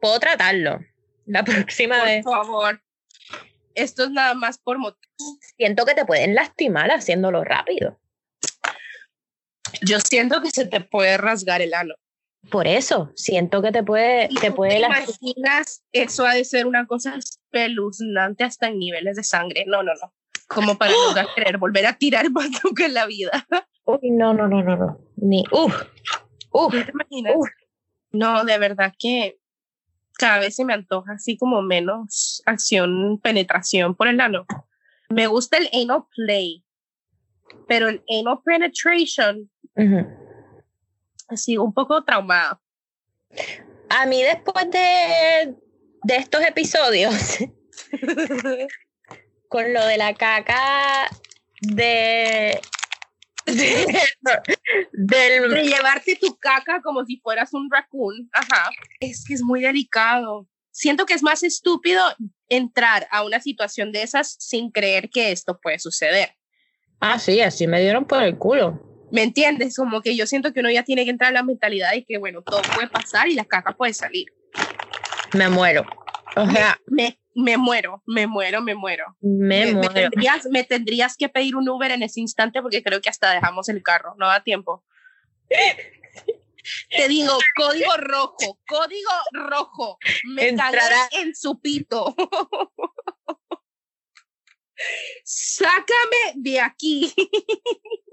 Puedo 0.00 0.18
tratarlo 0.18 0.80
la 1.24 1.44
próxima 1.44 2.02
vez. 2.02 2.24
Por 2.24 2.34
favor. 2.34 2.82
Esto 3.74 4.04
es 4.04 4.10
nada 4.10 4.34
más 4.34 4.58
por 4.58 4.78
motivo. 4.78 5.12
Siento 5.56 5.84
que 5.84 5.94
te 5.94 6.04
pueden 6.04 6.34
lastimar 6.34 6.90
haciéndolo 6.90 7.44
rápido. 7.44 7.98
Yo 9.82 10.00
siento 10.00 10.40
que 10.40 10.50
se 10.50 10.66
te 10.66 10.80
puede 10.80 11.16
rasgar 11.18 11.60
el 11.60 11.74
ano. 11.74 11.94
Por 12.50 12.66
eso, 12.68 13.10
siento 13.16 13.60
que 13.60 13.72
te 13.72 13.82
puede, 13.82 14.28
te 14.40 14.52
puede 14.52 14.78
te 14.78 14.86
imaginas 14.86 15.84
eso 15.92 16.24
ha 16.26 16.34
de 16.34 16.44
ser 16.44 16.66
una 16.66 16.86
cosa 16.86 17.16
espeluznante 17.16 18.44
hasta 18.44 18.68
en 18.68 18.78
niveles 18.78 19.16
de 19.16 19.24
sangre. 19.24 19.64
No, 19.66 19.82
no, 19.82 19.92
no. 19.94 20.12
Como 20.48 20.78
para 20.78 20.92
¡Oh! 20.92 21.14
no 21.14 21.26
querer 21.34 21.58
volver 21.58 21.86
a 21.86 21.94
tirar 21.94 22.30
más 22.30 22.48
que 22.76 22.86
en 22.86 22.94
la 22.94 23.06
vida. 23.06 23.46
Uy, 23.84 24.10
no, 24.10 24.32
no, 24.34 24.48
no, 24.48 24.62
no, 24.62 24.76
no. 24.76 24.98
Ni, 25.16 25.44
uf, 25.50 25.82
uf, 26.50 26.72
te 26.72 26.90
imaginas? 26.90 27.34
No, 28.12 28.44
de 28.44 28.58
verdad 28.58 28.92
que 28.98 29.38
cada 30.18 30.38
vez 30.38 30.54
se 30.56 30.64
me 30.64 30.72
antoja 30.72 31.12
así 31.12 31.36
como 31.36 31.62
menos 31.62 32.42
acción, 32.46 33.20
penetración 33.20 33.94
por 33.94 34.08
el 34.08 34.20
ano. 34.20 34.46
Me 35.08 35.26
gusta 35.26 35.58
el 35.58 35.68
anal 35.72 36.04
play, 36.14 36.64
pero 37.68 37.88
el 37.88 38.02
anal 38.08 38.40
penetration, 38.44 39.50
así 41.28 41.56
un 41.56 41.72
poco 41.72 42.04
traumado. 42.04 42.60
A 43.88 44.06
mí 44.06 44.22
después 44.22 44.70
de, 44.70 45.56
de 46.02 46.16
estos 46.16 46.42
episodios, 46.42 47.38
con 49.48 49.72
lo 49.72 49.84
de 49.86 49.96
la 49.96 50.14
caca 50.14 51.08
de 51.60 52.60
del, 54.92 55.50
de 55.50 55.62
llevarte 55.62 56.16
tu 56.16 56.36
caca 56.36 56.82
como 56.82 57.04
si 57.04 57.18
fueras 57.18 57.54
un 57.54 57.70
raccoon. 57.70 58.28
Ajá. 58.32 58.70
Es 59.00 59.24
que 59.24 59.34
es 59.34 59.42
muy 59.42 59.60
delicado. 59.60 60.48
Siento 60.72 61.06
que 61.06 61.14
es 61.14 61.22
más 61.22 61.42
estúpido 61.42 62.02
entrar 62.48 63.06
a 63.10 63.24
una 63.24 63.40
situación 63.40 63.92
de 63.92 64.02
esas 64.02 64.36
sin 64.38 64.70
creer 64.70 65.08
que 65.10 65.32
esto 65.32 65.58
puede 65.60 65.78
suceder. 65.78 66.30
Ah, 67.00 67.18
sí, 67.18 67.40
así 67.40 67.66
me 67.66 67.80
dieron 67.80 68.04
por 68.04 68.22
el 68.22 68.36
culo. 68.36 68.95
¿Me 69.10 69.22
entiendes? 69.22 69.76
Como 69.76 70.00
que 70.02 70.16
yo 70.16 70.26
siento 70.26 70.52
que 70.52 70.60
uno 70.60 70.70
ya 70.70 70.82
tiene 70.82 71.04
que 71.04 71.10
entrar 71.10 71.28
en 71.28 71.34
la 71.34 71.42
mentalidad 71.42 71.92
de 71.92 72.04
que, 72.04 72.18
bueno, 72.18 72.42
todo 72.42 72.62
puede 72.74 72.88
pasar 72.88 73.28
y 73.28 73.34
la 73.34 73.44
caca 73.44 73.76
puede 73.76 73.94
salir. 73.94 74.26
Me 75.32 75.48
muero. 75.48 75.86
O 76.36 76.46
sea, 76.46 76.78
me, 76.86 77.18
me 77.34 77.56
muero, 77.56 78.02
me 78.06 78.26
muero, 78.26 78.60
me 78.60 78.74
muero. 78.74 79.16
Me, 79.20 79.72
muero. 79.72 79.92
tendrías, 79.92 80.46
me 80.50 80.64
tendrías 80.64 81.16
que 81.16 81.28
pedir 81.28 81.56
un 81.56 81.68
Uber 81.68 81.90
en 81.90 82.02
ese 82.02 82.20
instante 82.20 82.60
porque 82.60 82.82
creo 82.82 83.00
que 83.00 83.08
hasta 83.08 83.32
dejamos 83.32 83.68
el 83.68 83.82
carro, 83.82 84.14
no 84.18 84.26
da 84.26 84.42
tiempo. 84.42 84.84
Te 86.90 87.08
digo, 87.08 87.38
código 87.54 87.96
rojo, 87.98 88.58
código 88.66 89.10
rojo. 89.32 89.98
Me 90.24 90.48
Entrará. 90.48 91.08
en 91.12 91.34
su 91.34 91.60
pito. 91.60 92.14
Sácame 95.24 96.32
de 96.34 96.60
aquí. 96.60 97.14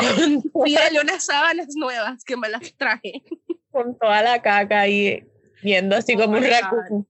Pídale 0.64 1.00
unas 1.00 1.24
sábanas 1.24 1.68
nuevas 1.74 2.24
que 2.24 2.36
me 2.36 2.48
las 2.48 2.74
traje. 2.76 3.22
Con 3.70 3.96
toda 3.98 4.22
la 4.22 4.42
caca 4.42 4.80
ahí, 4.80 5.24
viendo 5.62 5.96
así 5.96 6.16
como 6.16 6.38
un 6.38 6.44
oh 6.44 7.06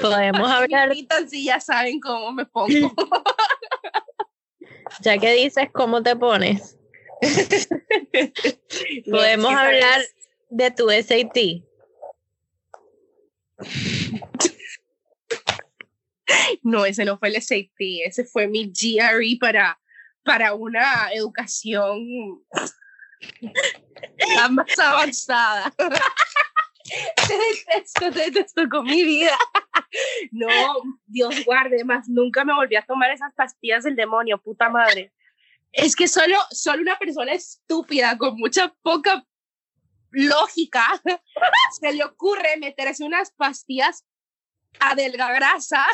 Podemos 0.00 0.50
hablar. 0.50 0.92
Si 1.28 1.44
ya 1.44 1.60
saben 1.60 2.00
cómo 2.00 2.32
me 2.32 2.46
pongo. 2.46 2.68
ya 5.00 5.18
que 5.18 5.32
dices 5.32 5.68
cómo 5.72 6.02
te 6.02 6.16
pones. 6.16 6.78
Podemos 9.10 9.52
hablar 9.52 10.02
de 10.50 10.70
tu 10.70 10.90
SAT. 10.90 11.64
No, 16.62 16.84
ese 16.84 17.04
no 17.04 17.18
fue 17.18 17.28
el 17.28 17.40
SAT, 17.40 17.78
ese 18.04 18.24
fue 18.24 18.48
mi 18.48 18.72
GRE 18.72 19.38
para, 19.40 19.78
para 20.26 20.54
una 20.54 21.08
educación 21.12 22.44
más 24.50 24.78
avanzada. 24.78 25.72
Te 27.26 27.38
detesto, 27.38 28.12
te 28.12 28.30
detesto 28.30 28.68
con 28.68 28.84
mi 28.84 29.02
vida. 29.04 29.36
No, 30.30 30.48
Dios 31.06 31.44
guarde, 31.44 31.84
más 31.84 32.08
nunca 32.08 32.44
me 32.44 32.54
volví 32.54 32.76
a 32.76 32.84
tomar 32.84 33.10
esas 33.10 33.32
pastillas 33.34 33.84
del 33.84 33.96
demonio, 33.96 34.36
puta 34.38 34.68
madre. 34.68 35.12
Es 35.72 35.96
que 35.96 36.08
solo, 36.08 36.36
solo 36.50 36.82
una 36.82 36.98
persona 36.98 37.32
estúpida 37.32 38.18
con 38.18 38.36
mucha 38.36 38.74
poca 38.82 39.24
lógica 40.10 40.84
se 41.80 41.92
le 41.92 42.04
ocurre 42.04 42.56
meterse 42.58 43.04
unas 43.04 43.30
pastillas 43.32 44.04
adelga 44.80 45.32
grasa, 45.32 45.86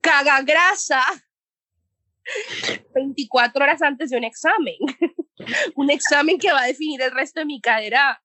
caga 0.00 0.42
grasa, 0.42 1.02
24 2.94 3.62
horas 3.62 3.82
antes 3.82 4.10
de 4.10 4.16
un 4.16 4.24
examen. 4.24 4.76
un 5.74 5.90
examen 5.90 6.38
que 6.38 6.52
va 6.52 6.62
a 6.62 6.66
definir 6.66 7.00
el 7.02 7.12
resto 7.12 7.40
de 7.40 7.46
mi 7.46 7.60
cadera, 7.60 8.22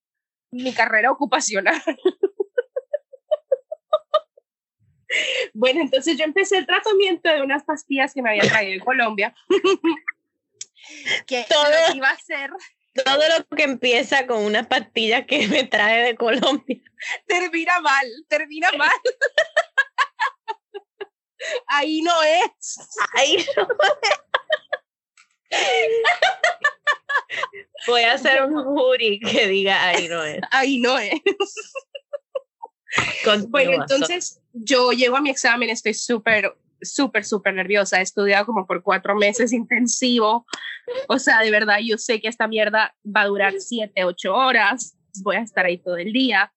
mi 0.52 0.74
carrera 0.74 1.12
ocupacional. 1.12 1.82
bueno, 5.54 5.82
entonces 5.82 6.18
yo 6.18 6.24
empecé 6.24 6.58
el 6.58 6.66
tratamiento 6.66 7.30
de 7.30 7.42
unas 7.42 7.64
pastillas 7.64 8.14
que 8.14 8.22
me 8.22 8.32
había 8.32 8.50
traído 8.50 8.74
de 8.74 8.80
Colombia. 8.80 9.36
que 11.28 11.46
todo 11.50 11.96
iba 11.96 12.10
a 12.10 12.18
ser 12.18 12.52
todo 13.04 13.22
lo 13.38 13.56
que 13.56 13.64
empieza 13.64 14.26
con 14.26 14.44
unas 14.44 14.68
pastillas 14.68 15.26
que 15.26 15.48
me 15.48 15.66
trae 15.66 16.04
de 16.04 16.16
Colombia. 16.16 16.82
Termina 17.28 17.82
mal, 17.82 18.06
termina 18.30 18.72
mal. 18.78 18.90
Ahí 21.68 22.02
no 22.02 22.24
es. 22.24 22.78
Ahí 23.14 23.46
no 23.56 23.68
es. 24.02 24.20
Voy 27.88 28.02
a 28.02 28.14
hacer 28.14 28.44
un 28.44 28.64
jury 28.64 29.20
que 29.20 29.48
diga 29.48 29.88
ahí 29.88 30.08
no 30.08 30.24
es. 30.24 30.42
Ahí 30.52 30.80
no 30.80 30.98
es. 30.98 31.22
bueno, 33.50 33.74
entonces 33.74 34.42
yo 34.54 34.92
llego 34.92 35.18
a 35.18 35.22
mi 35.22 35.30
examen, 35.30 35.70
estoy 35.70 35.94
súper 35.94 36.56
súper, 36.82 37.26
súper 37.26 37.54
nerviosa. 37.54 38.00
He 38.00 38.04
estudiado 38.04 38.46
como 38.46 38.66
por 38.66 38.84
cuatro 38.84 39.16
meses 39.16 39.54
intensivo. 39.54 40.46
O 41.08 41.20
sea, 41.20 41.42
de 41.42 41.52
verdad, 41.52 41.78
yo 41.84 41.98
sé 41.98 42.22
que 42.22 42.28
esta 42.28 42.48
mierda 42.48 42.96
va 43.06 43.22
a 43.22 43.28
durar 43.28 43.54
siete, 43.60 44.04
ocho 44.04 44.34
horas. 44.34 44.98
Voy 45.24 45.38
a 45.38 45.42
estar 45.42 45.66
ahí 45.66 45.78
todo 45.78 45.98
el 45.98 46.14
día. 46.14 46.54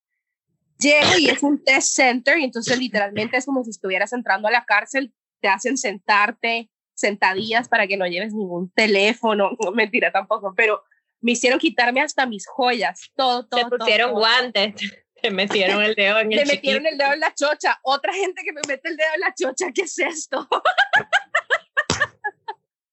Llego 0.78 1.18
y 1.18 1.28
es 1.28 1.42
un 1.42 1.62
test 1.64 1.94
center 1.94 2.38
y 2.38 2.44
entonces 2.44 2.78
literalmente 2.78 3.36
es 3.36 3.46
como 3.46 3.64
si 3.64 3.70
estuvieras 3.70 4.12
entrando 4.12 4.48
a 4.48 4.50
la 4.50 4.64
cárcel. 4.64 5.12
Te 5.40 5.48
hacen 5.48 5.76
sentarte 5.76 6.70
sentadillas 6.94 7.68
para 7.68 7.86
que 7.86 7.96
no 7.96 8.06
lleves 8.06 8.34
ningún 8.34 8.70
teléfono. 8.72 9.50
No, 9.64 9.72
mentira 9.72 10.12
tampoco, 10.12 10.54
pero 10.56 10.82
me 11.20 11.32
hicieron 11.32 11.58
quitarme 11.58 12.00
hasta 12.00 12.26
mis 12.26 12.46
joyas, 12.46 13.10
todo, 13.16 13.46
todo. 13.46 13.60
Te 13.60 13.76
pusieron 13.76 14.12
guantes. 14.12 14.74
Te 15.20 15.32
metieron 15.32 15.82
el 15.82 15.96
dedo 15.96 16.20
en 16.20 16.32
el 16.32 16.38
Me 16.38 16.44
metieron 16.44 16.86
el 16.86 16.96
dedo 16.96 17.12
en 17.12 17.20
la 17.20 17.34
chocha. 17.34 17.80
Otra 17.82 18.12
gente 18.14 18.42
que 18.44 18.52
me 18.52 18.60
mete 18.68 18.88
el 18.88 18.96
dedo 18.96 19.08
en 19.14 19.20
la 19.20 19.34
chocha, 19.34 19.72
¿qué 19.74 19.82
es 19.82 19.98
esto? 19.98 20.48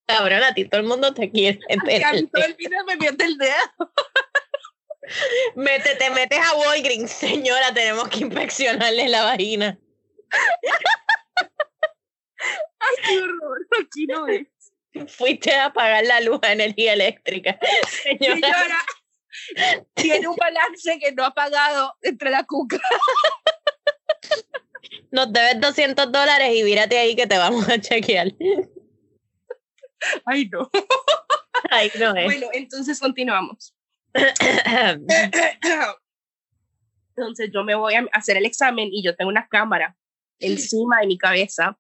Cabrón, 0.08 0.44
a 0.44 0.54
ti 0.54 0.66
todo 0.66 0.82
el 0.82 0.88
mundo 0.88 1.14
te 1.14 1.32
quiere. 1.32 1.60
A 1.70 2.14
mí 2.14 2.28
todo 2.28 2.46
el 2.46 2.58
mundo 2.60 2.78
me 2.88 2.96
mete 2.96 3.26
el 3.26 3.38
dedo. 3.38 3.92
Mete, 5.56 5.96
te 5.96 6.10
metes 6.10 6.40
a 6.40 6.56
Walgreens, 6.56 7.12
señora, 7.26 7.74
tenemos 7.74 8.08
que 8.10 8.20
inspeccionarle 8.20 9.08
la 9.08 9.24
vagina. 9.24 9.80
Ay, 12.80 12.96
qué 13.08 13.18
horror, 13.20 13.68
aquí 13.82 14.08
no 14.08 14.28
es. 14.28 14.48
Fuiste 15.08 15.54
a 15.54 15.66
apagar 15.66 16.06
la 16.06 16.22
luz 16.22 16.40
a 16.42 16.54
energía 16.54 16.94
eléctrica. 16.94 17.60
Señora, 18.04 18.36
señora 18.36 18.86
tiene 19.94 20.28
un 20.28 20.36
balance 20.36 21.00
que 21.00 21.12
no 21.12 21.24
ha 21.26 21.34
pagado 21.34 21.96
entre 22.02 22.30
la 22.30 22.44
cuca. 22.44 22.80
Nos 25.12 25.32
debes 25.32 25.60
200 25.60 26.12
dólares 26.12 26.56
y 26.56 26.64
mírate 26.64 26.98
ahí 26.98 27.16
que 27.16 27.28
te 27.28 27.38
vamos 27.38 27.68
a 27.70 27.80
chequear. 27.80 28.28
Ay, 30.26 30.50
no. 30.50 30.70
Ay, 31.70 31.92
no 32.00 32.16
es. 32.16 32.26
Bueno, 32.26 32.48
entonces 32.54 33.00
continuamos. 33.00 33.75
Entonces 37.16 37.50
yo 37.54 37.64
me 37.64 37.76
voy 37.76 37.94
a 37.96 38.06
hacer 38.14 38.38
el 38.38 38.46
examen 38.46 38.90
y 38.92 39.04
yo 39.04 39.16
tengo 39.16 39.30
una 39.30 39.48
cámara 39.48 39.96
encima 40.40 41.02
de 41.02 41.08
mi 41.08 41.18
cabeza. 41.18 41.78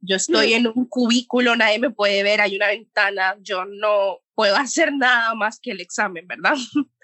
Yo 0.00 0.16
estoy 0.16 0.54
en 0.54 0.68
un 0.68 0.86
cubículo, 0.86 1.56
nadie 1.56 1.78
me 1.78 1.90
puede 1.90 2.22
ver, 2.22 2.40
hay 2.40 2.56
una 2.56 2.68
ventana, 2.68 3.36
yo 3.40 3.64
no 3.64 4.18
puedo 4.34 4.56
hacer 4.56 4.92
nada 4.92 5.34
más 5.34 5.58
que 5.60 5.72
el 5.72 5.80
examen, 5.80 6.26
¿verdad? 6.26 6.54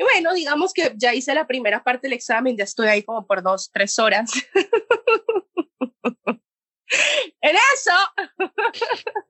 Y 0.00 0.04
bueno, 0.04 0.32
digamos 0.32 0.72
que 0.72 0.94
ya 0.96 1.12
hice 1.12 1.34
la 1.34 1.48
primera 1.48 1.82
parte 1.82 2.06
del 2.06 2.12
examen, 2.12 2.56
ya 2.56 2.62
estoy 2.62 2.86
ahí 2.86 3.02
como 3.02 3.26
por 3.26 3.42
dos, 3.42 3.68
tres 3.72 3.98
horas. 3.98 4.30
en 7.40 7.56
eso, 7.74 7.90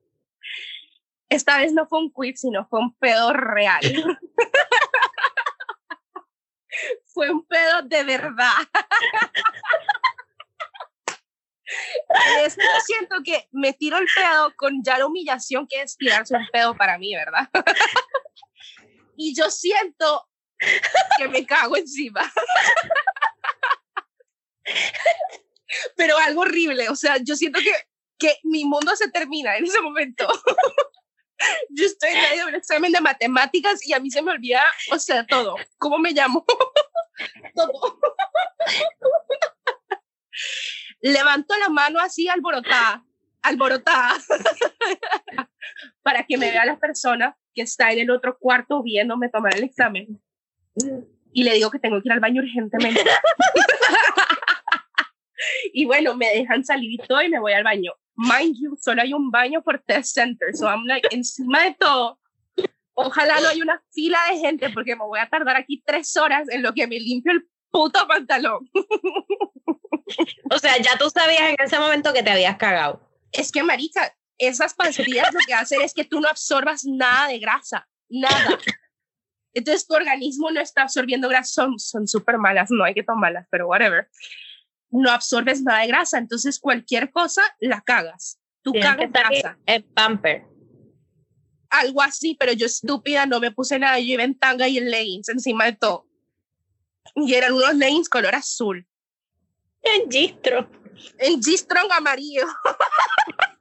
esta 1.31 1.57
vez 1.57 1.73
no 1.73 1.87
fue 1.87 2.01
un 2.01 2.11
quiz, 2.11 2.41
sino 2.41 2.69
fue 2.69 2.81
un 2.81 2.95
pedo 2.97 3.33
real. 3.33 3.81
Fue 7.19 7.31
un 7.33 7.45
pedo 7.45 7.83
de 7.83 8.05
verdad. 8.05 8.53
Es 12.45 12.57
siento 12.87 13.17
que 13.23 13.47
me 13.53 13.75
tiro 13.75 13.99
el 13.99 14.07
pedo 14.15 14.55
con 14.57 14.83
ya 14.83 14.97
la 14.97 15.05
humillación 15.05 15.67
que 15.67 15.83
es 15.83 15.99
tirarse 15.99 16.35
un 16.35 16.47
pedo 16.51 16.75
para 16.75 16.97
mí, 16.97 17.15
¿verdad? 17.15 17.47
y 19.19 19.35
yo 19.37 19.51
siento 19.51 20.27
que 21.19 21.29
me 21.29 21.45
cago 21.45 21.77
encima. 21.77 22.23
Pero 25.97 26.17
algo 26.17 26.41
horrible, 26.43 26.89
o 26.89 26.97
sea, 26.97 27.19
yo 27.19 27.37
siento 27.37 27.61
que, 27.61 27.75
que 28.19 28.39
mi 28.45 28.65
mundo 28.65 28.97
se 28.97 29.11
termina 29.11 29.59
en 29.59 29.65
ese 29.65 29.83
momento. 29.83 30.27
Yo 31.71 31.87
estoy 31.87 32.11
en 32.11 32.23
medio 32.23 32.45
de 32.45 32.51
un 32.51 32.55
examen 32.57 32.93
de 32.93 33.01
matemáticas 33.01 33.87
y 33.87 33.93
a 33.93 34.01
mí 34.01 34.11
se 34.11 34.23
me 34.23 34.33
olvida, 34.33 34.63
o 34.93 34.99
sea, 34.99 35.27
todo. 35.27 35.57
¿Cómo 35.79 35.99
me 35.99 36.13
llamo? 36.13 36.45
todo. 37.55 38.01
Levanto 41.01 41.57
la 41.59 41.69
mano 41.69 42.01
así 42.01 42.29
alborotada, 42.29 43.05
alborotada, 43.43 44.15
para 46.03 46.25
que 46.25 46.37
me 46.37 46.51
vea 46.51 46.65
la 46.65 46.79
persona 46.79 47.37
que 47.55 47.63
está 47.63 47.93
en 47.93 48.01
el 48.01 48.11
otro 48.11 48.37
cuarto 48.39 48.83
viéndome 48.83 49.29
tomar 49.29 49.57
el 49.57 49.65
examen 49.65 50.21
y 51.33 51.45
le 51.45 51.55
digo 51.55 51.71
que 51.71 51.79
tengo 51.79 52.01
que 52.01 52.09
ir 52.09 52.13
al 52.13 52.21
baño 52.21 52.43
urgentemente. 52.43 53.05
y 55.73 55.85
bueno, 55.85 56.17
me 56.17 56.27
dejan 56.31 56.65
salir 56.65 56.93
y 56.93 56.99
todo 56.99 57.23
y 57.23 57.29
me 57.29 57.39
voy 57.39 57.53
al 57.53 57.65
baño. 57.65 57.93
Mind 58.19 58.57
you, 58.61 58.77
solo 58.81 59.01
hay 59.01 59.13
un 59.13 59.31
baño 59.31 59.63
por 59.63 59.79
test 59.79 60.15
center, 60.15 60.49
so 60.53 60.67
I'm 60.67 60.85
like, 60.87 61.07
encima 61.13 61.63
de 61.63 61.77
todo, 61.79 62.19
ojalá 62.95 63.41
no 63.41 63.49
haya 63.49 63.63
una 63.63 63.81
fila 63.93 64.19
de 64.33 64.39
gente 64.41 64.71
porque 64.71 64.97
me 64.97 65.05
voy 65.05 65.21
a 65.21 65.29
tardar 65.29 65.55
aquí 65.55 65.81
tres 65.87 66.17
horas 66.17 66.49
en 66.49 66.63
lo 66.63 66.75
que 66.75 66.89
me 66.89 66.99
limpio 66.99 67.31
el 67.31 67.49
puto 67.71 68.09
pantalón. 68.09 68.69
o 70.51 70.59
sea, 70.59 70.79
ya 70.79 70.99
tú 70.99 71.09
sabías 71.11 71.51
en 71.51 71.57
ese 71.61 71.79
momento 71.79 72.13
que 72.13 72.25
te 72.25 72.31
habías 72.31 72.57
cagado. 72.57 73.01
Es 73.31 73.53
que, 73.53 73.63
marica, 73.63 74.13
esas 74.37 74.75
pastillas 74.75 75.33
lo 75.33 75.39
que 75.47 75.55
hacen 75.55 75.81
es 75.83 75.95
que 75.95 76.05
tú 76.05 76.21
no 76.21 76.29
absorbas 76.29 76.85
nada 76.85 77.29
de 77.29 77.39
grasa, 77.39 77.89
nada. 78.09 78.59
Entonces 79.55 79.87
tu 79.87 79.95
organismo 79.95 80.51
no 80.51 80.61
está 80.61 80.83
absorbiendo 80.83 81.29
grasa, 81.29 81.69
son 81.79 82.09
súper 82.09 82.37
malas, 82.39 82.69
no 82.71 82.83
hay 82.83 82.95
que 82.95 83.05
tomarlas, 83.05 83.47
pero 83.49 83.69
whatever. 83.69 84.09
No 84.91 85.11
absorbes 85.11 85.63
nada 85.63 85.81
de 85.81 85.89
grasa, 85.89 86.19
entonces 86.19 86.59
cualquier 86.59 87.11
cosa 87.11 87.43
la 87.61 87.81
cagas. 87.81 88.39
Tú 88.63 88.73
cagas 88.73 89.11
grasa. 89.11 89.59
El 89.67 89.85
pamper. 89.85 90.45
Algo 91.71 92.01
así, 92.03 92.35
pero 92.39 92.53
yo 92.53 92.67
estúpida 92.67 93.27
no 93.27 93.41
me 93.41 93.51
puse 93.51 93.79
nada, 93.79 93.99
yo 93.99 94.15
iba 94.15 94.23
en 94.23 94.39
tanga 94.39 94.67
y 94.69 94.79
en 94.79 94.91
leggings 94.91 95.29
encima 95.29 95.67
de 95.67 95.73
todo. 95.73 96.07
Y 97.15 97.35
eran 97.35 97.53
unos 97.53 97.75
leggings 97.75 98.09
color 98.09 98.35
azul. 98.35 98.87
En 99.83 100.09
G-Strong. 100.09 100.67
En 101.19 101.41
G-Strong 101.41 101.93
amarillo. 101.93 102.47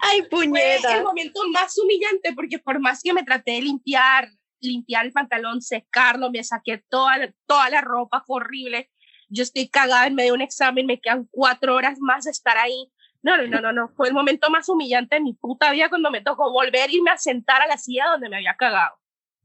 Ay, 0.00 0.22
puñeta. 0.22 0.88
Fue 0.88 0.98
el 0.98 1.04
momento 1.04 1.40
más 1.52 1.78
humillante 1.78 2.32
porque 2.34 2.58
por 2.58 2.80
más 2.80 3.02
que 3.02 3.12
me 3.12 3.22
traté 3.22 3.52
de 3.52 3.62
limpiar 3.62 4.30
limpiar 4.60 5.06
el 5.06 5.12
pantalón, 5.12 5.62
secarlo, 5.62 6.30
me 6.30 6.42
saqué 6.44 6.84
toda, 6.88 7.32
toda 7.46 7.70
la 7.70 7.80
ropa, 7.80 8.22
fue 8.26 8.36
horrible. 8.36 8.90
Yo 9.28 9.42
estoy 9.42 9.68
cagada 9.68 10.06
en 10.06 10.14
medio 10.14 10.32
de 10.32 10.36
un 10.36 10.42
examen, 10.42 10.86
me 10.86 11.00
quedan 11.00 11.28
cuatro 11.30 11.74
horas 11.74 11.98
más 12.00 12.24
de 12.24 12.30
estar 12.30 12.58
ahí. 12.58 12.90
No, 13.22 13.36
no, 13.36 13.46
no, 13.46 13.60
no, 13.60 13.72
no. 13.72 13.88
Fue 13.96 14.08
el 14.08 14.14
momento 14.14 14.50
más 14.50 14.68
humillante 14.68 15.16
de 15.16 15.20
mi 15.20 15.34
puta 15.34 15.70
vida 15.72 15.88
cuando 15.88 16.10
me 16.10 16.22
tocó 16.22 16.50
volver 16.50 16.90
y 16.90 16.96
irme 16.96 17.10
a 17.10 17.18
sentar 17.18 17.62
a 17.62 17.66
la 17.66 17.76
silla 17.76 18.06
donde 18.06 18.28
me 18.28 18.36
había 18.36 18.56
cagado. 18.56 18.96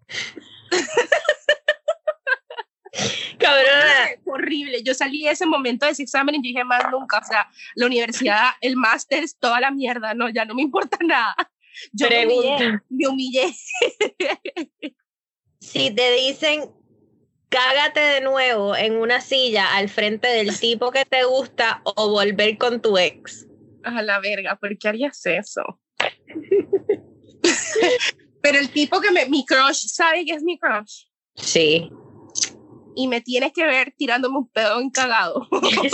Cabrona. 3.38 4.10
horrible. 4.26 4.82
Yo 4.84 4.94
salí 4.94 5.24
de 5.24 5.32
ese 5.32 5.46
momento 5.46 5.86
de 5.86 5.92
ese 5.92 6.04
examen 6.04 6.36
y 6.36 6.42
dije 6.42 6.64
más 6.64 6.90
nunca. 6.90 7.20
O 7.20 7.24
sea, 7.24 7.50
la 7.76 7.86
universidad, 7.86 8.52
el 8.62 8.78
máster 8.78 9.24
es 9.24 9.38
toda 9.38 9.60
la 9.60 9.72
mierda. 9.72 10.14
No, 10.14 10.30
ya 10.30 10.46
no 10.46 10.56
me 10.56 10.62
importa 10.62 10.98
nada. 11.02 11.36
Yo 11.92 12.08
me 12.10 12.26
humillé, 12.26 12.80
me 12.90 13.08
humillé. 13.08 13.54
si 15.60 15.92
te 15.92 16.14
dicen 16.14 16.72
cágate 17.50 18.00
de 18.00 18.22
nuevo 18.22 18.76
en 18.76 18.98
una 18.98 19.22
silla 19.22 19.76
al 19.76 19.90
frente 19.90 20.28
del 20.28 20.50
tipo 20.60 20.92
que 20.92 21.06
te 21.06 21.24
gusta 21.24 21.82
o 21.84 22.10
volver 22.10 22.58
con 22.58 22.82
tu 22.82 22.98
ex. 22.98 23.48
A 23.84 24.02
la 24.02 24.20
verga, 24.20 24.58
¿por 24.58 24.78
qué 24.78 24.90
harías 24.90 25.26
eso? 25.26 25.64
Pero 28.42 28.60
el 28.60 28.70
tipo 28.70 29.00
que 29.00 29.12
me, 29.12 29.26
mi 29.28 29.46
crush, 29.46 29.88
¿sabe 29.88 30.26
qué 30.26 30.34
es 30.34 30.44
mi 30.44 30.60
crush? 30.60 31.06
Sí. 31.36 31.90
Y 32.96 33.08
me 33.08 33.22
tienes 33.22 33.52
que 33.54 33.66
ver 33.66 33.94
tirándome 33.98 34.38
un 34.38 34.50
pedo 34.50 34.80
encagado. 34.80 35.48
Sí, 35.76 35.90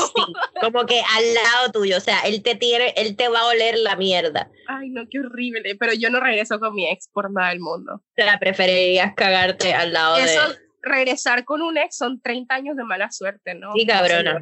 como 0.61 0.85
que 0.85 0.99
al 0.99 1.33
lado 1.33 1.71
tuyo, 1.71 1.97
o 1.97 1.99
sea, 2.01 2.21
él 2.21 2.43
te 2.43 2.55
tiene, 2.55 2.93
él 2.95 3.15
te 3.15 3.27
va 3.27 3.41
a 3.41 3.47
oler 3.47 3.77
la 3.77 3.95
mierda. 3.95 4.49
Ay, 4.67 4.89
no, 4.89 5.03
qué 5.09 5.19
horrible. 5.19 5.75
Pero 5.75 5.93
yo 5.93 6.09
no 6.09 6.19
regreso 6.19 6.59
con 6.59 6.73
mi 6.73 6.87
ex 6.87 7.07
por 7.07 7.31
nada 7.31 7.49
del 7.49 7.59
mundo. 7.59 7.95
O 7.95 8.13
sea, 8.15 8.37
preferirías 8.39 9.13
cagarte 9.15 9.73
al 9.73 9.93
lado 9.93 10.17
Eso, 10.17 10.41
regresar 10.81 11.45
con 11.45 11.61
un 11.61 11.77
ex 11.77 11.97
son 11.97 12.21
30 12.21 12.53
años 12.53 12.77
de 12.77 12.83
mala 12.83 13.11
suerte, 13.11 13.55
¿no? 13.55 13.73
Sí, 13.73 13.85
cabrona. 13.85 14.41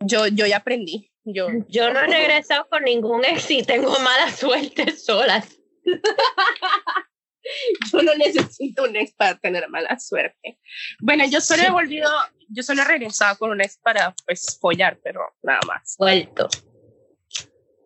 Yo, 0.00 0.26
yo 0.28 0.46
ya 0.46 0.58
aprendí. 0.58 1.10
Yo, 1.24 1.48
yo 1.68 1.92
no 1.92 2.00
he 2.00 2.06
regresado 2.06 2.66
con 2.68 2.84
ningún 2.84 3.24
ex 3.24 3.50
y 3.50 3.62
tengo 3.62 3.98
mala 4.00 4.30
suerte 4.30 4.96
solas. 4.96 5.58
yo 7.92 8.02
no 8.02 8.14
necesito 8.14 8.84
un 8.84 8.96
ex 8.96 9.12
para 9.14 9.38
tener 9.38 9.68
mala 9.68 9.98
suerte. 9.98 10.58
Bueno, 11.00 11.24
yo 11.26 11.40
solo 11.40 11.62
he 11.62 11.70
volvido, 11.70 12.10
yo 12.48 12.62
solo 12.62 12.82
he 12.82 12.84
regresado 12.84 13.36
con 13.38 13.50
un 13.50 13.60
ex 13.60 13.78
para 13.78 14.14
pues 14.26 14.58
follar, 14.60 14.98
pero 15.02 15.20
nada 15.42 15.60
más. 15.66 15.96
Vuelto. 15.98 16.48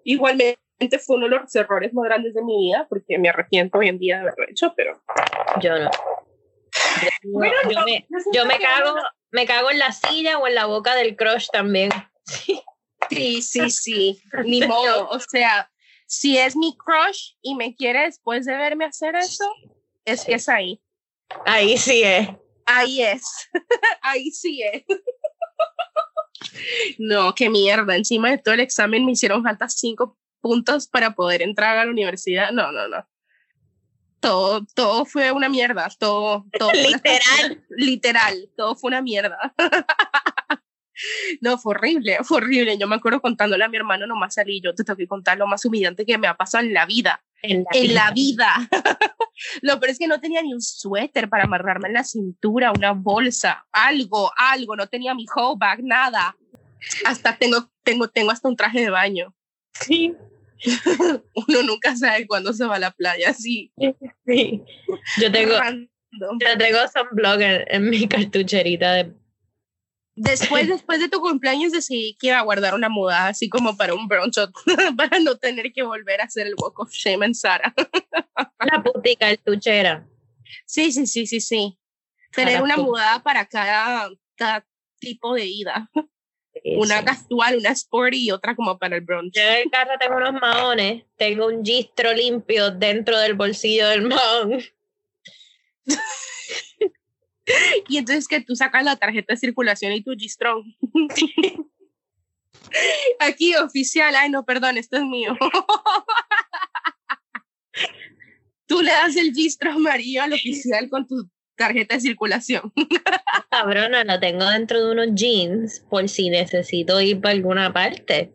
Igualmente 0.05 0.59
fue 1.05 1.17
uno 1.17 1.29
de 1.29 1.37
los 1.37 1.55
errores 1.55 1.93
más 1.93 2.05
grandes 2.05 2.35
de 2.35 2.43
mi 2.43 2.57
vida, 2.67 2.87
porque 2.89 3.19
me 3.19 3.29
arrepiento 3.29 3.79
hoy 3.79 3.89
en 3.89 3.99
día 3.99 4.17
de 4.17 4.23
haberlo 4.23 4.47
hecho, 4.49 4.73
pero 4.77 5.03
yo 5.61 5.79
no. 5.79 5.91
Yo, 7.03 7.31
bueno, 7.33 7.55
yo, 7.71 7.85
me, 7.85 8.07
yo 8.33 8.47
me 8.47 8.59
cago, 8.59 8.97
me 9.31 9.47
cago 9.47 9.71
en 9.71 9.79
la 9.79 9.93
silla 9.93 10.39
o 10.39 10.47
en 10.47 10.55
la 10.55 10.67
boca 10.67 10.95
del 10.95 11.17
crush 11.17 11.49
también. 11.53 11.91
Sí, 13.09 13.43
sí, 13.43 13.71
sí. 13.71 14.23
Ni 14.45 14.61
modo. 14.67 15.09
O 15.09 15.19
sea, 15.21 15.71
si 16.09 16.39
es 16.39 16.57
mi 16.57 16.77
crush 16.77 17.35
y 17.43 17.55
me 17.55 17.77
quiere 17.77 18.05
después 18.05 18.47
de 18.47 18.57
verme 18.57 18.87
hacer 18.87 19.15
eso, 19.15 19.45
es 20.05 20.25
que 20.25 20.35
es 20.35 20.49
ahí. 20.49 20.81
Ahí 21.45 21.77
sí 21.77 22.03
es. 22.03 22.29
Ahí 22.65 23.03
es. 23.03 23.23
ahí 24.03 24.31
sí 24.31 24.63
es. 24.63 24.85
no, 26.99 27.35
qué 27.35 27.51
mierda. 27.51 27.95
Encima 27.95 28.31
de 28.31 28.39
todo 28.39 28.55
el 28.55 28.61
examen 28.61 29.05
me 29.05 29.13
hicieron 29.13 29.43
falta 29.43 29.69
cinco 29.69 30.17
puntos 30.41 30.89
para 30.89 31.15
poder 31.15 31.43
entrar 31.43 31.77
a 31.77 31.85
la 31.85 31.91
universidad. 31.91 32.53
No, 32.53 32.73
no, 32.73 32.89
no. 32.89 33.07
Todo, 34.21 34.65
todo 34.75 35.05
fue 35.05 35.31
una 35.31 35.51
mierda. 35.51 35.91
Todo, 35.99 36.47
todo. 36.59 36.73
literal. 36.73 37.67
literal. 37.69 38.51
Todo 38.57 38.75
fue 38.77 38.89
una 38.89 39.03
mierda. 39.03 39.55
No, 41.41 41.59
fue 41.59 41.75
horrible, 41.75 42.19
fue 42.23 42.39
horrible. 42.39 42.77
Yo 42.79 42.87
me 42.89 42.97
acuerdo 42.97 43.21
contándole 43.21 43.65
a 43.65 43.69
mi 43.69 43.77
hermano, 43.77 44.07
nomás 44.07 44.35
salí, 44.35 44.61
yo 44.61 44.75
te 44.75 44.85
tengo 44.85 44.97
que 44.97 45.07
contar 45.07 45.39
lo 45.39 45.47
más 45.47 45.65
humillante 45.65 46.05
que 46.05 46.19
me 46.19 46.27
ha 46.27 46.37
pasado 46.37 46.65
en 46.65 46.75
la 46.75 46.87
vida. 46.87 47.23
En 47.43 47.95
la 47.95 48.11
vida. 48.11 48.69
lo 49.63 49.79
peor 49.81 49.91
es 49.91 49.99
que 49.99 50.09
no 50.09 50.21
tenía 50.21 50.43
ni 50.43 50.53
un 50.53 50.61
suéter 50.61 51.29
para 51.29 51.45
amarrarme 51.45 51.89
en 51.89 51.95
la 51.95 52.05
cintura, 52.05 52.73
una 52.73 52.93
bolsa, 52.93 53.67
algo, 53.71 54.33
algo. 54.37 54.75
No 54.77 54.89
tenía 54.89 55.15
mi 55.15 55.27
bag, 55.57 55.83
nada. 55.83 56.37
Hasta 57.05 57.37
tengo, 57.37 57.71
tengo, 57.83 58.09
tengo 58.09 58.31
hasta 58.31 58.49
un 58.49 58.57
traje 58.57 58.81
de 58.81 58.91
baño. 58.91 59.35
Sí. 59.73 60.15
Uno 61.35 61.63
nunca 61.63 61.97
sabe 61.97 62.27
cuándo 62.27 62.53
se 62.53 62.67
va 62.67 62.77
a 62.77 62.81
la 62.81 62.91
playa, 62.91 63.33
sí. 63.33 63.73
Sí. 64.27 64.63
Yo 65.21 65.31
tengo, 65.31 65.55
yo 66.11 66.59
tengo 66.59 66.79
sunblock 66.93 67.41
en, 67.41 67.65
en 67.69 67.91
mi 67.91 68.09
cartucherita 68.09 68.95
de 68.95 69.13
Después, 70.19 70.67
después 70.69 70.99
de 71.01 71.09
tu 71.09 71.21
cumpleaños 71.21 71.73
decidí 71.73 72.17
que 72.19 72.29
iba 72.29 72.39
a 72.39 72.43
guardar 72.43 72.75
una 72.75 72.89
muda 72.89 73.29
así 73.29 73.49
como 73.49 73.77
para 73.77 73.95
un 73.95 74.09
brunch 74.09 74.37
para 74.97 75.21
no 75.21 75.37
tener 75.37 75.73
que 75.73 75.83
volver 75.83 76.21
a 76.21 76.25
hacer 76.25 76.47
el 76.47 76.55
walk 76.57 76.79
of 76.81 76.93
shame 76.93 77.25
en 77.25 77.35
Sara. 77.35 77.75
La 78.73 78.83
putica, 78.83 79.31
el 79.31 79.39
tuchera. 79.39 80.07
Sí, 80.67 80.93
sí, 80.93 81.07
sí, 81.07 81.27
sí, 81.27 81.41
sí. 81.41 81.79
Tener 82.33 82.61
una 82.63 82.77
mudada 82.77 83.23
para 83.23 83.47
cada, 83.47 84.11
cada 84.37 84.67
tipo 84.99 85.35
de 85.35 85.47
ida. 85.47 85.89
una 86.77 87.05
casual, 87.05 87.59
una 87.59 87.71
sporty 87.71 88.27
y 88.27 88.31
otra 88.33 88.55
como 88.57 88.79
para 88.79 88.97
el 88.97 89.03
brunch. 89.03 89.33
Yo 89.35 89.43
en 89.43 89.63
el 89.63 89.71
carro 89.71 89.93
tengo 89.99 90.17
unos 90.17 90.35
maones, 90.35 91.05
tengo 91.17 91.47
un 91.47 91.65
gistro 91.65 92.13
limpio 92.13 92.71
dentro 92.71 93.19
del 93.19 93.35
bolsillo 93.35 93.89
del 93.89 94.03
maón. 94.03 94.61
y 97.89 97.99
entonces 97.99 98.29
que 98.29 98.41
tú 98.41 98.55
sacas 98.57 98.83
la 98.85 98.97
tarjeta 98.97 99.35
de 99.35 99.39
circulación 99.39 99.93
y 99.93 100.03
tu 100.03 100.13
G-Strong. 100.13 100.65
Aquí 103.21 103.55
oficial, 103.57 104.15
ay 104.15 104.31
no, 104.31 104.45
perdón, 104.45 104.79
esto 104.79 104.99
es 104.99 105.05
mío. 105.05 105.37
tú 108.67 108.83
le 108.83 108.91
das 108.91 109.17
el 109.17 109.33
G-Strong 109.33 109.77
amarillo 109.77 110.23
al 110.23 110.35
oficial 110.35 110.91
con 110.91 111.07
tu 111.07 111.31
tarjeta 111.57 111.95
de 111.95 112.01
circulación. 112.01 112.73
Cabrona, 113.51 114.05
la 114.05 114.21
tengo 114.21 114.45
dentro 114.49 114.85
de 114.85 114.93
unos 114.93 115.09
jeans 115.15 115.81
por 115.89 116.09
si 116.09 116.31
necesito 116.31 117.01
ir 117.01 117.21
para 117.21 117.35
alguna 117.35 117.73
parte 117.73 118.33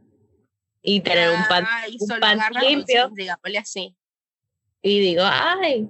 y 0.82 1.00
tener 1.02 1.30
un 1.30 1.44
pan, 1.48 1.66
un 1.98 2.20
limpio. 2.62 3.10
así. 3.60 3.96
Y 4.82 5.00
digo, 5.00 5.24
ay, 5.26 5.90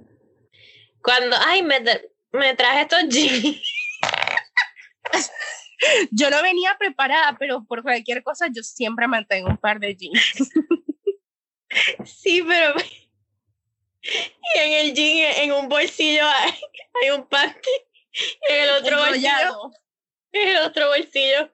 cuando, 1.02 1.36
ay, 1.44 1.64
me, 1.64 1.80
me 2.38 2.54
traje 2.54 2.82
estos 2.82 3.02
jeans. 3.08 3.60
yo 6.10 6.30
no 6.30 6.42
venía 6.42 6.76
preparada, 6.78 7.36
pero 7.38 7.64
por 7.64 7.82
cualquier 7.82 8.22
cosa 8.22 8.48
yo 8.52 8.62
siempre 8.62 9.06
mantengo 9.06 9.48
un 9.48 9.56
par 9.56 9.80
de 9.80 9.96
jeans. 9.96 10.50
sí, 12.04 12.42
pero 12.42 12.74
y 14.02 14.58
en 14.58 14.72
el 14.72 14.94
jean, 14.94 15.32
en 15.42 15.52
un 15.52 15.68
bolsillo 15.68 16.26
hay, 16.26 17.10
un 17.10 17.26
panty, 17.28 17.70
en 18.48 18.64
el 18.64 18.70
otro 18.70 18.98
bolsillo, 18.98 19.70
en 20.32 20.48
el 20.48 20.56
otro 20.58 20.88
bolsillo 20.88 21.50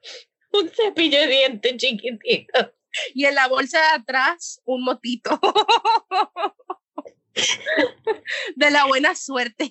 un 0.52 0.70
cepillo 0.70 1.20
de 1.20 1.26
dientes 1.26 1.76
chiquitito. 1.76 2.74
Y 3.14 3.26
en 3.26 3.36
la 3.36 3.46
bolsa 3.48 3.78
de 3.78 4.02
atrás 4.02 4.60
un 4.64 4.82
motito. 4.82 5.38
de 8.56 8.70
la 8.70 8.86
buena 8.86 9.14
suerte. 9.14 9.70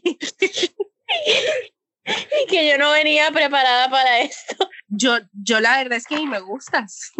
Y 1.25 1.33
que 2.49 2.67
yo 2.67 2.77
no 2.77 2.91
venía 2.91 3.31
preparada 3.31 3.89
para 3.89 4.21
esto. 4.21 4.69
Yo, 4.87 5.17
yo 5.33 5.59
la 5.59 5.77
verdad 5.77 5.97
es 5.97 6.05
que 6.05 6.15
ni 6.15 6.25
me 6.25 6.39
gustas. 6.39 7.11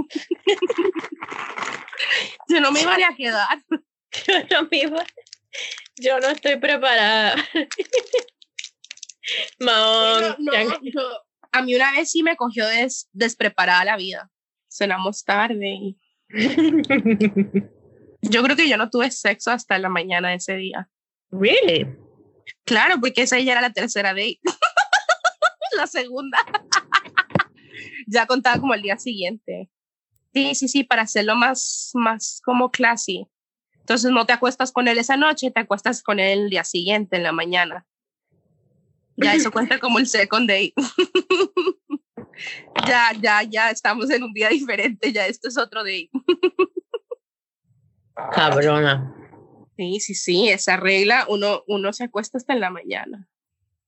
yo 2.47 2.59
no 2.61 2.71
me 2.71 2.81
iba 2.81 2.95
a 2.95 3.15
quedar. 3.15 3.63
Yo 4.27 4.39
no 4.49 4.67
me 4.71 4.77
iba, 4.77 5.05
yo 5.97 6.19
no 6.19 6.29
estoy 6.29 6.57
preparada. 6.57 7.35
a 11.51 11.61
mí 11.61 11.75
una 11.75 11.91
vez 11.91 12.09
sí 12.09 12.23
me 12.23 12.35
cogió 12.35 12.67
des, 12.67 13.07
despreparada 13.11 13.85
la 13.85 13.97
vida. 13.97 14.31
Cenamos 14.67 15.23
tarde. 15.23 15.95
yo 18.21 18.43
creo 18.43 18.55
que 18.55 18.67
yo 18.67 18.77
no 18.77 18.89
tuve 18.89 19.11
sexo 19.11 19.51
hasta 19.51 19.77
la 19.77 19.89
mañana 19.89 20.29
de 20.29 20.35
ese 20.35 20.55
día. 20.55 20.89
Really? 21.31 22.08
Claro, 22.65 22.99
porque 22.99 23.23
esa 23.23 23.39
ya 23.39 23.53
era 23.53 23.61
la 23.61 23.73
tercera 23.73 24.09
date. 24.09 24.39
la 25.77 25.87
segunda. 25.87 26.37
ya 28.07 28.25
contaba 28.25 28.59
como 28.59 28.73
el 28.73 28.81
día 28.81 28.97
siguiente. 28.97 29.69
Sí, 30.33 30.55
sí, 30.55 30.67
sí, 30.67 30.83
para 30.83 31.03
hacerlo 31.03 31.35
más, 31.35 31.91
más 31.93 32.41
como 32.43 32.71
classy. 32.71 33.27
Entonces 33.79 34.11
no 34.11 34.25
te 34.25 34.33
acuestas 34.33 34.71
con 34.71 34.87
él 34.87 34.99
esa 34.99 35.17
noche, 35.17 35.49
te 35.49 35.61
acuestas 35.61 36.03
con 36.03 36.19
él 36.19 36.43
el 36.43 36.49
día 36.49 36.63
siguiente, 36.63 37.17
en 37.17 37.23
la 37.23 37.31
mañana. 37.31 37.87
Ya 39.15 39.33
eso 39.33 39.51
cuenta 39.51 39.79
como 39.79 39.99
el 39.99 40.07
second 40.07 40.47
date. 40.47 40.73
ya, 42.87 43.11
ya, 43.19 43.43
ya 43.43 43.71
estamos 43.71 44.09
en 44.11 44.23
un 44.23 44.33
día 44.33 44.49
diferente, 44.49 45.11
ya 45.11 45.25
esto 45.25 45.47
es 45.47 45.57
otro 45.57 45.83
date. 45.83 46.11
Cabrona. 48.31 49.15
Sí, 49.79 50.01
sí, 50.01 50.13
sí, 50.13 50.49
esa 50.49 50.75
regla, 50.75 51.25
uno, 51.29 51.63
uno 51.65 51.93
se 51.93 52.03
acuesta 52.03 52.37
hasta 52.37 52.51
en 52.51 52.59
la 52.59 52.69
mañana. 52.69 53.29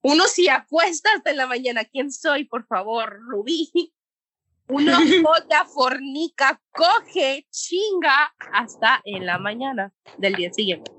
Uno 0.02 0.24
se 0.28 0.50
acuesta 0.50 1.10
hasta 1.14 1.32
en 1.32 1.36
la 1.36 1.48
mañana. 1.48 1.84
¿Quién 1.84 2.14
soy, 2.14 2.46
por 2.46 2.66
favor, 2.66 3.20
Rubí? 3.20 3.70
Uno 4.70 4.94
jota, 5.22 5.66
fornica, 5.66 6.62
coge, 6.72 7.46
chinga 7.52 8.34
hasta 8.54 9.02
en 9.04 9.26
la 9.26 9.38
mañana 9.38 9.92
del 10.18 10.36
día 10.36 10.54
siguiente. 10.54 10.90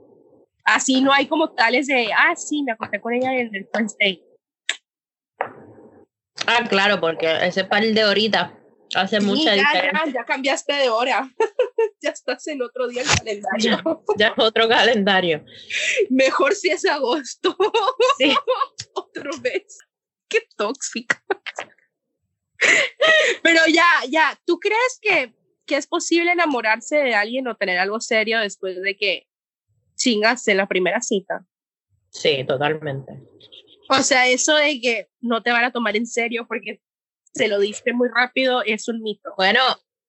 Así 0.62 1.00
no 1.00 1.10
hay 1.10 1.26
como 1.26 1.52
tales 1.52 1.86
de, 1.86 2.10
ah, 2.12 2.36
sí, 2.36 2.62
me 2.62 2.72
acosté 2.72 3.00
con 3.00 3.14
ella 3.14 3.34
en 3.34 3.54
el 3.54 3.66
first 3.72 3.98
day. 3.98 4.22
Ah, 6.46 6.66
claro, 6.68 7.00
porque 7.00 7.46
ese 7.46 7.64
par 7.64 7.82
de 7.82 8.04
horitas 8.04 8.52
hace 8.94 9.20
mucha 9.20 9.52
diferencia. 9.52 10.04
Ya, 10.06 10.12
ya, 10.12 10.24
cambiaste 10.24 10.72
de 10.72 10.88
hora. 10.88 11.30
ya 12.02 12.10
estás 12.10 12.46
en 12.48 12.62
otro 12.62 12.88
día 12.88 13.02
el 13.02 13.08
calendario. 13.08 14.04
Ya, 14.16 14.28
es 14.28 14.32
otro 14.36 14.68
calendario. 14.68 15.44
Mejor 16.10 16.54
si 16.54 16.70
es 16.70 16.84
agosto. 16.84 17.56
Sí. 18.18 18.34
Otra 18.94 19.30
vez. 19.40 19.78
Qué 20.28 20.40
tóxica. 20.56 21.22
Pero 23.42 23.60
ya, 23.68 23.86
ya, 24.08 24.38
¿tú 24.46 24.58
crees 24.60 24.98
que, 25.00 25.34
que 25.66 25.76
es 25.76 25.86
posible 25.86 26.32
enamorarse 26.32 26.96
de 26.96 27.14
alguien 27.14 27.48
o 27.48 27.56
tener 27.56 27.78
algo 27.78 28.00
serio 28.00 28.38
después 28.40 28.80
de 28.80 28.96
que 28.96 29.26
chingas 29.96 30.46
en 30.48 30.58
la 30.58 30.66
primera 30.66 31.00
cita? 31.00 31.44
Sí, 32.10 32.44
totalmente. 32.44 33.12
O 33.88 34.02
sea, 34.02 34.28
eso 34.28 34.54
de 34.54 34.80
que 34.80 35.08
no 35.20 35.42
te 35.42 35.50
van 35.50 35.64
a 35.64 35.72
tomar 35.72 35.96
en 35.96 36.06
serio 36.06 36.46
porque 36.46 36.80
se 37.34 37.48
lo 37.48 37.58
diste 37.58 37.92
muy 37.92 38.08
rápido 38.08 38.62
es 38.62 38.88
un 38.88 39.02
mito. 39.02 39.34
Bueno, 39.36 39.60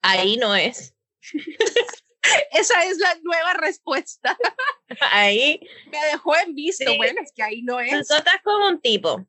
ahí 0.01 0.37
no 0.37 0.55
es. 0.55 0.95
Esa 2.51 2.83
es 2.85 2.97
la 2.99 3.15
nueva 3.21 3.53
respuesta. 3.55 4.37
Ahí. 5.11 5.59
Me 5.91 5.97
dejó 6.05 6.35
en 6.37 6.55
visto. 6.55 6.95
Bueno, 6.95 7.19
es 7.21 7.33
que 7.35 7.43
ahí 7.43 7.61
no 7.63 7.81
es. 7.81 8.07
Tú 8.07 8.15
estás 8.15 8.37
como 8.43 8.67
un 8.67 8.79
tipo. 8.79 9.27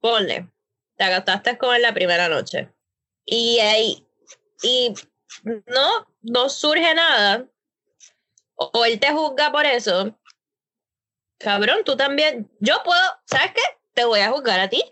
Ponle 0.00 0.52
te 0.96 1.04
agastaste 1.04 1.58
con 1.58 1.74
él 1.74 1.82
la 1.82 1.94
primera 1.94 2.28
noche. 2.28 2.72
Y 3.24 3.58
ahí, 3.60 4.06
y 4.62 4.94
no, 5.66 6.06
no 6.20 6.48
surge 6.48 6.94
nada, 6.94 7.48
o, 8.54 8.84
él 8.84 8.98
te 9.00 9.10
juzga 9.12 9.50
por 9.50 9.64
eso, 9.64 10.18
cabrón, 11.38 11.78
tú 11.84 11.96
también, 11.96 12.50
yo 12.60 12.82
puedo, 12.84 13.00
¿sabes 13.26 13.52
qué? 13.52 13.62
Te 13.94 14.04
voy 14.04 14.20
a 14.20 14.30
juzgar 14.30 14.60
a 14.60 14.68
ti. 14.68 14.82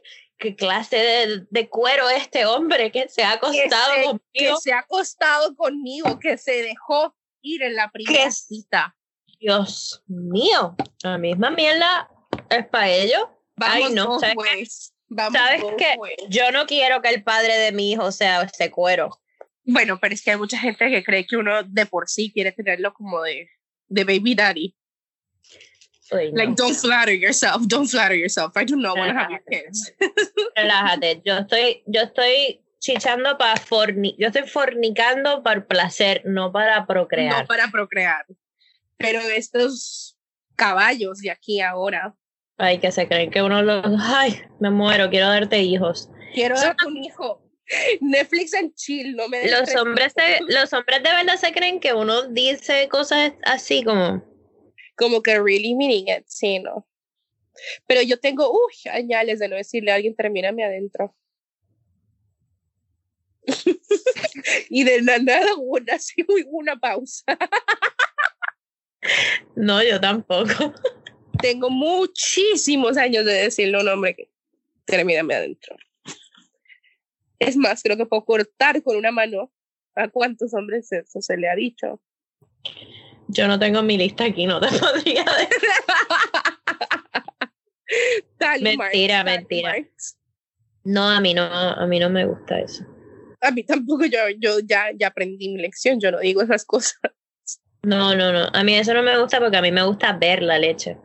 ¿Qué 0.41 0.57
clase 0.57 0.97
de, 0.97 1.47
de 1.51 1.69
cuero 1.69 2.09
este 2.09 2.47
hombre 2.47 2.91
que 2.91 3.09
se 3.09 3.23
ha 3.23 3.33
acostado 3.33 3.93
conmigo? 4.05 4.21
Que 4.33 4.57
se 4.57 4.73
ha 4.73 4.79
acostado 4.79 5.55
conmigo, 5.55 6.19
que 6.19 6.39
se 6.39 6.63
dejó 6.63 7.15
ir 7.43 7.63
en 7.63 7.77
la 7.77 7.91
primera 7.91 8.31
cita. 8.31 8.97
Dios 9.39 10.03
mío, 10.07 10.75
la 11.03 11.19
misma 11.19 11.51
mierda 11.51 12.11
es 12.49 12.67
para 12.69 12.89
ellos. 12.89 13.23
Ay, 13.57 13.93
no, 13.93 14.19
¿sabes 14.19 14.95
¿Sabes 15.17 15.63
qué? 15.77 15.97
Yo 16.29 16.53
no 16.53 16.67
quiero 16.67 17.03
que 17.03 17.09
el 17.09 17.23
padre 17.23 17.59
de 17.59 17.73
mi 17.73 17.93
hijo 17.93 18.13
sea 18.13 18.43
ese 18.43 18.71
cuero. 18.71 19.21
Bueno, 19.65 19.99
pero 20.01 20.15
es 20.15 20.23
que 20.23 20.31
hay 20.31 20.37
mucha 20.37 20.59
gente 20.59 20.89
que 20.89 21.05
cree 21.05 21.27
que 21.27 21.37
uno 21.37 21.63
de 21.65 21.87
por 21.87 22.09
sí 22.09 22.33
quiere 22.33 22.53
tenerlo 22.53 22.95
como 22.95 23.23
de, 23.23 23.49
de 23.89 24.05
baby 24.05 24.35
daddy. 24.35 24.77
Like, 26.13 26.57
don't 26.57 26.75
flatter 26.75 27.15
yourself, 27.15 27.67
don't 27.67 27.87
flatter 27.87 28.17
yourself. 28.17 28.57
I 28.57 28.65
do 28.65 28.77
not 28.77 28.97
want 28.97 29.13
to 29.13 29.19
have 29.19 29.31
your 29.31 29.43
kids. 29.51 29.93
Relájate, 30.57 31.23
yo 31.25 31.39
estoy, 31.39 31.83
yo 31.87 32.03
estoy 32.03 32.61
chichando 32.81 33.39
para 33.39 33.57
forni, 33.61 34.17
yo 34.19 34.29
estoy 34.29 34.49
fornicando 34.49 35.43
para 35.43 35.67
placer, 35.67 36.23
no 36.25 36.51
para 36.51 36.87
procrear. 36.87 37.43
No 37.43 37.47
para 37.47 37.71
procrear. 37.71 38.27
Pero 38.97 39.21
estos 39.21 40.17
caballos 40.57 41.21
de 41.21 41.31
aquí 41.31 41.61
ahora 41.61 42.15
Ay, 42.61 42.79
que 42.79 42.93
se 42.93 43.09
creen 43.09 43.31
que 43.31 43.41
uno 43.41 43.63
los. 43.63 43.83
Ay, 43.99 44.43
me 44.61 44.69
muero, 44.69 45.09
quiero 45.09 45.29
darte 45.29 45.61
hijos. 45.63 46.11
Quiero 46.35 46.61
darte 46.61 46.87
un 46.87 46.97
hijo. 46.99 47.43
Netflix 48.03 48.53
en 48.53 48.75
chill, 48.75 49.17
no 49.17 49.29
me 49.29 49.49
los 49.49 49.75
hombres 49.77 50.15
de, 50.15 50.41
Los 50.49 50.73
hombres 50.75 51.03
de 51.03 51.11
verdad 51.11 51.37
se 51.37 51.53
creen 51.53 51.81
que 51.81 51.95
uno 51.95 52.23
dice 52.25 52.87
cosas 52.89 53.33
así 53.45 53.83
como. 53.83 54.23
Como 55.01 55.23
que 55.23 55.41
really 55.41 55.75
meaning 55.75 56.09
it, 56.09 56.27
sí, 56.27 56.59
¿no? 56.59 56.87
Pero 57.87 58.03
yo 58.03 58.21
tengo, 58.21 58.53
uy, 58.53 58.75
añales 58.93 59.39
de 59.39 59.49
no 59.49 59.57
decirle 59.57 59.93
a 59.93 59.95
alguien, 59.95 60.15
termíname 60.15 60.63
adentro. 60.63 61.17
y 64.69 64.85
de 64.85 65.01
la 65.01 65.19
nada 65.19 65.55
una, 65.57 65.95
así, 65.95 66.23
una 66.51 66.79
pausa. 66.79 67.25
no, 69.57 69.83
yo 69.83 69.99
tampoco 69.99 70.75
tengo 71.41 71.71
muchísimos 71.71 72.99
años 72.99 73.25
de 73.25 73.33
decirle 73.45 73.79
a 73.79 73.81
un 73.81 73.89
hombre 73.89 74.15
que 74.15 74.31
termíname 74.85 75.35
adentro. 75.35 75.77
Es 77.39 77.57
más, 77.57 77.83
creo 77.83 77.97
que 77.97 78.05
puedo 78.05 78.27
cortar 78.27 78.83
con 78.83 78.99
una 78.99 79.13
mano 79.13 79.51
a 79.95 80.09
cuántos 80.09 80.53
hombres 80.53 80.93
eso 80.93 81.23
se 81.23 81.39
le 81.39 81.49
ha 81.49 81.55
dicho. 81.55 82.03
Yo 83.33 83.49
no 83.49 83.59
tengo 83.59 83.83
mi 83.83 83.97
lista 83.97 84.25
aquí, 84.25 84.47
no 84.47 84.61
te 84.61 84.69
podría 84.79 85.25
decir. 85.25 85.69
mentira, 88.61 89.25
mentira. 89.25 89.75
No, 90.85 91.09
a 91.09 91.21
mí 91.21 91.35
no, 91.35 91.43
a 91.43 91.87
mí 91.87 91.99
no 91.99 92.11
me 92.11 92.25
gusta 92.25 92.61
eso. 92.61 92.85
A 93.41 93.51
mí 93.51 93.65
tampoco, 93.65 94.05
yo, 94.05 94.19
yo 94.39 94.61
ya, 94.61 94.91
ya 94.99 95.09
aprendí 95.09 95.49
mi 95.49 95.61
lección, 95.61 96.01
yo 96.01 96.11
no 96.11 96.19
digo 96.21 96.43
esas 96.43 96.65
cosas. 96.65 97.01
No, 97.83 98.15
no, 98.15 98.33
no, 98.33 98.49
a 98.53 98.65
mí 98.65 98.75
eso 98.75 98.93
no 98.93 99.03
me 99.03 99.19
gusta 99.19 99.41
porque 99.41 99.57
a 99.57 99.63
mí 99.63 99.73
me 99.73 99.83
gusta 99.83 100.13
ver 100.13 100.43
la 100.43 100.59
leche 100.59 100.99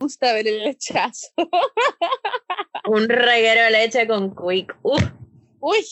gusta 0.00 0.32
ver 0.32 0.48
el 0.48 0.64
lechazo. 0.64 1.28
Un 2.86 3.08
reguero 3.08 3.62
de 3.62 3.70
leche 3.70 4.08
con 4.08 4.34
quick. 4.34 4.74
Uy. 4.82 5.86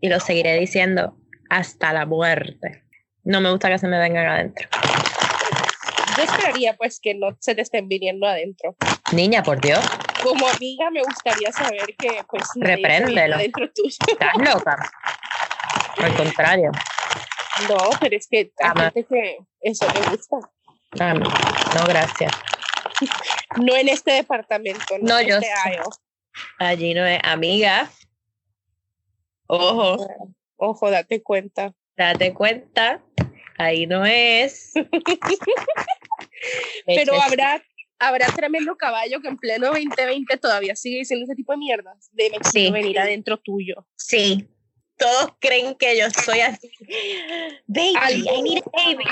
Y 0.00 0.08
lo 0.08 0.20
seguiré 0.20 0.58
diciendo 0.58 1.16
hasta 1.48 1.92
la 1.92 2.04
muerte. 2.04 2.81
No 3.24 3.40
me 3.40 3.50
gusta 3.50 3.68
que 3.68 3.78
se 3.78 3.86
me 3.86 3.98
vengan 3.98 4.26
adentro. 4.26 4.68
Yo 6.16 6.22
esperaría 6.24 6.76
pues 6.76 7.00
que 7.00 7.14
no 7.14 7.36
se 7.40 7.54
te 7.54 7.62
estén 7.62 7.88
viniendo 7.88 8.26
adentro. 8.26 8.76
Niña, 9.12 9.42
por 9.42 9.60
Dios. 9.60 9.80
Como 10.22 10.48
amiga 10.48 10.90
me 10.90 11.02
gustaría 11.02 11.52
saber 11.52 11.94
que 11.96 12.22
pues 12.28 12.44
repréndelo. 12.56 13.36
Adentro 13.36 13.70
tuyo. 13.72 13.96
Estás 14.06 14.34
loca. 14.36 14.90
Al 15.98 16.14
contrario. 16.16 16.70
No, 17.68 17.76
pero 18.00 18.16
es 18.16 18.26
que 18.26 18.52
hay 18.58 18.82
gente 18.82 19.04
que 19.04 19.38
eso 19.60 19.86
me 19.92 20.16
gusta. 20.16 20.36
no, 20.98 21.86
gracias. 21.86 22.32
No 23.56 23.76
en 23.76 23.88
este 23.90 24.12
departamento. 24.12 24.96
No, 25.02 25.20
yo. 25.20 25.36
Este 25.36 25.50
Allí 26.58 26.94
no 26.94 27.04
es 27.04 27.20
amiga. 27.22 27.90
Ojo. 29.46 30.06
Ojo, 30.56 30.90
date 30.90 31.22
cuenta. 31.22 31.74
Date 31.96 32.34
cuenta. 32.34 33.02
Ahí 33.58 33.86
no 33.86 34.04
es. 34.04 34.72
Pero 36.86 37.20
habrá, 37.20 37.62
habrá 37.98 38.26
tremendo 38.26 38.76
caballo 38.76 39.20
que 39.20 39.28
en 39.28 39.36
pleno 39.36 39.68
2020 39.68 40.36
todavía 40.38 40.74
sigue 40.74 40.98
diciendo 40.98 41.24
ese 41.24 41.34
tipo 41.34 41.52
de 41.52 41.58
mierdas. 41.58 42.10
De 42.12 42.30
sí. 42.50 42.70
venir 42.70 42.98
adentro 42.98 43.38
tuyo. 43.38 43.86
Sí. 43.96 44.48
Todos 44.96 45.34
creen 45.40 45.74
que 45.74 45.98
yo 45.98 46.08
soy 46.10 46.40
así. 46.40 46.70
Baby, 47.66 48.28
I 48.28 48.42
need 48.42 48.62
a 48.64 48.70
baby. 48.70 49.04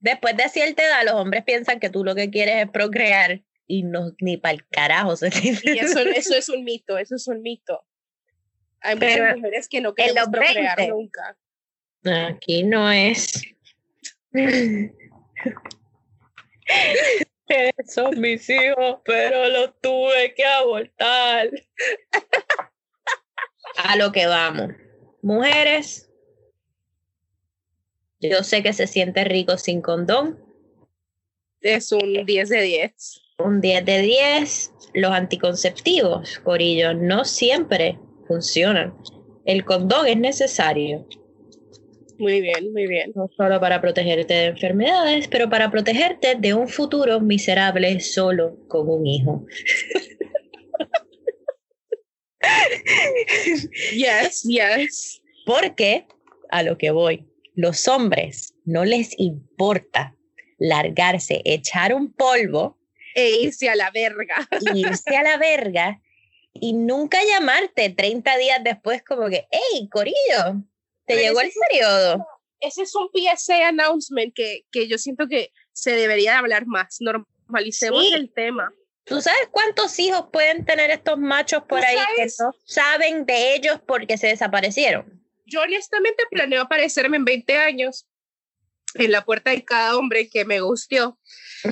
Después 0.00 0.36
de 0.36 0.48
cierta 0.48 0.84
edad, 0.84 1.04
los 1.04 1.14
hombres 1.14 1.44
piensan 1.44 1.80
que 1.80 1.90
tú 1.90 2.04
lo 2.04 2.14
que 2.14 2.30
quieres 2.30 2.64
es 2.64 2.70
procrear 2.70 3.42
y 3.66 3.82
no 3.82 4.12
ni 4.20 4.36
para 4.36 4.54
el 4.54 4.66
carajo 4.68 5.16
se 5.16 5.28
Y 5.28 5.78
eso, 5.78 6.00
eso 6.00 6.34
es 6.34 6.48
un 6.48 6.64
mito, 6.64 6.98
eso 6.98 7.16
es 7.16 7.26
un 7.28 7.42
mito. 7.42 7.84
Hay 8.80 8.94
muchas 8.94 9.36
mujeres 9.36 9.68
que 9.68 9.80
no 9.80 9.94
quieren 9.94 10.30
procrear 10.30 10.88
nunca. 10.88 11.36
Aquí 12.04 12.62
no 12.62 12.90
es. 12.90 13.42
Son 17.88 18.20
mis 18.20 18.48
hijos, 18.50 18.98
pero 19.04 19.48
los 19.48 19.80
tuve 19.80 20.34
que 20.34 20.44
abortar. 20.44 21.50
A 23.84 23.96
lo 23.96 24.12
que 24.12 24.26
vamos. 24.26 24.72
Mujeres, 25.22 26.10
yo 28.20 28.42
sé 28.42 28.62
que 28.62 28.72
se 28.72 28.86
siente 28.86 29.24
rico 29.24 29.56
sin 29.58 29.82
condón. 29.82 30.38
Es 31.60 31.92
un 31.92 32.24
10 32.24 32.48
de 32.48 32.62
10. 32.62 33.20
Un 33.38 33.60
10 33.60 33.84
de 33.84 33.98
10. 34.00 34.72
Los 34.94 35.12
anticonceptivos, 35.12 36.38
Corillo, 36.40 36.94
no 36.94 37.24
siempre 37.24 37.98
funcionan. 38.28 38.94
El 39.44 39.64
condón 39.64 40.06
es 40.06 40.18
necesario. 40.18 41.08
Muy 42.18 42.40
bien, 42.40 42.72
muy 42.72 42.86
bien. 42.86 43.12
No 43.14 43.30
solo 43.36 43.60
para 43.60 43.80
protegerte 43.80 44.34
de 44.34 44.44
enfermedades, 44.46 45.28
pero 45.28 45.48
para 45.48 45.70
protegerte 45.70 46.34
de 46.34 46.52
un 46.52 46.68
futuro 46.68 47.20
miserable 47.20 47.98
solo 48.00 48.56
con 48.68 48.90
un 48.90 49.06
hijo. 49.06 49.46
yes, 53.94 54.42
yes. 54.42 55.22
Porque, 55.46 56.06
a 56.50 56.62
lo 56.62 56.76
que 56.76 56.90
voy, 56.90 57.26
los 57.54 57.88
hombres 57.88 58.54
no 58.64 58.84
les 58.84 59.18
importa 59.18 60.14
largarse, 60.58 61.40
echar 61.44 61.94
un 61.94 62.12
polvo. 62.12 62.76
E 63.14 63.42
irse 63.42 63.68
a 63.70 63.76
la 63.76 63.90
verga. 63.90 64.48
Irse 64.74 65.16
a 65.16 65.22
la 65.22 65.38
verga 65.38 66.02
y 66.60 66.72
nunca 66.72 67.18
llamarte 67.24 67.90
30 67.90 68.36
días 68.36 68.64
después 68.64 69.02
como 69.02 69.28
que, 69.28 69.46
hey, 69.50 69.88
Corillo, 69.90 70.62
te 71.06 71.16
llegó 71.16 71.40
el 71.40 71.50
periodo. 71.70 72.26
Ese 72.60 72.82
es 72.82 72.94
un 72.94 73.08
PSA 73.12 73.68
announcement 73.68 74.34
que, 74.34 74.66
que 74.70 74.88
yo 74.88 74.98
siento 74.98 75.28
que 75.28 75.52
se 75.72 75.92
debería 75.92 76.38
hablar 76.38 76.66
más. 76.66 76.98
Normalicemos 77.00 78.04
el 78.12 78.32
tema. 78.32 78.72
¿Tú 79.04 79.22
sabes 79.22 79.48
cuántos 79.50 79.98
hijos 79.98 80.26
pueden 80.30 80.66
tener 80.66 80.90
estos 80.90 81.18
machos 81.18 81.62
por 81.66 81.82
ahí 81.82 81.96
que 82.16 82.26
no 82.38 82.52
saben 82.66 83.24
de 83.24 83.54
ellos 83.54 83.80
porque 83.86 84.18
se 84.18 84.26
desaparecieron? 84.26 85.22
Yo 85.46 85.62
honestamente 85.62 86.24
planeo 86.30 86.62
aparecerme 86.62 87.16
en 87.16 87.24
20 87.24 87.56
años 87.56 88.06
en 88.94 89.12
la 89.12 89.24
puerta 89.24 89.50
de 89.50 89.64
cada 89.64 89.96
hombre 89.96 90.28
que 90.28 90.44
me 90.44 90.60
gustió 90.60 91.18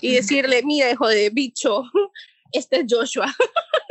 y 0.01 0.14
decirle, 0.14 0.62
mira, 0.62 0.91
hijo 0.91 1.09
de 1.09 1.30
bicho, 1.30 1.82
este 2.53 2.80
es 2.80 2.87
Joshua. 2.89 3.26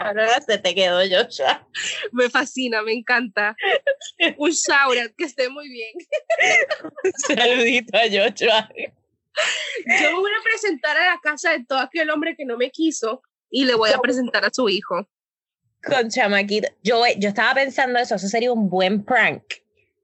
Ahora 0.00 0.40
se 0.40 0.58
te 0.58 0.74
quedó 0.74 1.00
Joshua. 1.00 1.68
Me 2.12 2.30
fascina, 2.30 2.82
me 2.82 2.92
encanta. 2.92 3.54
Un 4.38 4.50
shout 4.50 5.14
que 5.16 5.24
esté 5.24 5.48
muy 5.50 5.68
bien. 5.68 5.92
saludito 7.28 7.96
a 7.96 8.02
Joshua. 8.04 8.68
Yo 10.00 10.20
voy 10.20 10.30
a 10.30 10.42
presentar 10.42 10.96
a 10.96 11.14
la 11.14 11.20
casa 11.22 11.52
de 11.52 11.64
todo 11.64 11.78
aquel 11.80 12.10
hombre 12.10 12.34
que 12.36 12.44
no 12.44 12.56
me 12.56 12.70
quiso 12.70 13.22
y 13.50 13.64
le 13.64 13.74
voy 13.74 13.90
a 13.90 13.98
presentar 13.98 14.44
a 14.44 14.50
su 14.52 14.68
hijo. 14.68 15.08
Con 15.82 16.10
chamaquito. 16.10 16.68
Yo, 16.82 17.02
yo 17.18 17.28
estaba 17.28 17.54
pensando 17.54 17.98
eso, 17.98 18.14
eso 18.14 18.28
sería 18.28 18.52
un 18.52 18.68
buen 18.70 19.04
prank. 19.04 19.42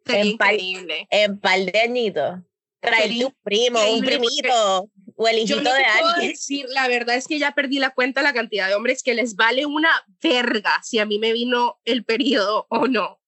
en 0.06 0.26
increíble. 0.26 1.06
en 1.10 1.38
par 1.38 1.60
de 1.60 1.80
añitos. 1.80 2.40
Traer 2.80 3.18
tu 3.18 3.32
primo, 3.42 3.80
un 3.92 4.00
primito 4.00 4.90
o 5.16 5.26
el 5.26 5.38
hijito 5.38 5.60
de 5.60 5.84
alguien. 5.84 6.32
Decir, 6.32 6.66
la 6.68 6.88
verdad 6.88 7.16
es 7.16 7.26
que 7.26 7.38
ya 7.38 7.52
perdí 7.52 7.78
la 7.78 7.90
cuenta 7.90 8.22
la 8.22 8.32
cantidad 8.32 8.68
de 8.68 8.74
hombres 8.74 9.02
que 9.02 9.14
les 9.14 9.34
vale 9.34 9.66
una 9.66 9.90
verga 10.22 10.80
si 10.82 10.98
a 10.98 11.06
mí 11.06 11.18
me 11.18 11.32
vino 11.32 11.80
el 11.84 12.04
periodo 12.04 12.66
o 12.68 12.86
no. 12.86 13.20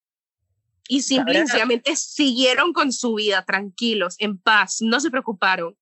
Y 0.88 1.02
simplemente 1.02 1.96
siguieron 1.96 2.72
con 2.72 2.92
su 2.92 3.14
vida 3.14 3.44
tranquilos, 3.44 4.16
en 4.18 4.38
paz, 4.38 4.78
no 4.80 5.00
se 5.00 5.10
preocuparon. 5.10 5.76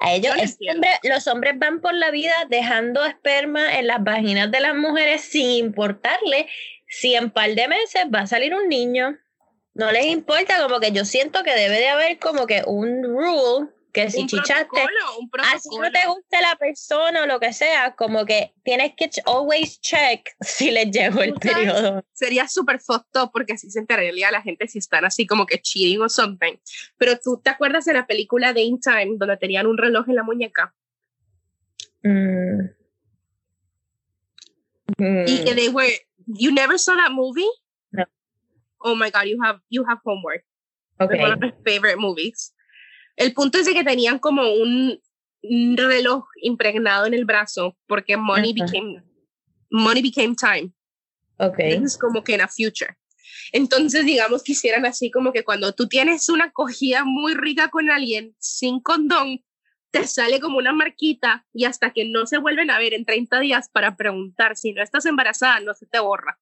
A 0.00 0.14
ellos, 0.14 0.34
los 1.02 1.26
hombres 1.26 1.58
van 1.58 1.80
por 1.80 1.92
la 1.92 2.10
vida 2.10 2.32
dejando 2.48 3.04
esperma 3.04 3.78
en 3.78 3.86
las 3.86 4.02
vaginas 4.02 4.50
de 4.50 4.60
las 4.60 4.74
mujeres 4.74 5.20
sin 5.20 5.50
importarle 5.50 6.48
si 6.88 7.14
en 7.14 7.30
par 7.30 7.50
de 7.54 7.68
meses 7.68 8.06
va 8.12 8.20
a 8.20 8.26
salir 8.26 8.54
un 8.54 8.68
niño. 8.68 9.18
No 9.74 9.92
les 9.92 10.06
importa, 10.06 10.62
como 10.62 10.80
que 10.80 10.92
yo 10.92 11.04
siento 11.04 11.42
que 11.42 11.54
debe 11.54 11.78
de 11.78 11.88
haber 11.88 12.18
como 12.18 12.46
que 12.46 12.62
un 12.66 13.02
rule 13.02 13.68
que 13.92 14.10
si 14.10 14.26
chichaste, 14.26 14.80
así 15.52 15.68
no 15.76 15.90
te 15.90 16.06
gusta 16.06 16.40
la 16.40 16.56
persona 16.56 17.22
o 17.22 17.26
lo 17.26 17.40
que 17.40 17.52
sea, 17.52 17.94
como 17.96 18.24
que 18.24 18.54
tienes 18.62 18.92
que 18.96 19.10
always 19.26 19.80
check 19.80 20.28
si 20.40 20.70
les 20.70 20.90
llegó 20.90 21.22
el 21.22 21.34
periodo. 21.34 22.04
Sería 22.12 22.48
súper 22.48 22.80
foto 22.80 23.30
porque 23.32 23.54
así 23.54 23.70
se 23.70 23.80
enteraría 23.80 24.30
la 24.30 24.42
gente 24.42 24.68
si 24.68 24.78
están 24.78 25.04
así 25.04 25.26
como 25.26 25.46
que 25.46 25.60
cheating 25.60 26.02
o 26.02 26.08
something. 26.08 26.54
Pero 26.96 27.18
tú 27.18 27.40
te 27.42 27.50
acuerdas 27.50 27.84
de 27.84 27.94
la 27.94 28.06
película 28.06 28.52
de 28.52 28.62
In 28.62 28.80
Time 28.80 29.16
donde 29.16 29.36
tenían 29.36 29.66
un 29.66 29.78
reloj 29.78 30.08
en 30.08 30.16
la 30.16 30.22
muñeca. 30.22 30.74
Mm. 32.02 32.70
Y 34.98 35.44
que 35.44 35.52
mm. 35.52 35.56
they 35.56 35.68
were, 35.68 35.92
you 36.26 36.52
never 36.52 36.78
saw 36.78 36.96
that 36.96 37.12
movie? 37.12 37.48
No. 37.92 38.04
Oh 38.80 38.94
my 38.94 39.10
God, 39.10 39.24
you 39.24 39.38
have, 39.42 39.60
you 39.68 39.84
have 39.88 40.00
homework. 40.04 40.44
Okay. 41.00 41.18
one 41.18 41.32
of 41.32 41.40
my 41.40 41.52
favorite 41.64 41.98
movies 41.98 42.52
el 43.16 43.32
punto 43.34 43.58
es 43.58 43.66
de 43.66 43.74
que 43.74 43.84
tenían 43.84 44.18
como 44.18 44.42
un, 44.52 45.00
reloj 45.42 46.26
impregnado 46.42 47.06
en 47.06 47.14
el 47.14 47.24
brazo 47.24 47.74
porque 47.86 48.18
money 48.18 48.52
became 48.52 49.02
money 49.70 50.02
became 50.02 50.34
time. 50.34 50.72
Okay. 51.38 51.82
Es 51.82 51.96
como 51.96 52.22
que 52.22 52.34
en 52.34 52.42
a 52.42 52.48
future. 52.48 52.98
Entonces, 53.52 54.04
digamos 54.04 54.42
que 54.42 54.52
hicieran 54.52 54.84
así 54.84 55.10
como 55.10 55.32
que 55.32 55.44
cuando 55.44 55.72
tú 55.72 55.88
tienes 55.88 56.28
una 56.28 56.46
acogida 56.46 57.04
muy 57.04 57.34
rica 57.34 57.68
con 57.68 57.90
alguien 57.90 58.34
sin 58.38 58.80
condón, 58.80 59.42
te 59.90 60.06
sale 60.06 60.40
como 60.40 60.58
una 60.58 60.72
marquita 60.72 61.46
y 61.52 61.64
hasta 61.64 61.92
que 61.92 62.04
no 62.04 62.26
se 62.26 62.38
vuelven 62.38 62.70
a 62.70 62.78
ver 62.78 62.94
en 62.94 63.04
30 63.04 63.40
días 63.40 63.68
para 63.70 63.96
preguntar 63.96 64.56
si 64.56 64.72
no 64.72 64.82
estás 64.82 65.06
embarazada, 65.06 65.60
no 65.60 65.74
se 65.74 65.86
te 65.86 65.98
borra. 65.98 66.38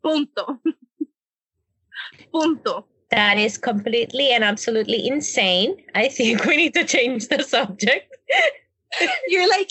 Punto. 0.00 0.60
Punto. 2.30 2.88
That 3.10 3.38
is 3.38 3.56
completely 3.56 4.32
and 4.32 4.42
absolutely 4.42 5.06
insane. 5.06 5.76
I 5.94 6.08
think 6.08 6.44
we 6.44 6.56
need 6.56 6.74
to 6.74 6.84
change 6.84 7.28
the 7.28 7.42
subject. 7.42 8.16
You're 9.28 9.48
like, 9.48 9.70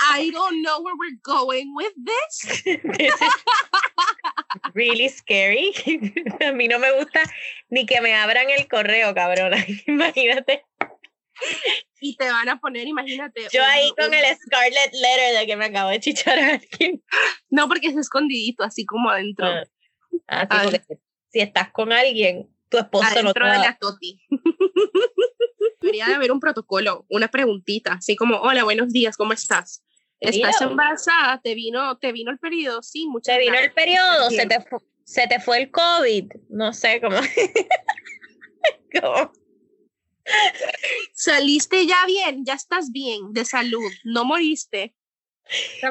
I 0.00 0.30
don't 0.30 0.62
know 0.62 0.80
where 0.82 0.94
we're 0.94 1.18
going 1.22 1.74
with 1.74 1.92
this. 2.04 2.62
this 2.98 3.14
really 4.74 5.08
scary. 5.08 5.72
A 6.40 6.52
mí 6.52 6.68
no 6.68 6.78
me 6.78 6.92
gusta 6.92 7.22
ni 7.70 7.86
que 7.86 8.00
me 8.00 8.14
abran 8.14 8.50
el 8.50 8.68
correo, 8.68 9.14
cabrona. 9.14 9.64
Imagínate. 9.86 10.64
Y 12.00 12.16
te 12.16 12.30
van 12.30 12.48
a 12.48 12.60
poner, 12.60 12.86
imagínate. 12.86 13.48
Yo 13.52 13.62
ahí 13.64 13.92
con 13.96 14.12
el 14.12 14.24
scarlet 14.36 14.92
letter 14.92 15.38
de 15.38 15.46
que 15.46 15.56
me 15.56 15.66
acabo 15.66 15.90
de 15.90 16.00
chichar 16.00 16.38
a 16.38 16.54
alguien. 16.54 17.02
No, 17.50 17.68
porque 17.68 17.88
es 17.88 17.96
escondidito, 17.96 18.64
así 18.64 18.84
como 18.84 19.10
adentro. 19.10 19.46
Ah, 20.28 20.46
ah, 20.50 20.70
si 21.30 21.40
estás 21.40 21.70
con 21.72 21.92
alguien, 21.92 22.48
tu 22.68 22.78
esposo 22.78 23.22
no 23.22 23.32
te 23.32 23.40
de 23.44 23.58
la 23.58 23.76
toti. 23.80 24.20
Debería 25.80 26.06
de 26.06 26.14
haber 26.14 26.32
un 26.32 26.40
protocolo, 26.40 27.06
una 27.08 27.28
preguntita, 27.28 27.94
así 27.94 28.16
como, 28.16 28.36
hola, 28.36 28.64
buenos 28.64 28.92
días, 28.92 29.16
¿cómo 29.16 29.32
estás? 29.32 29.84
¿Estás 30.20 30.60
embarazada? 30.60 31.40
¿Te 31.40 31.54
vino, 31.54 31.96
¿Te 31.98 32.12
vino 32.12 32.30
el 32.30 32.38
periodo? 32.38 32.82
Sí, 32.82 33.06
muchas 33.06 33.36
¿Te 33.36 33.40
vino 33.42 33.56
el 33.56 33.72
periodo? 33.72 34.30
¿Se 34.30 34.46
te, 34.46 34.58
¿Se 35.04 35.26
te 35.28 35.40
fue 35.40 35.58
el 35.58 35.70
COVID? 35.70 36.32
No 36.48 36.72
sé 36.72 37.00
cómo. 37.00 37.20
Saliste 41.14 41.86
ya 41.86 42.04
bien, 42.06 42.44
ya 42.44 42.54
estás 42.54 42.90
bien, 42.90 43.32
de 43.32 43.44
salud, 43.44 43.90
no 44.04 44.24
moriste. 44.24 44.94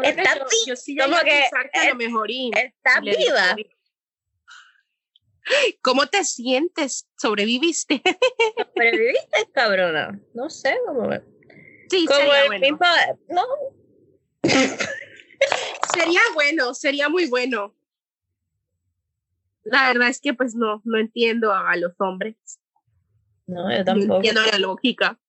Está 0.03 0.45
yo, 0.67 0.75
sí 0.75 0.95
que, 0.95 1.01
a 1.01 1.07
lo 1.89 1.95
mejor 1.95 2.29
está 2.29 2.99
viva. 3.01 3.55
¿Cómo 5.81 6.07
te 6.07 6.23
sientes? 6.23 7.07
¿Sobreviviste? 7.17 8.01
¿Sobreviviste, 8.75 9.51
cabrona? 9.53 10.19
No 10.33 10.49
sé 10.49 10.77
cómo. 10.85 11.09
Sí, 11.89 12.05
como 12.05 12.19
sería 12.19 12.45
bueno. 12.47 12.79
no. 13.29 13.43
sería 15.93 16.21
bueno, 16.33 16.73
sería 16.73 17.09
muy 17.09 17.27
bueno. 17.27 17.73
La 19.63 19.87
verdad 19.87 20.09
es 20.09 20.21
que 20.21 20.33
pues 20.33 20.55
no, 20.55 20.81
no 20.85 20.97
entiendo 20.97 21.53
a 21.53 21.75
los 21.75 21.93
hombres. 21.99 22.35
No, 23.45 23.75
yo 23.75 23.83
tampoco. 23.83 24.07
No 24.07 24.15
entiendo 24.17 24.41
la 24.51 24.59
lógica. 24.59 25.19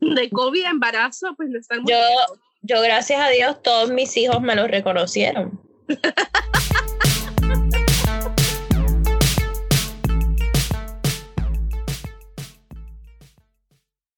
De 0.00 0.30
COVID 0.30 0.64
embarazo, 0.64 1.34
pues 1.36 1.48
no 1.48 1.58
están 1.58 1.82
muy 1.82 1.92
Yo, 1.92 1.98
yo 2.62 2.80
gracias 2.80 3.20
a 3.20 3.28
Dios, 3.30 3.62
todos 3.62 3.90
mis 3.90 4.16
hijos 4.16 4.40
me 4.40 4.54
lo 4.54 4.66
reconocieron. 4.66 5.60